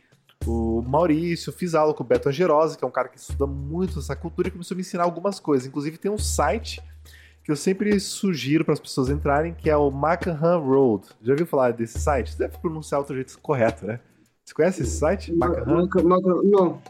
o 0.47 0.83
Maurício, 0.83 1.53
fiz 1.53 1.75
aula 1.75 1.95
com 1.95 2.03
o 2.03 2.07
Beto 2.07 2.29
Angerosa, 2.29 2.77
que 2.77 2.85
é 2.85 2.87
um 2.87 2.91
cara 2.91 3.09
que 3.09 3.19
estuda 3.19 3.47
muito 3.47 3.99
essa 3.99 4.15
cultura 4.15 4.49
e 4.49 4.51
começou 4.51 4.75
a 4.75 4.77
me 4.77 4.83
ensinar 4.83 5.05
algumas 5.05 5.41
coisas. 5.41 5.67
Inclusive 5.67 5.99
tem 5.99 6.11
um 6.11 6.19
site 6.19 6.81
que 7.49 7.53
eu 7.53 7.57
sempre 7.57 7.99
sugiro 7.99 8.63
para 8.63 8.75
as 8.75 8.81
pessoas 8.81 9.09
entrarem, 9.09 9.55
que 9.55 9.71
é 9.71 9.77
o 9.77 9.91
Macahan 9.91 10.59
Road. 10.59 11.07
Já 11.23 11.33
ouviu 11.33 11.47
falar 11.47 11.73
desse 11.73 11.99
site? 11.99 12.33
Você 12.33 12.39
deve 12.41 12.59
pronunciar 12.59 13.01
o 13.01 13.07
jeito 13.07 13.39
correto, 13.39 13.87
né? 13.87 14.01
Você 14.45 14.53
conhece 14.53 14.83
esse 14.83 14.99
site? 14.99 15.33
Macahan? 15.33 15.89
Não. 16.45 16.83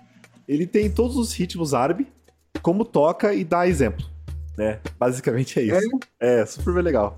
Ele 0.49 0.67
tem 0.67 0.91
todos 0.91 1.17
os 1.17 1.33
ritmos 1.33 1.75
árabe, 1.75 2.09
como 2.61 2.85
toca 2.85 3.33
e 3.33 3.45
dá 3.45 3.69
exemplo, 3.69 4.05
né? 4.57 4.81
Basicamente 4.99 5.61
é 5.61 5.63
isso. 5.63 5.91
É, 6.19 6.41
é 6.41 6.47
super 6.47 6.83
legal. 6.83 7.15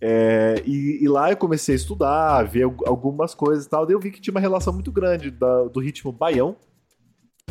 É, 0.00 0.60
e, 0.66 1.04
e, 1.04 1.08
lá 1.08 1.30
eu 1.30 1.36
comecei 1.36 1.76
a 1.76 1.78
estudar, 1.78 2.42
ver 2.42 2.64
algumas 2.64 3.32
coisas 3.32 3.64
e 3.64 3.68
tal. 3.68 3.86
Daí 3.86 3.94
eu 3.94 4.00
vi 4.00 4.10
que 4.10 4.20
tinha 4.20 4.34
uma 4.34 4.40
relação 4.40 4.72
muito 4.72 4.90
grande 4.90 5.30
da, 5.30 5.68
do 5.68 5.78
ritmo 5.78 6.10
baião 6.10 6.56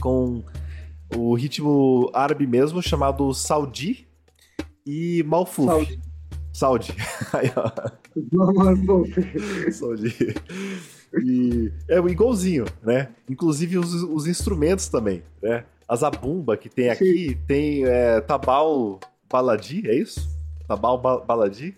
com 0.01 0.43
o 1.15 1.33
ritmo 1.35 2.11
árabe 2.13 2.45
mesmo, 2.45 2.81
chamado 2.81 3.33
Saudi, 3.33 4.10
e 4.85 5.23
Malfuf. 5.23 5.67
Saúde. 5.67 6.01
Saúde. 6.53 6.95
Aí, 7.33 7.51
ó. 7.55 7.71
Saúde. 9.71 10.15
E 11.23 11.71
é 11.87 11.97
igualzinho, 11.97 12.65
né? 12.83 13.09
Inclusive 13.29 13.77
os, 13.77 13.93
os 13.93 14.27
instrumentos 14.27 14.87
também, 14.87 15.23
né? 15.41 15.65
A 15.87 15.95
zabumba 15.95 16.55
que 16.55 16.69
tem 16.69 16.89
aqui 16.89 17.29
Sim. 17.29 17.37
tem 17.47 17.85
é, 17.85 18.21
tabal 18.21 18.99
baladi, 19.29 19.89
é 19.89 19.95
isso? 19.95 20.29
Tabal 20.67 20.97
ba 20.97 21.19
baladi? 21.19 21.75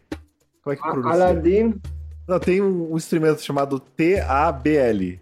Como 0.64 0.74
é 0.74 0.76
que 0.76 0.82
pronuncia? 0.82 1.12
Aladdin. 1.12 1.82
Não, 2.28 2.40
tem 2.40 2.62
um, 2.62 2.94
um 2.94 2.96
instrumento 2.96 3.42
chamado 3.42 3.80
T-A-B-L. 3.80 5.20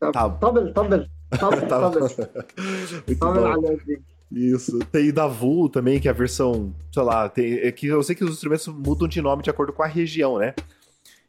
Tabel, 0.00 0.72
tabel. 0.72 1.06
Tabel, 1.30 1.68
tabel. 1.68 2.00
Muito 3.06 3.20
bom. 3.20 4.08
Isso. 4.30 4.78
Tem 4.92 5.12
Davu 5.12 5.68
também, 5.68 5.98
que 6.00 6.08
é 6.08 6.10
a 6.10 6.14
versão, 6.14 6.74
sei 6.92 7.02
lá, 7.02 7.28
tem, 7.28 7.54
é 7.58 7.72
que 7.72 7.86
eu 7.86 8.02
sei 8.02 8.14
que 8.14 8.24
os 8.24 8.32
instrumentos 8.32 8.66
mudam 8.68 9.08
de 9.08 9.22
nome 9.22 9.42
de 9.42 9.50
acordo 9.50 9.72
com 9.72 9.82
a 9.82 9.86
região, 9.86 10.38
né? 10.38 10.54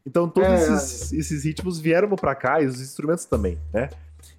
Então 0.06 0.28
todos 0.28 0.50
é, 0.50 0.74
esses, 0.74 1.14
esses, 1.14 1.44
ritmos 1.44 1.80
vieram 1.80 2.10
para 2.10 2.36
cá 2.36 2.62
e 2.62 2.66
os 2.66 2.82
instrumentos 2.82 3.26
também, 3.26 3.58
né? 3.74 3.90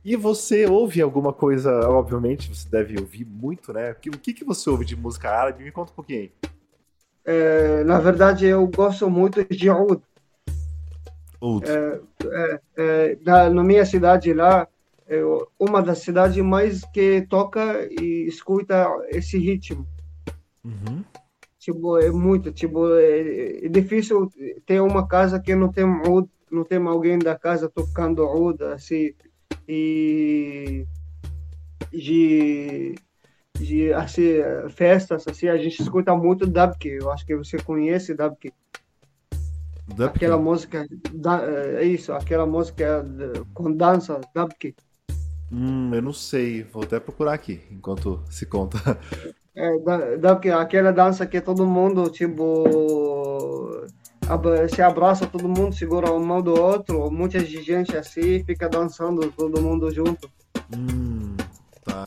E 0.04 0.16
você 0.16 0.66
ouve 0.66 1.00
alguma 1.00 1.32
coisa, 1.32 1.88
obviamente, 1.88 2.54
você 2.54 2.68
deve 2.68 2.98
ouvir 2.98 3.24
muito, 3.24 3.72
né? 3.72 3.92
O 3.92 4.18
que, 4.18 4.34
que 4.34 4.44
você 4.44 4.68
ouve 4.68 4.84
de 4.84 4.96
música 4.96 5.30
árabe? 5.30 5.64
Me 5.64 5.70
conta 5.70 5.92
um 5.92 5.94
pouquinho 5.94 6.20
aí. 6.20 6.32
É, 7.24 7.84
na 7.84 7.98
verdade, 7.98 8.46
eu 8.46 8.66
gosto 8.66 9.08
muito 9.10 9.44
de 9.44 9.70
oud. 9.70 10.02
Oud. 11.40 11.66
É, 11.70 12.00
é, 12.24 12.60
é, 12.76 13.18
na, 13.24 13.50
na 13.50 13.62
minha 13.62 13.84
cidade 13.84 14.32
lá, 14.32 14.66
é 15.10 15.20
uma 15.58 15.82
das 15.82 15.98
cidades 15.98 16.36
mais 16.42 16.84
que 16.92 17.26
toca 17.28 17.84
e 18.00 18.28
escuta 18.28 18.86
esse 19.08 19.36
ritmo. 19.36 19.84
Uhum. 20.64 21.04
Tipo, 21.58 21.98
é 21.98 22.10
muito, 22.10 22.52
tipo, 22.52 22.94
é, 22.94 23.66
é, 23.66 23.68
difícil 23.68 24.30
ter 24.64 24.80
uma 24.80 25.08
casa 25.08 25.40
que 25.40 25.54
não 25.54 25.70
tem 25.70 25.84
não 26.50 26.64
tem 26.64 26.78
alguém 26.86 27.18
da 27.18 27.36
casa 27.36 27.68
tocando 27.68 28.22
oud, 28.22 28.62
assim, 28.64 29.12
e 29.68 30.86
de, 31.92 32.94
de 33.58 33.92
assim, 33.92 34.38
festas, 34.70 35.26
assim, 35.26 35.48
a 35.48 35.56
gente 35.56 35.82
escuta 35.82 36.14
muito 36.14 36.46
Dabke, 36.46 36.88
eu 36.88 37.10
acho 37.10 37.26
que 37.26 37.36
você 37.36 37.58
conhece 37.58 38.14
Dabke. 38.14 38.52
Aquela 39.98 40.38
música, 40.38 40.86
é 41.78 41.84
isso, 41.84 42.12
aquela 42.12 42.46
música 42.46 43.04
com 43.52 43.72
dança, 43.72 44.20
Dabke. 44.32 44.74
Hum, 45.52 45.94
eu 45.94 46.02
não 46.02 46.12
sei. 46.12 46.62
Vou 46.62 46.82
até 46.82 47.00
procurar 47.00 47.34
aqui 47.34 47.60
enquanto 47.70 48.20
se 48.30 48.46
conta. 48.46 48.78
É, 49.52 49.78
da, 49.80 50.16
da, 50.16 50.60
aquela 50.60 50.92
dança 50.92 51.26
que 51.26 51.40
todo 51.40 51.66
mundo, 51.66 52.08
tipo, 52.08 52.64
se 54.72 54.80
abraça, 54.80 55.26
todo 55.26 55.48
mundo 55.48 55.74
segura 55.74 56.08
a 56.08 56.18
mão 56.18 56.40
do 56.40 56.58
outro, 56.58 57.10
muita 57.10 57.40
gente 57.40 57.96
assim, 57.96 58.44
fica 58.44 58.68
dançando 58.68 59.30
todo 59.32 59.60
mundo 59.60 59.92
junto. 59.92 60.30
Hum, 60.74 61.36
tá. 61.84 62.04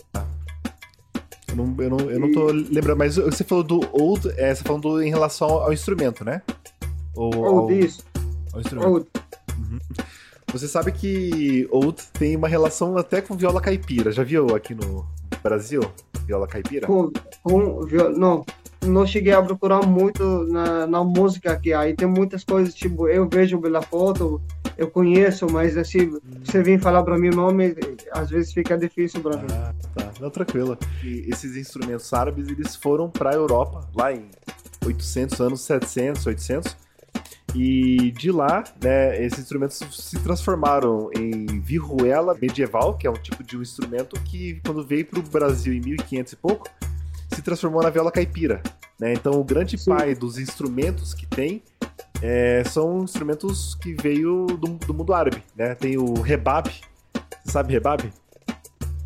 Eu 1.50 1.58
não, 1.58 1.76
eu 1.78 1.89
não, 1.89 2.00
eu 2.12 2.20
não 2.20 2.32
tô 2.32 2.46
lembrando, 2.46 2.98
mas 2.98 3.18
você 3.18 3.44
falou 3.44 3.64
do 3.64 3.82
old, 3.91 4.28
é, 4.38 4.56
você 4.56 4.64
falando 4.64 5.04
em 5.04 5.10
relação 5.10 5.50
ao 5.50 5.74
instrumento, 5.74 6.24
né? 6.24 6.41
Ou, 7.14 7.36
old, 7.36 7.74
ao, 7.74 7.80
isso. 7.80 8.04
Ao 8.54 8.62
instrumento. 8.62 8.89
Old. 8.89 9.08
Uhum. 9.60 9.80
Você 10.54 10.68
sabe 10.68 10.91
que 10.91 11.68
Oud 11.72 11.99
tem 12.14 12.36
uma 12.36 12.47
relação 12.47 12.95
até 12.95 13.22
com 13.22 13.36
viola 13.36 13.60
caipira. 13.60 14.12
Já 14.12 14.24
viu 14.24 14.56
aqui 14.56 14.76
no 14.76 15.04
Brasil? 15.41 15.82
Viola 16.28 16.47
caipira? 16.47 16.86
Com, 16.86 17.12
com 17.41 17.82
não, 18.16 18.45
não 18.86 19.06
cheguei 19.08 19.34
a 19.34 19.41
procurar 19.41 19.82
muito 19.82 20.24
na, 20.43 20.86
na 20.86 21.04
música 21.04 21.51
aqui. 21.51 21.74
Aí 21.74 21.95
tem 21.95 22.08
muitas 22.08 22.43
coisas, 22.43 22.72
tipo, 22.76 23.08
eu 23.08 23.28
vejo 23.28 23.60
pela 23.60 23.82
foto, 23.82 24.39
eu 24.78 24.91
conheço, 24.91 25.47
mas 25.51 25.76
assim, 25.76 26.01
hum. 26.04 26.20
você 26.43 26.62
vem 26.62 26.78
falar 26.78 27.01
para 27.01 27.18
mim 27.18 27.30
o 27.30 27.36
nome, 27.36 27.76
às 28.12 28.30
vezes 28.30 28.54
fica 28.54 28.78
difícil 28.78 29.22
para 29.22 29.38
mim. 29.38 29.47
Ah, 29.51 29.74
tá. 29.95 30.12
Não, 30.22 30.30
tranquilo. 30.30 30.78
E 31.04 31.26
esses 31.32 31.58
instrumentos 31.58 32.14
árabes, 32.14 32.47
eles 32.47 32.76
foram 32.76 33.10
para 33.10 33.32
a 33.32 33.34
Europa, 33.34 33.89
lá 33.95 34.14
em 34.14 34.30
1800 34.84 35.41
anos 35.41 35.62
700, 35.62 36.28
800. 36.28 36.78
E 37.56 38.12
de 38.12 38.32
lá, 38.32 38.64
né, 38.82 39.24
esses 39.24 39.39
instrumentos 39.39 39.78
se 39.91 40.20
transformaram 40.20 41.10
em 41.16 41.45
vihuela 41.60 42.36
medieval, 42.39 42.97
que 42.97 43.06
é 43.06 43.10
um 43.10 43.14
tipo 43.14 43.43
de 43.43 43.58
um 43.58 43.62
instrumento 43.62 44.20
que, 44.22 44.60
quando 44.66 44.86
veio 44.86 45.06
para 45.06 45.20
o 45.20 45.24
Brasil 45.24 45.74
em 45.74 45.80
1500 45.80 46.34
e 46.34 46.36
pouco, 46.36 46.68
se 47.32 47.41
transformou 47.41 47.84
na 47.84 47.89
viola 47.89 48.12
caipira. 48.12 48.62
Né? 48.99 49.14
Então, 49.14 49.34
o 49.34 49.43
grande 49.43 49.78
Sim. 49.78 49.91
pai 49.91 50.16
dos 50.16 50.39
instrumentos 50.39 51.14
que 51.14 51.28
tem 51.28 51.62
é, 52.22 52.64
são 52.64 53.04
instrumentos 53.04 53.76
que 53.76 53.93
veio 53.93 54.47
do, 54.47 54.70
do 54.78 54.93
mundo 54.93 55.14
árabe. 55.14 55.43
Né? 55.56 55.76
Tem 55.76 55.97
o 55.97 56.14
rebab. 56.22 56.72
Você 57.43 57.51
sabe 57.51 57.74
rebab? 57.74 58.12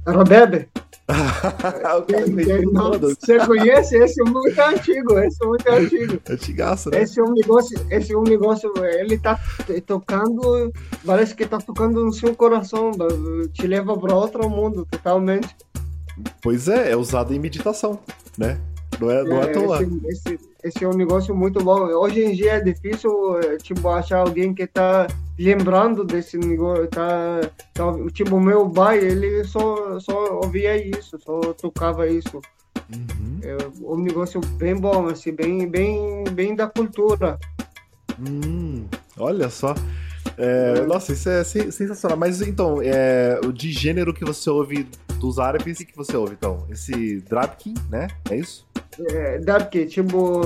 Rebebe? 0.06 0.70
Você 3.20 3.40
conhece? 3.46 3.98
Esse 3.98 4.22
é 4.22 4.26
muito 4.26 4.60
antigo, 4.60 5.18
esse 5.20 5.42
é 5.42 5.48
muito 5.48 5.70
antigo. 5.70 6.22
Antigaço, 6.30 6.90
né? 6.90 7.02
Esse 7.02 7.20
é 7.20 7.24
um 7.24 7.32
negócio, 7.32 7.80
esse 7.90 8.14
é 8.14 8.18
um 8.18 8.24
negócio, 8.24 8.74
ele 9.00 9.18
tá 9.18 9.40
tocando, 9.86 10.72
parece 11.06 11.34
que 11.34 11.46
tá 11.46 11.60
tocando 11.60 12.04
no 12.04 12.12
seu 12.12 12.36
coração, 12.36 12.92
te 13.54 13.68
leva 13.68 13.98
para 13.98 14.14
outro 14.14 14.50
mundo 14.50 14.86
totalmente. 14.92 15.56
Pois 16.42 16.68
é, 16.68 16.92
é 16.92 16.96
usado 16.96 17.34
em 17.34 17.40
meditação, 17.40 18.00
né? 18.38 18.60
Não 19.00 19.12
é, 19.12 19.24
não 19.24 19.42
é, 19.42 19.46
é 19.46 19.48
tão. 19.48 19.76
Esse, 19.76 20.08
esse, 20.08 20.40
esse, 20.64 20.84
é 20.84 20.88
um 20.88 20.94
negócio 20.94 21.36
muito 21.36 21.64
bom. 21.64 21.82
Hoje 21.82 22.24
em 22.24 22.34
dia 22.34 22.54
é 22.54 22.60
difícil, 22.60 23.40
é, 23.40 23.58
tipo, 23.58 23.88
achar 23.90 24.20
alguém 24.20 24.54
que 24.54 24.66
tá 24.66 25.08
lembrando 25.38 26.04
desse 26.04 26.38
negócio. 26.38 26.88
Tá, 26.88 27.42
tá, 27.74 27.84
tipo, 28.14 28.40
meu 28.40 28.70
pai, 28.70 29.00
ele 29.00 29.44
só, 29.44 30.00
só 30.00 30.40
ouvia 30.44 30.78
isso, 30.78 31.18
só 31.20 31.40
tocava 31.54 32.08
isso. 32.08 32.42
Uhum. 32.94 33.40
É 33.44 33.58
um 33.82 33.98
negócio 33.98 34.40
bem 34.58 34.76
bom, 34.76 35.08
assim, 35.08 35.32
bem, 35.32 35.68
bem, 35.68 36.24
bem 36.32 36.56
da 36.56 36.68
cultura. 36.68 37.38
Hum, 38.20 38.86
olha 39.18 39.50
só. 39.50 39.76
É, 40.38 40.86
nossa, 40.86 41.14
isso 41.14 41.30
é 41.30 41.44
sensacional. 41.44 42.18
Mas 42.18 42.42
então, 42.42 42.80
é, 42.82 43.40
o 43.46 43.52
de 43.52 43.72
gênero 43.72 44.14
que 44.14 44.26
você 44.26 44.50
ouve 44.50 44.88
dos 45.20 45.40
árabes, 45.40 45.80
o 45.80 45.86
que 45.86 45.96
você 45.96 46.16
ouve 46.16 46.34
então? 46.34 46.66
Esse 46.70 47.22
Drabkin, 47.22 47.74
né? 47.90 48.08
É 48.30 48.36
isso? 48.36 48.67
É, 49.10 49.40
Drabkin, 49.40 49.86
tipo, 49.86 50.42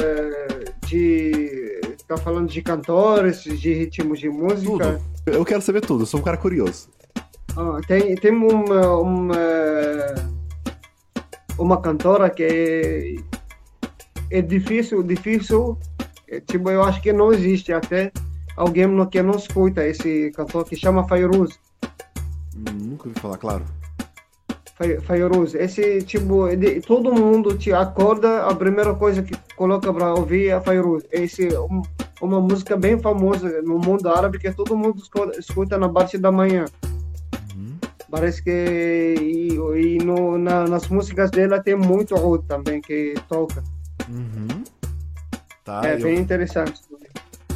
é, 0.00 0.72
de. 0.86 1.80
Tá 2.06 2.18
falando 2.18 2.50
de 2.50 2.60
cantores, 2.60 3.42
de 3.42 3.72
ritmos 3.72 4.20
de 4.20 4.28
música? 4.28 5.00
Tudo. 5.24 5.36
Eu 5.36 5.44
quero 5.44 5.62
saber 5.62 5.80
tudo, 5.80 6.02
eu 6.02 6.06
sou 6.06 6.20
um 6.20 6.22
cara 6.22 6.36
curioso. 6.36 6.88
Ah, 7.56 7.80
tem, 7.86 8.14
tem 8.16 8.30
uma, 8.30 8.98
uma, 8.98 9.34
uma 11.58 11.80
cantora 11.80 12.28
que 12.28 12.42
é, 12.42 13.14
é 14.38 14.42
difícil, 14.42 15.02
difícil, 15.02 15.78
é, 16.28 16.40
tipo, 16.40 16.68
eu 16.70 16.82
acho 16.82 17.00
que 17.00 17.12
não 17.12 17.32
existe 17.32 17.72
até 17.72 18.12
alguém 18.56 18.86
que 19.06 19.22
não 19.22 19.36
escuta 19.36 19.86
esse 19.86 20.30
cantor 20.32 20.64
que 20.64 20.76
chama 20.76 21.06
Fairuz. 21.06 21.58
Hum, 22.56 22.90
nunca 22.90 23.08
ouvi 23.08 23.20
falar, 23.20 23.38
claro. 23.38 23.64
Fairuz, 25.02 25.54
esse 25.54 26.02
tipo, 26.02 26.48
de, 26.56 26.80
todo 26.80 27.14
mundo 27.14 27.56
te 27.56 27.72
acorda, 27.72 28.44
a 28.44 28.54
primeira 28.54 28.92
coisa 28.92 29.22
que 29.22 29.32
coloca 29.54 29.92
para 29.92 30.12
ouvir 30.14 30.48
é 30.48 30.60
Fairuz. 30.60 31.04
Esse 31.12 31.46
um, 31.56 31.80
uma 32.20 32.40
música 32.40 32.76
bem 32.76 32.98
famosa 32.98 33.62
no 33.62 33.78
mundo 33.78 34.08
árabe 34.08 34.38
que 34.38 34.50
todo 34.52 34.76
mundo 34.76 34.98
escuta, 34.98 35.38
escuta 35.38 35.78
na 35.78 35.88
parte 35.88 36.18
da 36.18 36.32
manhã. 36.32 36.64
Uhum. 37.54 37.76
Parece 38.10 38.42
que 38.42 39.14
e, 39.20 39.54
e 39.54 39.98
no, 39.98 40.36
na, 40.38 40.66
nas 40.66 40.88
músicas 40.88 41.30
dela 41.30 41.62
tem 41.62 41.76
muito 41.76 42.16
oud 42.16 42.44
também 42.48 42.80
que 42.80 43.14
toca. 43.28 43.62
Uhum. 44.08 44.64
Tá, 45.64 45.82
é 45.84 45.94
eu... 45.94 46.02
bem 46.02 46.18
interessante. 46.18 46.80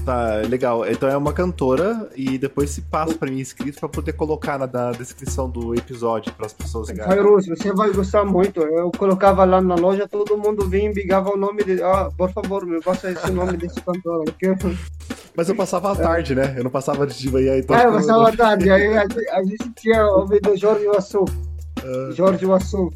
Tá, 0.09 0.37
legal. 0.49 0.89
Então 0.89 1.07
é 1.07 1.15
uma 1.15 1.35
cantora 1.35 2.09
e 2.17 2.39
depois 2.39 2.71
se 2.71 2.81
passa 2.81 3.15
para 3.15 3.31
mim 3.31 3.41
escrito 3.41 3.79
para 3.79 3.91
poder 3.91 4.15
colocar 4.15 4.59
na, 4.59 4.67
na, 4.67 4.91
descrição 4.93 5.51
do 5.51 5.75
episódio 5.75 6.33
para 6.33 6.47
as 6.47 6.53
pessoas 6.55 6.89
ligarem. 6.89 7.23
Você 7.23 7.75
vai 7.75 7.93
gostar 7.93 8.25
muito. 8.25 8.63
Eu 8.63 8.91
colocava 8.91 9.45
lá 9.45 9.61
na 9.61 9.75
loja, 9.75 10.09
todo 10.09 10.39
mundo 10.39 10.67
vinha 10.67 10.89
e 10.89 10.95
bigava 10.95 11.29
o 11.29 11.37
nome 11.37 11.63
de. 11.63 11.83
Ah, 11.83 12.11
por 12.17 12.33
favor, 12.33 12.65
me 12.65 12.81
passa 12.81 13.11
esse 13.11 13.31
nome 13.31 13.59
desse 13.59 13.83
cantor. 13.83 14.25
Mas 15.37 15.51
eu 15.51 15.55
passava 15.55 15.93
a 15.93 15.97
tarde, 15.97 16.35
né? 16.35 16.55
Eu 16.57 16.65
não 16.65 16.71
passava 16.71 17.07
de 17.07 17.31
manhã, 17.31 17.59
então. 17.59 17.77
É, 17.77 17.85
eu 17.85 17.93
passava 17.93 18.31
a 18.31 18.33
tarde. 18.35 18.71
Aí 18.71 18.97
a, 18.97 19.03
a, 19.03 19.45
gente 19.45 19.71
tinha 19.77 20.07
ouvido 20.07 20.57
Jorge 20.57 20.87
Wassu. 20.87 21.25
Uh... 21.85 22.13
Jorge 22.13 22.47
Wassu. 22.47 22.91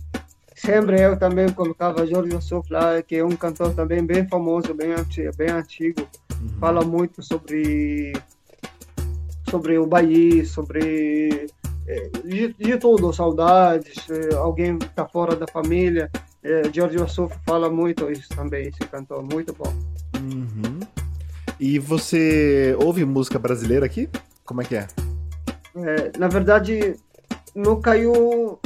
Sempre 0.57 0.99
eu 0.99 1.19
também 1.19 1.51
colocava 1.51 2.07
Jorge 2.07 2.39
lá, 2.71 3.03
que 3.03 3.17
é 3.17 3.25
um 3.25 3.37
cantor 3.37 3.75
também 3.75 4.03
bem 4.03 4.27
famoso, 4.27 4.73
bem, 4.73 4.95
bem 5.37 5.51
antigo 5.51 6.09
fala 6.59 6.85
muito 6.85 7.23
sobre 7.23 8.13
sobre 9.51 9.77
o 9.79 9.87
Bahia, 9.87 10.45
sobre 10.47 11.47
é, 11.87 12.11
de, 12.25 12.55
de 12.55 12.79
tudo, 12.79 13.13
saudades, 13.13 14.09
é, 14.09 14.35
alguém 14.35 14.79
está 14.79 15.07
fora 15.07 15.37
da 15.37 15.47
família. 15.47 16.11
É, 16.43 16.63
George 16.73 16.99
Wassouf 16.99 17.37
fala 17.45 17.69
muito 17.69 18.11
isso 18.11 18.29
também, 18.31 18.69
esse 18.69 18.79
cantor, 18.91 19.23
muito 19.23 19.53
bom. 19.53 19.73
Uhum. 20.17 20.81
E 21.61 21.79
você 21.79 22.77
ouve 22.83 23.05
música 23.05 23.39
brasileira 23.39 23.87
aqui? 23.87 24.09
Como 24.45 24.63
é 24.63 24.65
que 24.65 24.77
é? 24.77 24.87
é 25.77 26.19
na 26.19 26.29
verdade, 26.29 26.97
não 27.55 27.81
caiu 27.81 28.59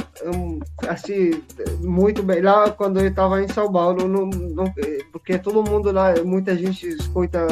assim 0.87 1.43
muito 1.81 2.23
bem. 2.23 2.41
Lá 2.41 2.69
quando 2.71 2.99
eu 2.99 3.07
estava 3.07 3.41
em 3.41 3.47
São 3.47 3.71
Paulo 3.71 4.07
não, 4.07 4.25
não, 4.25 4.73
porque 5.11 5.37
todo 5.37 5.69
mundo 5.69 5.91
lá 5.91 6.13
muita 6.23 6.55
gente 6.55 6.87
escuta 6.87 7.45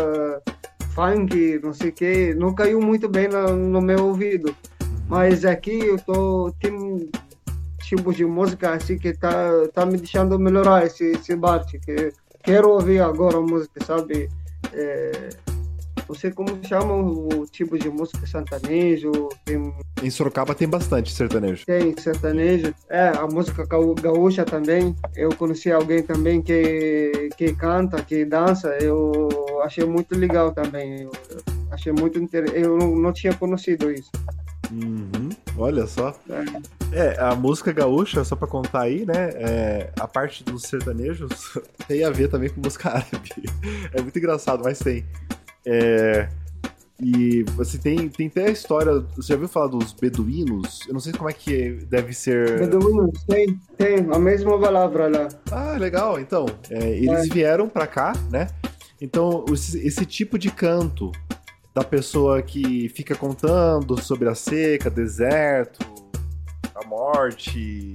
funk 0.94 1.60
não 1.62 1.74
sei 1.74 1.92
que 1.92 2.34
não 2.36 2.54
caiu 2.54 2.80
muito 2.80 3.10
bem 3.10 3.28
no, 3.28 3.56
no, 3.56 3.82
meu 3.82 4.08
ouvido. 4.08 4.56
Mas 5.08 5.46
aqui 5.46 5.78
eu 5.86 5.98
tô 6.00 6.52
tem 6.60 7.10
tipos 7.84 8.16
de 8.16 8.26
música 8.26 8.72
assim 8.72 8.98
que 8.98 9.14
tá 9.14 9.68
tá 9.74 9.86
me 9.86 9.98
deixando 9.98 10.40
melhorar 10.40 10.86
esse 10.86 11.12
esse 11.12 11.36
bate 11.36 11.80
que 11.80 12.12
quero 12.44 12.70
ouvir 12.70 13.02
agora 13.02 13.40
música 13.42 13.84
sabe? 13.84 14.30
É, 14.74 15.30
não 16.08 16.16
sei 16.16 16.32
como 16.32 16.60
chamam 16.64 17.28
o 17.28 17.46
tipo 17.46 17.78
de 17.78 17.90
música 17.90 18.26
sertanejo. 18.26 19.12
Tem... 19.44 19.74
Em 20.04 20.10
Sorocaba 20.10 20.54
tem 20.54 20.68
bastante 20.68 21.12
sertanejo. 21.12 21.66
Tem 21.66 21.96
sertanejo. 21.98 22.74
É, 22.90 23.10
a 23.10 23.28
música 23.28 23.66
gaúcha 24.02 24.46
também. 24.46 24.96
Eu 25.16 25.30
conheci 25.36 25.72
alguém 25.72 26.04
também 26.04 26.42
que, 26.42 27.30
que 27.38 27.54
canta, 27.54 28.02
que 28.04 28.26
dança. 28.26 28.70
Eu 28.80 29.30
achei 29.64 29.86
muito 29.86 30.16
legal 30.16 30.52
também. 30.52 31.02
Eu 31.02 31.12
achei 31.72 31.92
muito 31.92 32.20
interessante. 32.20 32.62
Eu 32.62 32.78
não, 32.78 32.96
não 32.96 33.12
tinha 33.12 33.34
conhecido 33.34 33.92
isso. 33.92 34.12
Uhum, 34.72 35.30
olha 35.58 35.88
só. 35.88 36.14
É. 36.92 37.14
é. 37.14 37.20
a 37.20 37.36
música 37.36 37.72
gaúcha, 37.72 38.24
só 38.24 38.36
pra 38.36 38.48
contar 38.48 38.82
aí, 38.82 39.06
né? 39.06 39.30
É, 39.36 39.92
a 40.00 40.08
parte 40.08 40.44
dos 40.44 40.64
sertanejos 40.64 41.58
tem 41.88 42.04
a 42.04 42.10
ver 42.10 42.30
também 42.30 42.50
com 42.50 42.62
música 42.62 42.90
árabe. 42.90 43.32
É 43.94 44.02
muito 44.02 44.18
engraçado, 44.18 44.62
mas 44.64 44.80
tem. 44.80 45.06
É, 45.66 46.30
e 47.02 47.44
você 47.56 47.78
tem, 47.78 48.08
tem 48.08 48.28
até 48.28 48.46
a 48.46 48.52
história. 48.52 49.04
Você 49.16 49.30
já 49.30 49.36
ouviu 49.36 49.50
falar 49.50 49.68
dos 49.68 49.92
beduínos? 49.92 50.80
Eu 50.88 50.94
não 50.94 51.00
sei 51.00 51.12
como 51.12 51.30
é 51.30 51.34
que 51.34 51.72
deve 51.90 52.14
ser. 52.14 52.60
Beduínos, 52.60 53.24
tem, 53.26 53.60
tem, 53.78 54.08
a 54.12 54.20
mesma 54.20 54.60
palavra 54.60 55.10
lá. 55.10 55.28
Ah, 55.52 55.78
legal. 55.78 56.20
Então, 56.20 56.46
é, 56.70 56.92
eles 56.92 57.30
é. 57.30 57.34
vieram 57.34 57.68
para 57.68 57.86
cá, 57.86 58.14
né? 58.32 58.48
Então, 59.02 59.44
esse, 59.52 59.86
esse, 59.86 60.06
tipo 60.06 60.40
de 60.40 60.50
canto 60.50 61.12
da 61.74 61.84
pessoa 61.84 62.42
que 62.42 62.88
fica 62.90 63.14
contando 63.14 64.02
sobre 64.02 64.30
a 64.30 64.36
seca, 64.36 64.90
deserto, 64.90 65.86
a 66.74 66.88
morte, 66.88 67.94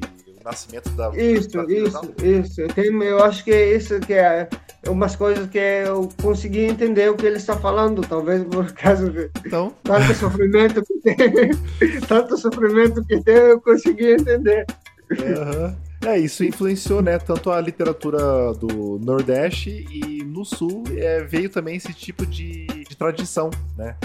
nascimento 0.51 0.91
da. 0.91 1.11
Isso, 1.11 1.49
da 1.51 1.65
isso, 1.65 2.15
isso. 2.23 2.67
Tem, 2.75 2.87
eu 3.03 3.23
acho 3.23 3.45
que 3.45 3.51
é 3.51 3.77
isso 3.77 3.99
que 4.01 4.15
é 4.15 4.49
umas 4.89 5.15
coisas 5.15 5.49
que 5.49 5.59
eu 5.59 6.09
consegui 6.23 6.65
entender 6.65 7.11
o 7.11 7.17
que 7.17 7.27
ele 7.27 7.37
está 7.37 7.57
falando, 7.57 8.03
talvez 8.03 8.45
por 8.45 8.71
causa 8.75 9.11
de 9.11 9.31
então... 9.45 9.75
tanto 9.83 10.15
sofrimento 10.15 10.83
que 10.83 11.01
tem, 11.01 12.01
tanto 12.09 12.37
sofrimento 12.39 13.05
que 13.05 13.21
tem, 13.23 13.35
eu 13.35 13.61
consegui 13.61 14.13
entender. 14.13 14.67
Uhum. 15.11 15.75
É, 16.03 16.19
isso 16.19 16.43
influenciou, 16.43 17.03
né, 17.03 17.19
tanto 17.19 17.51
a 17.51 17.61
literatura 17.61 18.55
do 18.55 18.99
Nordeste 18.99 19.87
e 19.91 20.25
no 20.25 20.47
Sul 20.47 20.85
é, 20.97 21.23
veio 21.23 21.51
também 21.51 21.77
esse 21.77 21.93
tipo 21.93 22.25
de, 22.25 22.67
de 22.67 22.97
tradição, 22.97 23.51
né? 23.77 23.97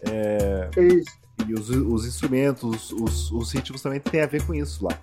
É, 0.00 0.68
é 0.76 0.82
isso. 0.82 1.24
E 1.46 1.54
os, 1.54 1.68
os 1.68 2.06
instrumentos, 2.06 2.90
os, 2.92 3.30
os 3.30 3.52
ritmos 3.52 3.82
também 3.82 4.00
tem 4.00 4.22
a 4.22 4.26
ver 4.26 4.42
com 4.44 4.54
isso 4.54 4.84
lá. 4.84 4.98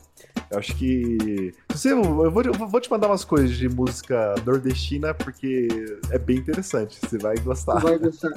Eu 0.51 0.59
acho 0.59 0.75
que. 0.75 1.53
Você, 1.69 1.93
eu, 1.93 2.03
vou, 2.03 2.43
eu 2.43 2.53
vou 2.53 2.81
te 2.81 2.91
mandar 2.91 3.07
umas 3.07 3.23
coisas 3.23 3.55
de 3.55 3.69
música 3.69 4.35
nordestina, 4.45 5.13
porque 5.13 5.67
é 6.09 6.19
bem 6.19 6.37
interessante. 6.37 6.99
Você 7.01 7.17
vai 7.17 7.37
gostar. 7.37 7.79
Vai 7.79 7.97
gostar. 7.97 8.29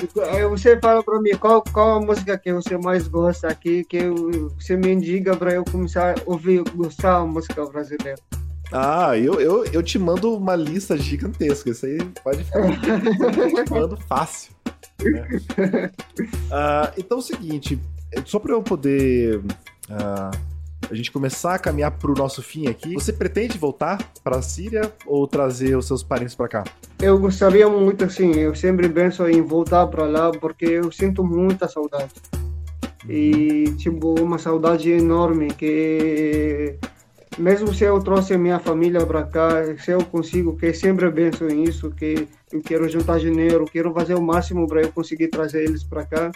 Você 0.48 0.78
fala 0.78 1.02
pra 1.02 1.20
mim 1.20 1.36
qual, 1.36 1.62
qual 1.72 1.96
a 1.96 2.00
música 2.00 2.38
que 2.38 2.52
você 2.52 2.78
mais 2.78 3.08
gosta 3.08 3.48
aqui, 3.48 3.84
que 3.84 3.96
eu, 3.96 4.48
você 4.50 4.76
me 4.76 4.92
indica 4.92 5.36
pra 5.36 5.54
eu 5.54 5.64
começar 5.64 6.16
a 6.16 6.22
ouvir, 6.24 6.62
gostar 6.76 7.18
da 7.18 7.26
música 7.26 7.66
brasileira. 7.66 8.20
Ah, 8.72 9.18
eu, 9.18 9.40
eu, 9.40 9.64
eu 9.66 9.82
te 9.82 9.98
mando 9.98 10.36
uma 10.36 10.54
lista 10.54 10.96
gigantesca. 10.96 11.70
Isso 11.70 11.84
aí 11.84 11.98
pode 12.22 12.44
ficar. 12.44 12.60
eu 13.58 13.64
te 13.64 13.70
mando 13.72 13.96
fácil. 13.96 14.54
Né? 15.02 15.90
Uh, 16.28 16.94
então 16.96 17.18
é 17.18 17.20
o 17.20 17.22
seguinte, 17.22 17.80
só 18.24 18.38
para 18.38 18.52
eu 18.52 18.62
poder. 18.62 19.38
Uh, 19.90 20.53
a 20.90 20.94
gente 20.94 21.10
começar 21.10 21.54
a 21.54 21.58
caminhar 21.58 21.90
para 21.92 22.10
o 22.10 22.14
nosso 22.14 22.42
fim 22.42 22.68
aqui, 22.68 22.94
você 22.94 23.12
pretende 23.12 23.58
voltar 23.58 23.98
para 24.22 24.38
a 24.38 24.42
Síria 24.42 24.92
ou 25.06 25.26
trazer 25.26 25.76
os 25.76 25.86
seus 25.86 26.02
parentes 26.02 26.34
para 26.34 26.48
cá? 26.48 26.64
Eu 27.00 27.18
gostaria 27.18 27.68
muito, 27.68 28.04
assim, 28.04 28.32
eu 28.34 28.54
sempre 28.54 28.88
penso 28.88 29.26
em 29.28 29.42
voltar 29.42 29.86
para 29.86 30.04
lá 30.06 30.30
porque 30.30 30.66
eu 30.66 30.90
sinto 30.92 31.24
muita 31.24 31.68
saudade. 31.68 32.12
E, 33.08 33.74
tipo, 33.76 34.18
uma 34.20 34.38
saudade 34.38 34.90
enorme 34.90 35.48
que 35.48 36.78
mesmo 37.38 37.74
se 37.74 37.84
eu 37.84 37.98
trouxe 38.00 38.36
minha 38.38 38.58
família 38.58 39.04
para 39.04 39.24
cá, 39.24 39.76
se 39.76 39.90
eu 39.90 40.04
consigo, 40.04 40.56
que 40.56 40.72
sempre 40.72 41.10
penso 41.10 41.44
nisso, 41.46 41.90
que 41.90 42.28
eu 42.52 42.60
quero 42.62 42.88
juntar 42.88 43.18
dinheiro, 43.18 43.64
quero 43.64 43.92
fazer 43.92 44.14
o 44.14 44.22
máximo 44.22 44.66
para 44.66 44.82
eu 44.82 44.92
conseguir 44.92 45.28
trazer 45.28 45.64
eles 45.64 45.82
para 45.82 46.04
cá. 46.04 46.30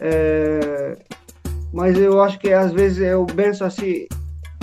É, 0.00 0.96
mas 1.76 1.98
eu 1.98 2.22
acho 2.22 2.38
que 2.38 2.54
às 2.54 2.72
vezes 2.72 3.00
eu 3.00 3.26
penso 3.26 3.62
assim, 3.62 4.06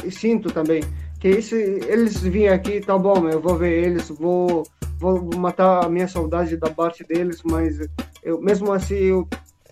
e 0.03 0.09
sinto 0.09 0.51
também, 0.51 0.82
que 1.20 1.39
se 1.43 1.55
eles 1.88 2.20
virem 2.20 2.49
aqui, 2.49 2.82
tá 2.82 2.97
bom, 2.97 3.30
eu 3.30 3.39
vou 3.39 3.55
ver 3.55 3.84
eles, 3.86 4.09
vou, 4.09 4.64
vou 4.97 5.30
matar 5.38 5.86
a 5.86 5.89
minha 5.89 6.07
saudade 6.07 6.57
da 6.57 6.72
parte 6.72 7.03
deles, 7.03 7.43
mas 7.43 7.88
eu, 8.24 8.41
mesmo 8.41 8.74
assim 8.74 8.95
eu, 8.95 9.28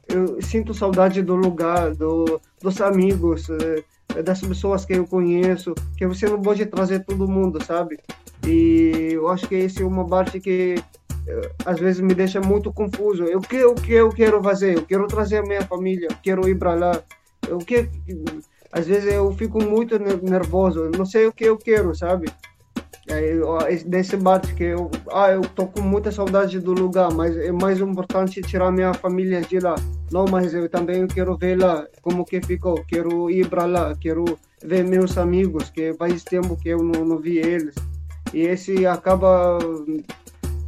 eu 0.08 0.40
sinto 0.40 0.72
saudade 0.72 1.24
do 1.24 1.34
lugar, 1.34 1.96
do, 1.96 2.40
dos 2.62 2.80
amigos, 2.80 3.48
é, 3.50 4.22
das 4.22 4.40
pessoas 4.40 4.86
que 4.86 4.94
eu 4.94 5.08
conheço, 5.08 5.74
que 5.98 6.06
você 6.06 6.28
não 6.30 6.40
pode 6.40 6.64
trazer 6.68 7.04
todo 7.06 7.28
mundo, 7.28 7.60
sabe? 7.66 7.98
E 8.46 9.14
eu 9.14 9.28
acho 9.30 9.48
que 9.48 9.56
essa 9.56 9.82
é 9.82 9.86
uma 9.86 10.06
parte 10.06 10.40
que 10.40 10.76
é, 11.28 11.52
às 11.66 11.80
vezes 11.80 12.02
me 12.02 12.14
deixa 12.14 12.40
muito 12.40 12.72
confuso. 12.72 13.24
Eu 13.24 13.42
que 13.42 13.64
o 13.64 13.74
que 13.74 13.94
eu 13.94 14.10
quero 14.10 14.44
fazer? 14.44 14.78
Eu 14.78 14.86
quero 14.86 15.08
trazer 15.08 15.38
a 15.38 15.44
minha 15.44 15.64
família, 15.64 16.08
quero 16.22 16.48
ir 16.48 16.60
para 16.60 16.76
lá. 16.76 17.04
O 17.50 17.58
que 17.58 17.90
às 18.72 18.88
vezes 18.88 19.14
eu 19.14 19.32
fico 19.34 19.62
muito 19.62 20.00
nervoso, 20.00 20.90
não 20.98 21.06
sei 21.06 21.28
o 21.28 21.34
que 21.34 21.44
eu 21.44 21.58
quero, 21.58 21.94
sabe? 21.94 22.32
desse 23.86 24.16
parte 24.16 24.54
que 24.54 24.64
eu, 24.64 24.90
ah, 25.12 25.32
eu 25.32 25.42
tô 25.42 25.68
com 25.68 25.82
muita 25.82 26.12
saudade 26.12 26.60
do 26.60 26.72
lugar, 26.72 27.12
mas 27.14 27.36
é 27.36 27.52
mais 27.52 27.80
importante 27.80 28.42
tirar 28.42 28.72
minha 28.72 28.94
família 28.94 29.42
de 29.42 29.60
lá. 29.60 29.76
Não, 30.12 30.26
mas 30.26 30.54
eu 30.54 30.70
também 30.70 31.06
quero 31.08 31.36
ver 31.38 31.60
lá 31.60 31.86
como 32.02 32.24
que 32.24 32.42
ficou, 32.42 32.76
quero 32.88 33.30
ir 33.30 33.50
para 33.50 33.66
lá, 33.66 33.96
quero 34.00 34.24
ver 34.64 34.86
meus 34.86 35.18
amigos, 35.18 35.70
que 35.70 35.94
faz 35.96 36.24
tempo 36.24 36.56
que 36.56 36.70
eu 36.70 36.78
não, 36.78 37.04
não 37.04 37.18
vi 37.18 37.38
eles. 37.38 37.76
E 38.34 38.42
esse 38.42 38.86
acaba 38.86 39.58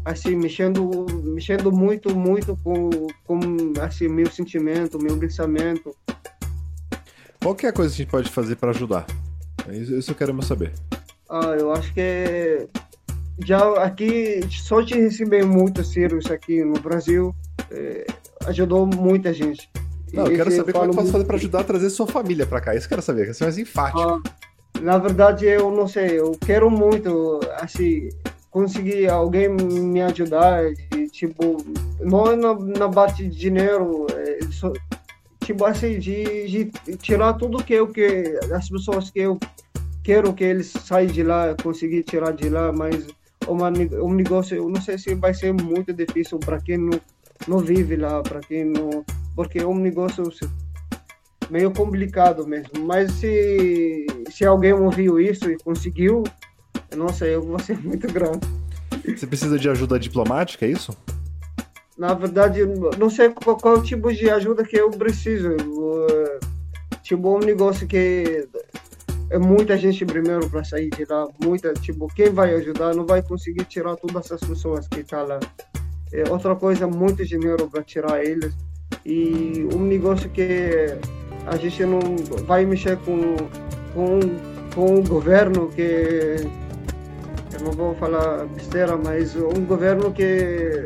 assim 0.04 0.36
mexendo 0.36 1.06
mexendo 1.24 1.72
muito 1.72 2.14
muito 2.14 2.58
com, 2.62 2.90
com 3.24 3.40
assim 3.82 4.10
meu 4.10 4.30
sentimento 4.30 5.00
meu 5.02 5.18
pensamento 5.18 5.96
qual 7.44 7.54
que 7.54 7.66
é 7.66 7.70
a 7.70 7.74
coisa 7.74 7.94
que 7.94 8.02
a 8.02 8.04
gente 8.04 8.12
pode 8.12 8.30
fazer 8.32 8.56
para 8.56 8.72
ajudar 8.72 9.06
isso, 9.70 9.96
isso 9.96 10.12
eu 10.12 10.16
quero 10.16 10.42
saber 10.42 10.72
ah, 11.30 11.56
eu 11.60 11.72
acho 11.72 11.94
que 11.94 12.68
já 13.46 13.84
aqui 13.84 14.42
só 14.50 14.84
te 14.84 14.96
receber 14.96 15.46
muito 15.46 15.82
isso 15.82 16.34
aqui 16.34 16.64
no 16.64 16.80
Brasil 16.80 17.36
é, 17.72 18.06
ajudou 18.46 18.86
muita 18.86 19.34
gente. 19.34 19.70
Não, 20.12 20.28
eu 20.28 20.36
quero 20.36 20.52
saber 20.52 20.74
como 20.74 20.86
é 20.86 20.90
que 20.90 20.96
posso 20.96 21.12
fazer 21.12 21.26
para 21.26 21.36
ajudar 21.38 21.60
a 21.62 21.64
trazer 21.64 21.90
sua 21.90 22.06
família 22.06 22.46
para 22.46 22.62
cá. 22.62 22.76
Isso 22.76 22.86
eu 22.86 22.90
quero 22.90 23.02
saber, 23.02 23.26
que 23.26 23.44
é 23.44 23.46
mais 23.46 23.58
enfático. 23.58 24.00
Ah, 24.00 24.22
na 24.80 24.98
verdade, 24.98 25.46
eu 25.46 25.72
não 25.72 25.88
sei, 25.88 26.20
eu 26.20 26.32
quero 26.40 26.70
muito, 26.70 27.40
assim, 27.58 28.10
conseguir 28.52 29.10
alguém 29.10 29.50
me 29.50 30.02
ajudar, 30.02 30.64
e, 30.96 31.08
tipo, 31.08 31.58
não 32.00 32.36
na, 32.36 32.54
na 32.54 32.90
parte 32.90 33.28
de 33.28 33.36
dinheiro, 33.36 34.06
é, 34.12 34.40
só, 34.52 34.72
tipo 35.44 35.66
assim, 35.66 36.00
de, 36.00 36.48
de, 36.48 36.98
tirar 36.98 37.34
tudo 37.34 37.64
que 37.64 37.74
eu, 37.74 37.88
que 37.88 38.40
as 38.52 38.70
pessoas 38.70 39.10
que 39.10 39.20
eu 39.20 39.40
quero 40.04 40.34
que 40.34 40.44
eles 40.44 40.68
saiam 40.68 41.12
de 41.12 41.24
lá, 41.24 41.56
conseguir 41.62 42.04
tirar 42.04 42.32
de 42.32 42.50
lá, 42.50 42.72
mas 42.72 43.08
uma, 43.48 43.70
um 43.70 44.14
negócio, 44.14 44.56
eu 44.56 44.70
não 44.70 44.82
sei 44.82 44.98
se 44.98 45.16
vai 45.16 45.34
ser 45.34 45.54
muito 45.54 45.94
difícil 45.94 46.40
para 46.40 46.60
quem 46.60 46.78
não, 46.78 47.00
não 47.48 47.60
vive 47.60 47.96
lá, 47.96 48.22
para 48.22 48.40
quem 48.42 48.66
não. 48.66 49.06
Porque 49.36 49.60
é 49.60 49.66
um 49.66 49.78
negócio 49.78 50.24
meio 51.50 51.72
complicado 51.72 52.46
mesmo. 52.48 52.86
Mas 52.86 53.12
se, 53.14 54.06
se 54.30 54.46
alguém 54.46 54.74
ouviu 54.74 55.20
isso 55.20 55.50
e 55.50 55.58
conseguiu, 55.58 56.24
nossa, 56.96 57.26
eu 57.26 57.42
vou 57.42 57.60
ser 57.60 57.78
muito 57.84 58.12
grato. 58.12 58.48
Você 59.06 59.28
precisa 59.28 59.58
de 59.58 59.70
ajuda 59.70 60.00
diplomática, 60.00 60.66
é 60.66 60.70
isso? 60.70 60.96
Na 61.98 62.14
verdade, 62.14 62.62
não 62.98 63.10
sei 63.10 63.30
qual, 63.30 63.58
qual 63.58 63.82
tipo 63.84 64.12
de 64.12 64.30
ajuda 64.30 64.64
que 64.64 64.78
eu 64.78 64.90
preciso. 64.90 65.56
Tipo, 67.04 67.38
um 67.38 67.40
negócio 67.40 67.86
que 67.86 68.48
é 69.30 69.38
muita 69.38 69.78
gente 69.78 70.06
primeiro 70.06 70.50
para 70.50 70.64
sair 70.64 70.90
de 70.90 71.06
lá, 71.06 71.28
muita, 71.44 71.74
tipo, 71.74 72.08
quem 72.14 72.30
vai 72.30 72.54
ajudar 72.56 72.96
não 72.96 73.06
vai 73.06 73.22
conseguir 73.22 73.66
tirar 73.66 73.96
todas 73.96 74.26
essas 74.26 74.42
pessoas 74.42 74.88
que 74.88 75.02
estão 75.02 75.28
tá 75.28 75.34
lá. 75.34 75.40
É 76.14 76.30
outra 76.30 76.56
coisa, 76.56 76.88
muito 76.88 77.26
dinheiro 77.26 77.68
para 77.68 77.84
tirar 77.84 78.24
eles. 78.24 78.56
E 79.06 79.68
um 79.74 79.80
negócio 79.80 80.30
que 80.30 80.96
a 81.48 81.58
gente 81.58 81.84
não 81.84 82.00
vai 82.46 82.66
mexer 82.66 82.98
com, 82.98 83.36
com, 83.94 84.20
com 84.74 85.00
o 85.00 85.04
governo 85.04 85.68
que 85.70 86.36
eu 87.54 87.60
não 87.66 87.72
vou 87.72 87.96
falar 87.96 88.46
besteira, 88.46 88.96
mas 88.96 89.36
um 89.36 89.66
governo 89.66 90.14
que 90.14 90.86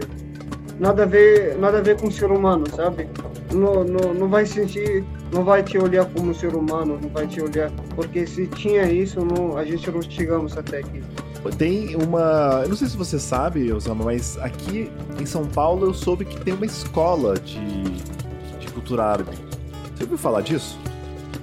nada 0.79 1.03
a 1.03 1.05
ver, 1.05 1.57
nada 1.57 1.79
a 1.79 1.81
ver 1.81 1.99
com 1.99 2.07
o 2.07 2.11
ser 2.11 2.31
humano, 2.31 2.65
sabe? 2.75 3.09
Não, 3.53 3.83
não, 3.83 4.13
não 4.13 4.27
vai 4.29 4.45
sentir 4.45 5.05
não 5.31 5.43
vai 5.43 5.61
te 5.63 5.77
olhar 5.77 6.05
como 6.05 6.33
ser 6.33 6.55
humano, 6.55 6.99
não 7.01 7.09
vai 7.09 7.27
te 7.27 7.41
olhar. 7.41 7.71
Porque 7.95 8.25
se 8.25 8.47
tinha 8.47 8.83
isso, 8.91 9.23
não, 9.23 9.57
a 9.57 9.65
gente 9.65 9.89
não 9.91 10.01
chegamos 10.01 10.57
até 10.57 10.79
aqui. 10.79 11.03
Tem 11.57 11.95
uma. 11.95 12.61
Eu 12.63 12.69
não 12.69 12.75
sei 12.75 12.87
se 12.87 12.97
você 12.97 13.19
sabe, 13.19 13.71
Osama, 13.71 14.05
mas 14.05 14.37
aqui 14.39 14.91
em 15.19 15.25
São 15.25 15.45
Paulo 15.45 15.87
eu 15.87 15.93
soube 15.93 16.25
que 16.25 16.39
tem 16.41 16.53
uma 16.53 16.65
escola 16.65 17.35
de, 17.35 17.83
de 18.59 18.67
cultura 18.73 19.05
árabe. 19.05 19.37
Você 19.95 20.03
ouviu 20.03 20.17
falar 20.17 20.41
disso? 20.41 20.77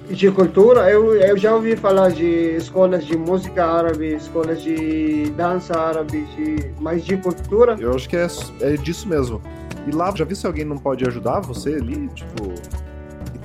De 0.09 0.31
cultura, 0.31 0.89
eu, 0.89 1.15
eu 1.15 1.37
já 1.37 1.55
ouvi 1.55 1.75
falar 1.75 2.11
de 2.11 2.55
escolas 2.55 3.05
de 3.05 3.17
música 3.17 3.65
árabe, 3.65 4.13
escolas 4.13 4.61
de 4.61 5.31
dança 5.31 5.77
árabe, 5.77 6.25
de, 6.35 6.71
mas 6.79 7.03
de 7.03 7.17
cultura. 7.17 7.75
Eu 7.79 7.93
acho 7.95 8.07
que 8.07 8.15
é, 8.15 8.27
é 8.61 8.73
disso 8.77 9.07
mesmo. 9.07 9.41
E 9.87 9.91
lá, 9.91 10.13
já 10.15 10.23
vi 10.23 10.35
se 10.35 10.45
alguém 10.45 10.63
não 10.63 10.77
pode 10.77 11.05
ajudar 11.05 11.41
você 11.41 11.75
ali? 11.75 12.07
Tipo, 12.09 12.53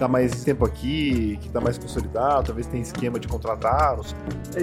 tá 0.01 0.09
mais 0.09 0.43
tempo 0.43 0.65
aqui, 0.65 1.39
que 1.43 1.51
tá 1.51 1.61
mais 1.61 1.77
consolidado, 1.77 2.47
talvez 2.47 2.67
tenha 2.67 2.83
esquema 2.83 3.21
de 3.21 3.29
contratar? 3.29 3.99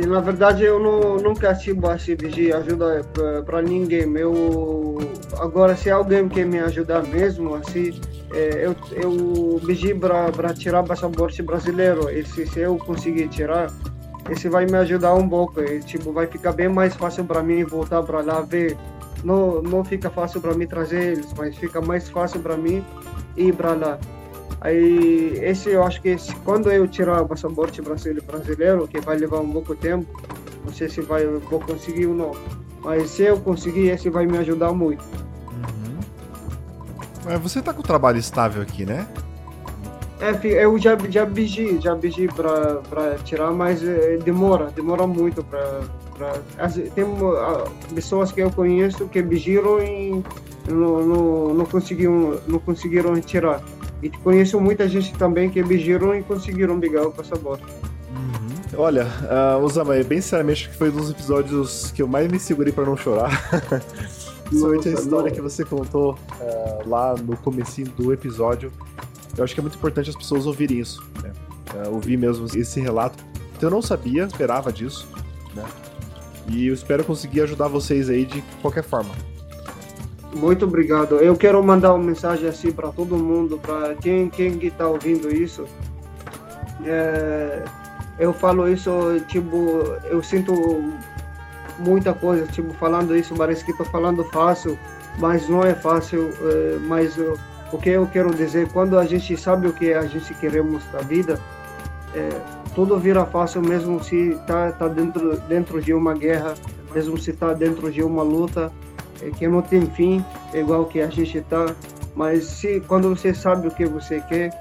Na 0.07 0.19
verdade, 0.19 0.63
eu 0.63 0.79
não, 0.79 1.17
nunca 1.17 1.53
tive 1.53 1.85
assim, 1.87 2.15
de 2.15 2.51
ajuda 2.51 3.05
para 3.45 3.61
ninguém. 3.61 4.11
Eu, 4.17 4.97
agora, 5.39 5.75
se 5.75 5.91
alguém 5.91 6.27
quer 6.27 6.45
me 6.45 6.57
ajudar 6.59 7.03
mesmo, 7.03 7.53
assim, 7.53 8.01
é, 8.33 8.65
eu, 8.65 8.75
eu 8.91 9.61
pedi 9.63 9.93
para 9.93 10.53
tirar 10.55 10.83
passaporte 10.83 11.43
brasileiro. 11.43 12.09
E 12.09 12.25
se, 12.25 12.47
se 12.47 12.61
eu 12.61 12.75
conseguir 12.77 13.27
tirar, 13.27 13.71
esse 14.31 14.49
vai 14.49 14.65
me 14.65 14.77
ajudar 14.77 15.13
um 15.13 15.29
pouco. 15.29 15.61
E, 15.61 15.81
tipo, 15.81 16.11
vai 16.11 16.25
ficar 16.25 16.51
bem 16.51 16.67
mais 16.67 16.95
fácil 16.95 17.25
para 17.25 17.43
mim 17.43 17.63
voltar 17.63 18.01
para 18.01 18.21
lá 18.21 18.41
ver. 18.41 18.75
Não, 19.23 19.61
não 19.61 19.85
fica 19.85 20.09
fácil 20.09 20.41
para 20.41 20.55
mim 20.55 20.65
trazer 20.65 21.11
eles, 21.11 21.31
mas 21.37 21.55
fica 21.57 21.79
mais 21.79 22.09
fácil 22.09 22.39
para 22.39 22.57
mim 22.57 22.83
ir 23.35 23.53
para 23.53 23.73
lá. 23.73 23.99
Aí, 24.59 25.39
esse 25.41 25.69
eu 25.69 25.83
acho 25.83 26.01
que 26.01 26.09
esse, 26.09 26.33
quando 26.37 26.71
eu 26.71 26.87
tirar 26.87 27.21
o 27.21 27.27
passaporte 27.27 27.81
brasileiro, 27.81 28.87
que 28.87 28.99
vai 28.99 29.17
levar 29.17 29.39
um 29.39 29.51
pouco 29.51 29.75
tempo, 29.75 30.07
não 30.65 30.73
sei 30.73 30.89
se 30.89 31.01
vai, 31.01 31.25
vou 31.25 31.59
conseguir 31.59 32.07
ou 32.07 32.15
não. 32.15 32.31
Mas 32.83 33.11
se 33.11 33.23
eu 33.23 33.39
conseguir, 33.39 33.89
esse 33.89 34.09
vai 34.09 34.25
me 34.25 34.37
ajudar 34.37 34.73
muito. 34.73 35.03
Uhum. 35.51 35.99
Mas 37.25 37.39
você 37.41 37.61
tá 37.61 37.73
com 37.73 37.81
o 37.81 37.83
trabalho 37.83 38.17
estável 38.17 38.61
aqui, 38.61 38.85
né? 38.85 39.07
É, 40.19 40.63
eu 40.63 40.77
já, 40.79 40.97
já 41.09 41.25
pedi, 41.27 41.79
já 41.79 41.95
pedi 41.95 42.27
para 42.27 43.15
tirar, 43.23 43.51
mas 43.51 43.83
é, 43.83 44.17
demora, 44.17 44.71
demora 44.75 45.05
muito 45.05 45.43
para. 45.43 45.81
Tem 46.95 47.05
pessoas 47.93 48.31
que 48.31 48.41
eu 48.41 48.49
conheço 48.49 49.07
que 49.07 49.21
pediram 49.21 49.79
e 49.79 50.23
não, 50.67 51.05
não, 51.05 51.53
não, 51.53 51.65
conseguiram, 51.65 52.39
não 52.47 52.57
conseguiram 52.57 53.19
tirar. 53.21 53.61
E 54.01 54.09
conheço 54.09 54.59
muita 54.59 54.87
gente 54.87 55.13
também 55.13 55.49
que 55.49 55.59
exigiram 55.59 56.15
e 56.15 56.21
conseguiram 56.21 56.79
pegar 56.79 57.07
o 57.07 57.11
passaporte. 57.11 57.63
Uhum. 58.11 58.79
Olha, 58.79 59.05
uh, 59.05 59.63
Osama, 59.63 59.95
bem 60.03 60.21
sinceramente, 60.21 60.69
que 60.69 60.75
foi 60.75 60.89
um 60.89 60.95
dos 60.95 61.09
episódios 61.09 61.91
que 61.91 62.01
eu 62.01 62.07
mais 62.07 62.31
me 62.31 62.39
segurei 62.39 62.71
para 62.71 62.85
não 62.85 62.95
chorar. 62.95 63.31
Principalmente 64.45 64.89
a 64.89 64.91
história 64.93 65.29
não. 65.29 65.35
que 65.35 65.41
você 65.41 65.65
contou 65.65 66.13
uh, 66.13 66.87
lá 66.87 67.15
no 67.15 67.35
comecinho 67.37 67.89
do 67.89 68.13
episódio. 68.13 68.71
Eu 69.37 69.43
acho 69.43 69.53
que 69.53 69.59
é 69.59 69.63
muito 69.63 69.77
importante 69.77 70.09
as 70.09 70.15
pessoas 70.15 70.45
ouvirem 70.45 70.79
isso, 70.79 71.03
né? 71.21 71.31
Uh, 71.73 71.93
ouvir 71.93 72.17
mesmo 72.17 72.45
esse 72.55 72.79
relato. 72.79 73.23
Então 73.55 73.69
eu 73.69 73.71
não 73.71 73.81
sabia, 73.81 74.23
esperava 74.23 74.71
disso, 74.71 75.07
né? 75.53 75.65
E 76.47 76.67
eu 76.67 76.73
espero 76.73 77.03
conseguir 77.03 77.41
ajudar 77.41 77.67
vocês 77.67 78.09
aí 78.09 78.25
de 78.25 78.41
qualquer 78.61 78.83
forma. 78.83 79.13
Muito 80.37 80.65
obrigado. 80.65 81.15
Eu 81.15 81.35
quero 81.35 81.63
mandar 81.63 81.93
uma 81.95 82.03
mensagem 82.03 82.47
assim 82.47 82.71
para 82.71 82.89
todo 82.89 83.17
mundo, 83.17 83.57
para 83.57 83.95
quem 83.95 84.29
quem 84.29 84.59
está 84.63 84.87
ouvindo 84.87 85.33
isso. 85.33 85.65
É, 86.85 87.63
eu 88.19 88.31
falo 88.31 88.69
isso, 88.69 88.91
tipo, 89.27 89.83
eu 90.05 90.21
sinto 90.21 90.53
muita 91.79 92.13
coisa, 92.13 92.45
tipo, 92.45 92.71
falando 92.75 93.15
isso, 93.15 93.33
parece 93.35 93.65
que 93.65 93.71
estou 93.71 93.85
falando 93.87 94.23
fácil, 94.25 94.77
mas 95.17 95.49
não 95.49 95.63
é 95.63 95.73
fácil. 95.73 96.29
É, 96.29 96.77
mas 96.81 97.17
o 97.71 97.77
que 97.79 97.89
eu 97.89 98.05
quero 98.05 98.33
dizer, 98.33 98.69
quando 98.71 98.99
a 98.99 99.05
gente 99.05 99.35
sabe 99.35 99.67
o 99.67 99.73
que 99.73 99.91
a 99.91 100.05
gente 100.05 100.31
queremos 100.35 100.83
da 100.91 100.99
vida, 100.99 101.39
é, 102.13 102.29
tudo 102.75 102.99
vira 102.99 103.25
fácil 103.25 103.63
mesmo 103.63 104.03
se 104.03 104.33
está 104.33 104.71
tá 104.71 104.87
dentro, 104.87 105.35
dentro 105.49 105.81
de 105.81 105.95
uma 105.95 106.13
guerra, 106.13 106.53
mesmo 106.93 107.17
se 107.17 107.31
está 107.31 107.53
dentro 107.53 107.91
de 107.91 108.03
uma 108.03 108.21
luta 108.21 108.71
que 109.37 109.47
não 109.47 109.61
tem 109.61 109.85
fim, 109.87 110.23
é 110.53 110.59
igual 110.59 110.85
que 110.85 111.01
a 111.01 111.09
gente 111.09 111.37
está. 111.37 111.73
Mas 112.15 112.45
se 112.45 112.79
quando 112.81 113.09
você 113.09 113.33
sabe 113.33 113.67
o 113.67 113.71
que 113.71 113.85
você 113.85 114.19
quer, 114.21 114.51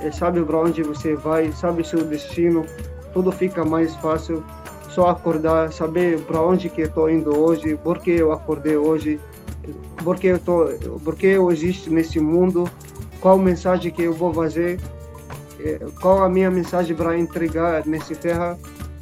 é, 0.00 0.10
sabe 0.10 0.42
para 0.44 0.58
onde 0.58 0.82
você 0.82 1.14
vai, 1.14 1.50
sabe 1.52 1.86
seu 1.86 2.04
destino, 2.04 2.64
tudo 3.12 3.32
fica 3.32 3.64
mais 3.64 3.94
fácil. 3.96 4.44
Só 4.90 5.08
acordar, 5.08 5.72
saber 5.72 6.20
para 6.20 6.40
onde 6.40 6.70
que 6.70 6.82
estou 6.82 7.10
indo 7.10 7.38
hoje, 7.38 7.76
por 7.76 7.98
que 7.98 8.12
eu 8.12 8.32
acordei 8.32 8.76
hoje, 8.76 9.20
porque 10.02 10.28
eu 10.28 10.38
tô, 10.38 10.68
porque 11.04 11.26
eu 11.26 11.50
existo 11.50 11.90
nesse 11.90 12.18
mundo, 12.18 12.68
qual 13.20 13.36
mensagem 13.38 13.92
que 13.92 14.02
eu 14.02 14.14
vou 14.14 14.32
fazer, 14.32 14.80
é, 15.60 15.78
qual 16.00 16.22
a 16.22 16.28
minha 16.28 16.50
mensagem 16.50 16.94
para 16.96 17.18
entregar 17.18 17.84
nesse 17.86 18.14
terra. 18.14 18.58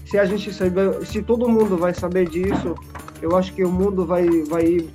Se 0.06 0.18
a 0.18 0.24
gente 0.24 0.52
saber, 0.52 1.04
se 1.06 1.22
todo 1.22 1.48
mundo 1.48 1.76
vai 1.76 1.94
saber 1.94 2.28
disso, 2.28 2.74
eu 3.24 3.36
acho 3.36 3.52
que 3.54 3.64
o 3.64 3.70
mundo 3.70 4.04
vai 4.04 4.26
vai 4.42 4.86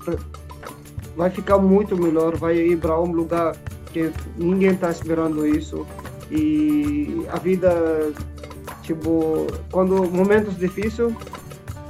vai 1.18 1.30
ficar 1.30 1.58
muito 1.58 1.98
melhor, 1.98 2.38
vai 2.38 2.56
ir 2.56 2.78
para 2.78 3.00
um 3.00 3.12
lugar 3.12 3.56
que 3.92 4.12
ninguém 4.38 4.72
está 4.72 4.90
esperando 4.92 5.46
isso 5.46 5.86
e 6.32 7.26
a 7.32 7.40
vida 7.40 8.14
tipo 8.84 9.48
quando 9.72 10.10
momentos 10.12 10.58
difíceis 10.58 11.14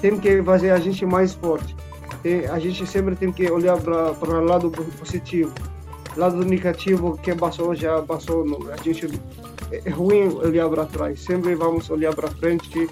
tem 0.02 0.18
que 0.18 0.42
fazer 0.44 0.72
a 0.72 0.80
gente 0.80 1.06
mais 1.06 1.34
forte 1.34 1.76
tem, 2.24 2.46
a 2.48 2.60
gente 2.60 2.86
sempre 2.86 3.16
tem 3.16 3.32
que 3.32 3.50
olhar 3.50 3.78
para 3.80 4.12
o 4.12 4.46
lado 4.46 4.72
positivo. 4.72 5.54
Lado 6.18 6.44
negativo 6.44 7.18
que 7.18 7.34
passou 7.34 7.74
já 7.76 8.02
passou. 8.02 8.46
A 8.72 8.78
gente 8.84 9.08
é 9.72 9.90
ruim 9.90 10.28
olhar 10.28 10.68
para 10.70 10.86
trás. 10.86 11.22
Sempre 11.22 11.56
vamos 11.56 11.90
olhar 11.90 12.14
para 12.14 12.28
frente. 12.30 12.90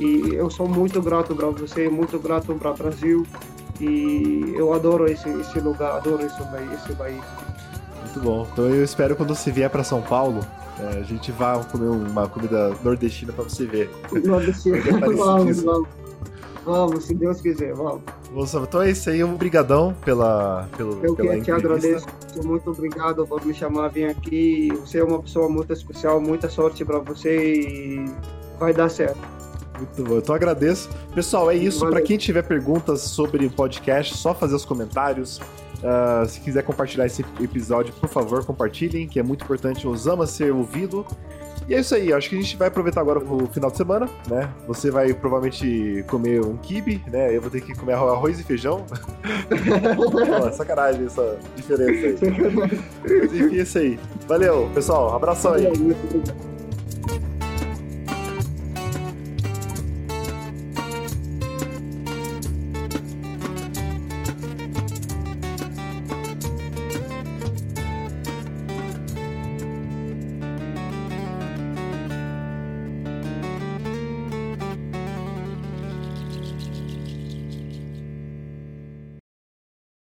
E 0.00 0.34
eu 0.34 0.48
sou 0.48 0.66
muito 0.66 1.02
grato 1.02 1.36
para 1.36 1.48
você, 1.48 1.86
muito 1.90 2.18
grato 2.18 2.54
para 2.54 2.70
o 2.70 2.74
Brasil. 2.74 3.26
E 3.78 4.54
eu 4.56 4.72
adoro 4.72 5.06
esse, 5.06 5.28
esse 5.28 5.60
lugar, 5.60 5.98
adoro 5.98 6.24
esse, 6.24 6.40
esse 6.74 6.94
país. 6.94 7.20
Muito 8.04 8.20
bom. 8.20 8.48
Então 8.50 8.64
eu 8.64 8.82
espero 8.82 9.14
quando 9.14 9.34
você 9.34 9.50
vier 9.50 9.68
para 9.68 9.84
São 9.84 10.00
Paulo, 10.00 10.40
é, 10.78 11.00
a 11.00 11.02
gente 11.02 11.30
vá 11.30 11.62
comer 11.64 11.88
uma 11.88 12.26
comida 12.26 12.74
nordestina 12.82 13.30
para 13.30 13.44
você 13.44 13.66
ver. 13.66 13.90
Nordestina, 14.24 14.78
vamos, 15.14 15.62
vamos. 15.62 15.88
Vamos, 16.64 17.04
se 17.04 17.14
Deus 17.14 17.40
quiser, 17.40 17.74
vamos. 17.74 18.02
Então 18.62 18.80
é 18.80 18.90
isso 18.90 19.10
aí, 19.10 19.22
obrigadão 19.22 19.94
pela, 20.02 20.66
pelo, 20.76 21.04
Eu 21.04 21.14
pela 21.14 21.34
que 21.36 21.42
te 21.42 21.50
agradeço, 21.50 22.06
muito 22.42 22.70
obrigado 22.70 23.26
por 23.26 23.44
me 23.44 23.52
chamar, 23.52 23.88
vir 23.88 24.06
aqui. 24.06 24.68
Você 24.80 24.98
é 24.98 25.04
uma 25.04 25.20
pessoa 25.20 25.48
muito 25.48 25.72
especial, 25.72 26.20
muita 26.20 26.48
sorte 26.48 26.84
para 26.84 26.98
você 27.00 27.54
e 27.54 28.04
vai 28.58 28.72
dar 28.72 28.88
certo. 28.88 29.39
Muito 29.80 30.04
bom, 30.04 30.18
então 30.18 30.34
agradeço. 30.34 30.88
Pessoal, 31.14 31.50
é 31.50 31.54
isso. 31.54 31.86
Para 31.86 32.02
quem 32.02 32.18
tiver 32.18 32.42
perguntas 32.42 33.00
sobre 33.02 33.46
o 33.46 33.50
podcast, 33.50 34.16
só 34.16 34.34
fazer 34.34 34.54
os 34.54 34.64
comentários. 34.64 35.40
Uh, 35.80 36.28
se 36.28 36.40
quiser 36.40 36.62
compartilhar 36.62 37.06
esse 37.06 37.24
episódio, 37.40 37.94
por 37.94 38.08
favor, 38.08 38.44
compartilhem, 38.44 39.08
que 39.08 39.18
é 39.18 39.22
muito 39.22 39.44
importante. 39.44 39.88
Osama 39.88 40.26
ser 40.26 40.52
ouvido. 40.52 41.06
E 41.68 41.74
é 41.74 41.80
isso 41.80 41.94
aí, 41.94 42.12
acho 42.12 42.28
que 42.28 42.36
a 42.36 42.40
gente 42.40 42.56
vai 42.56 42.68
aproveitar 42.68 43.00
agora 43.00 43.20
o 43.20 43.46
final 43.46 43.70
de 43.70 43.76
semana, 43.76 44.08
né? 44.28 44.52
Você 44.66 44.90
vai 44.90 45.14
provavelmente 45.14 46.04
comer 46.08 46.44
um 46.44 46.56
kibe, 46.56 47.00
né? 47.06 47.34
Eu 47.34 47.40
vou 47.40 47.50
ter 47.50 47.60
que 47.60 47.74
comer 47.74 47.92
arroz 47.92 48.40
e 48.40 48.42
feijão. 48.42 48.84
Pô, 49.46 50.50
sacanagem 50.52 51.06
essa 51.06 51.38
diferença 51.54 52.06
aí. 52.06 52.18
Mas 53.20 53.32
enfim, 53.32 53.58
é 53.58 53.62
isso 53.62 53.78
aí. 53.78 54.00
Valeu, 54.26 54.68
pessoal. 54.74 55.14
Abração 55.14 55.54
aí. 55.54 55.66